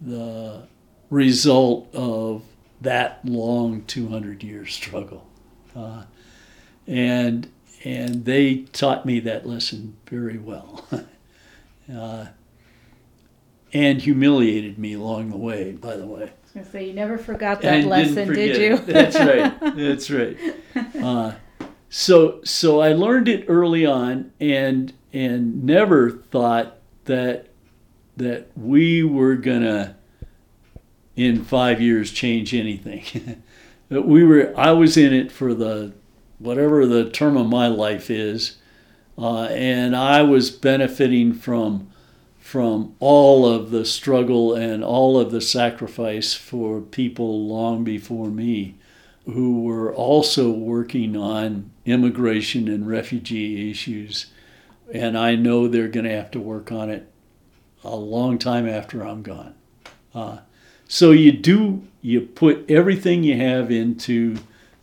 the 0.00 0.62
result 1.10 1.92
of 1.92 2.42
that 2.80 3.20
long 3.24 3.82
200 3.82 4.42
year 4.42 4.64
struggle. 4.66 5.26
Uh, 5.74 6.04
and, 6.86 7.50
and 7.84 8.24
they 8.24 8.58
taught 8.72 9.04
me 9.04 9.20
that 9.20 9.46
lesson 9.46 9.96
very 10.06 10.38
well. 10.38 10.86
uh, 11.94 12.26
and 13.72 14.00
humiliated 14.00 14.78
me 14.78 14.94
along 14.94 15.30
the 15.30 15.36
way, 15.36 15.72
by 15.72 15.96
the 15.96 16.06
way. 16.06 16.32
I 16.54 16.60
was 16.60 16.68
say, 16.68 16.86
you 16.86 16.92
never 16.92 17.18
forgot 17.18 17.60
that 17.62 17.80
and 17.80 17.88
lesson, 17.88 18.32
did 18.32 18.56
you? 18.56 18.78
That's 18.78 19.16
right. 19.16 19.76
That's 19.76 20.10
right. 20.10 20.36
Uh, 21.02 21.34
so, 21.88 22.40
so 22.44 22.80
I 22.80 22.92
learned 22.92 23.28
it 23.28 23.46
early 23.48 23.84
on, 23.84 24.32
and 24.38 24.92
and 25.12 25.64
never 25.64 26.10
thought 26.10 26.78
that 27.06 27.48
that 28.16 28.48
we 28.56 29.02
were 29.02 29.34
gonna 29.34 29.96
in 31.16 31.44
five 31.44 31.80
years 31.80 32.12
change 32.12 32.54
anything. 32.54 33.42
that 33.88 34.02
we 34.02 34.22
were 34.22 34.54
I 34.56 34.72
was 34.72 34.96
in 34.96 35.12
it 35.12 35.32
for 35.32 35.54
the 35.54 35.92
whatever 36.38 36.86
the 36.86 37.10
term 37.10 37.36
of 37.36 37.48
my 37.48 37.66
life 37.66 38.10
is, 38.10 38.58
uh, 39.18 39.44
and 39.44 39.96
I 39.96 40.22
was 40.22 40.50
benefiting 40.50 41.32
from 41.34 41.90
from 42.38 42.94
all 42.98 43.46
of 43.46 43.70
the 43.70 43.84
struggle 43.84 44.54
and 44.54 44.82
all 44.82 45.20
of 45.20 45.30
the 45.30 45.40
sacrifice 45.40 46.32
for 46.32 46.80
people 46.80 47.46
long 47.46 47.84
before 47.84 48.28
me 48.28 48.74
who 49.26 49.60
were 49.60 49.94
also 49.94 50.50
working 50.50 51.14
on 51.14 51.70
immigration 51.84 52.66
and 52.66 52.88
refugee 52.88 53.70
issues 53.70 54.26
and 54.92 55.18
I 55.18 55.34
know 55.34 55.68
they're 55.68 55.88
going 55.88 56.06
to 56.06 56.16
have 56.16 56.30
to 56.32 56.40
work 56.40 56.72
on 56.72 56.88
it 56.90 57.10
a 57.84 57.96
long 57.96 58.38
time 58.38 58.68
after 58.68 59.02
I'm 59.02 59.22
gone. 59.22 59.54
Uh, 60.14 60.38
so 60.88 61.10
you 61.10 61.32
do 61.32 61.82
you 62.00 62.22
put 62.22 62.70
everything 62.70 63.22
you 63.22 63.36
have 63.36 63.70
into 63.70 64.36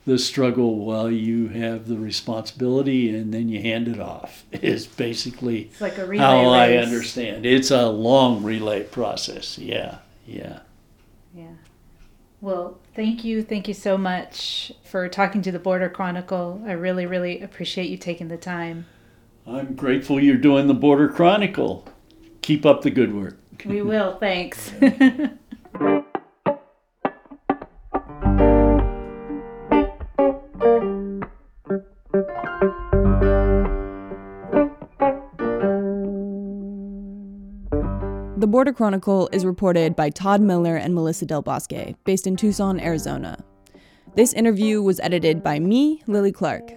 the 0.05 0.19
struggle 0.19 0.85
while 0.85 1.09
you 1.09 1.47
have 1.47 1.87
the 1.87 1.97
responsibility 1.97 3.09
and 3.15 3.33
then 3.33 3.49
you 3.49 3.61
hand 3.61 3.87
it 3.87 3.99
off 3.99 4.45
is 4.51 4.85
basically 4.85 5.71
like 5.79 5.95
how 5.95 6.05
race. 6.05 6.21
I 6.21 6.77
understand. 6.77 7.45
It's 7.45 7.71
a 7.71 7.89
long 7.89 8.43
relay 8.43 8.83
process. 8.83 9.57
Yeah. 9.57 9.99
Yeah. 10.25 10.59
Yeah. 11.33 11.53
Well, 12.41 12.79
thank 12.93 13.23
you. 13.23 13.43
Thank 13.43 13.67
you 13.67 13.73
so 13.73 13.97
much 13.97 14.71
for 14.83 15.09
talking 15.09 15.41
to 15.41 15.51
the 15.51 15.59
Border 15.59 15.89
Chronicle. 15.89 16.61
I 16.65 16.73
really, 16.73 17.05
really 17.05 17.41
appreciate 17.41 17.89
you 17.89 17.97
taking 17.97 18.27
the 18.27 18.37
time. 18.37 18.85
I'm 19.47 19.75
grateful 19.75 20.19
you're 20.19 20.37
doing 20.37 20.67
the 20.67 20.73
Border 20.73 21.07
Chronicle. 21.07 21.87
Keep 22.41 22.65
up 22.65 22.81
the 22.81 22.91
good 22.91 23.13
work. 23.15 23.39
We 23.65 23.81
will. 23.81 24.17
Thanks. 24.19 24.71
The 38.45 38.51
Border 38.51 38.73
Chronicle 38.73 39.27
is 39.31 39.43
reported 39.43 39.95
by 39.95 40.11
Todd 40.11 40.39
Miller 40.39 40.75
and 40.75 40.93
Melissa 40.93 41.25
Del 41.25 41.41
Bosque, 41.41 41.95
based 42.03 42.27
in 42.27 42.35
Tucson, 42.35 42.79
Arizona. 42.79 43.43
This 44.13 44.33
interview 44.33 44.83
was 44.83 44.99
edited 44.99 45.41
by 45.41 45.57
me, 45.57 46.03
Lily 46.05 46.31
Clark. 46.31 46.73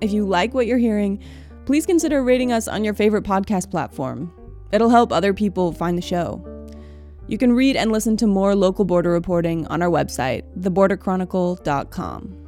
If 0.00 0.12
you 0.12 0.24
like 0.24 0.54
what 0.54 0.68
you're 0.68 0.78
hearing, 0.78 1.20
please 1.64 1.86
consider 1.86 2.22
rating 2.22 2.52
us 2.52 2.68
on 2.68 2.84
your 2.84 2.94
favorite 2.94 3.24
podcast 3.24 3.68
platform. 3.68 4.32
It'll 4.70 4.90
help 4.90 5.10
other 5.10 5.34
people 5.34 5.72
find 5.72 5.98
the 5.98 6.02
show. 6.02 6.40
You 7.26 7.36
can 7.36 7.52
read 7.52 7.74
and 7.74 7.90
listen 7.90 8.16
to 8.18 8.28
more 8.28 8.54
local 8.54 8.84
border 8.84 9.10
reporting 9.10 9.66
on 9.66 9.82
our 9.82 9.90
website, 9.90 10.44
theborderchronicle.com. 10.60 12.41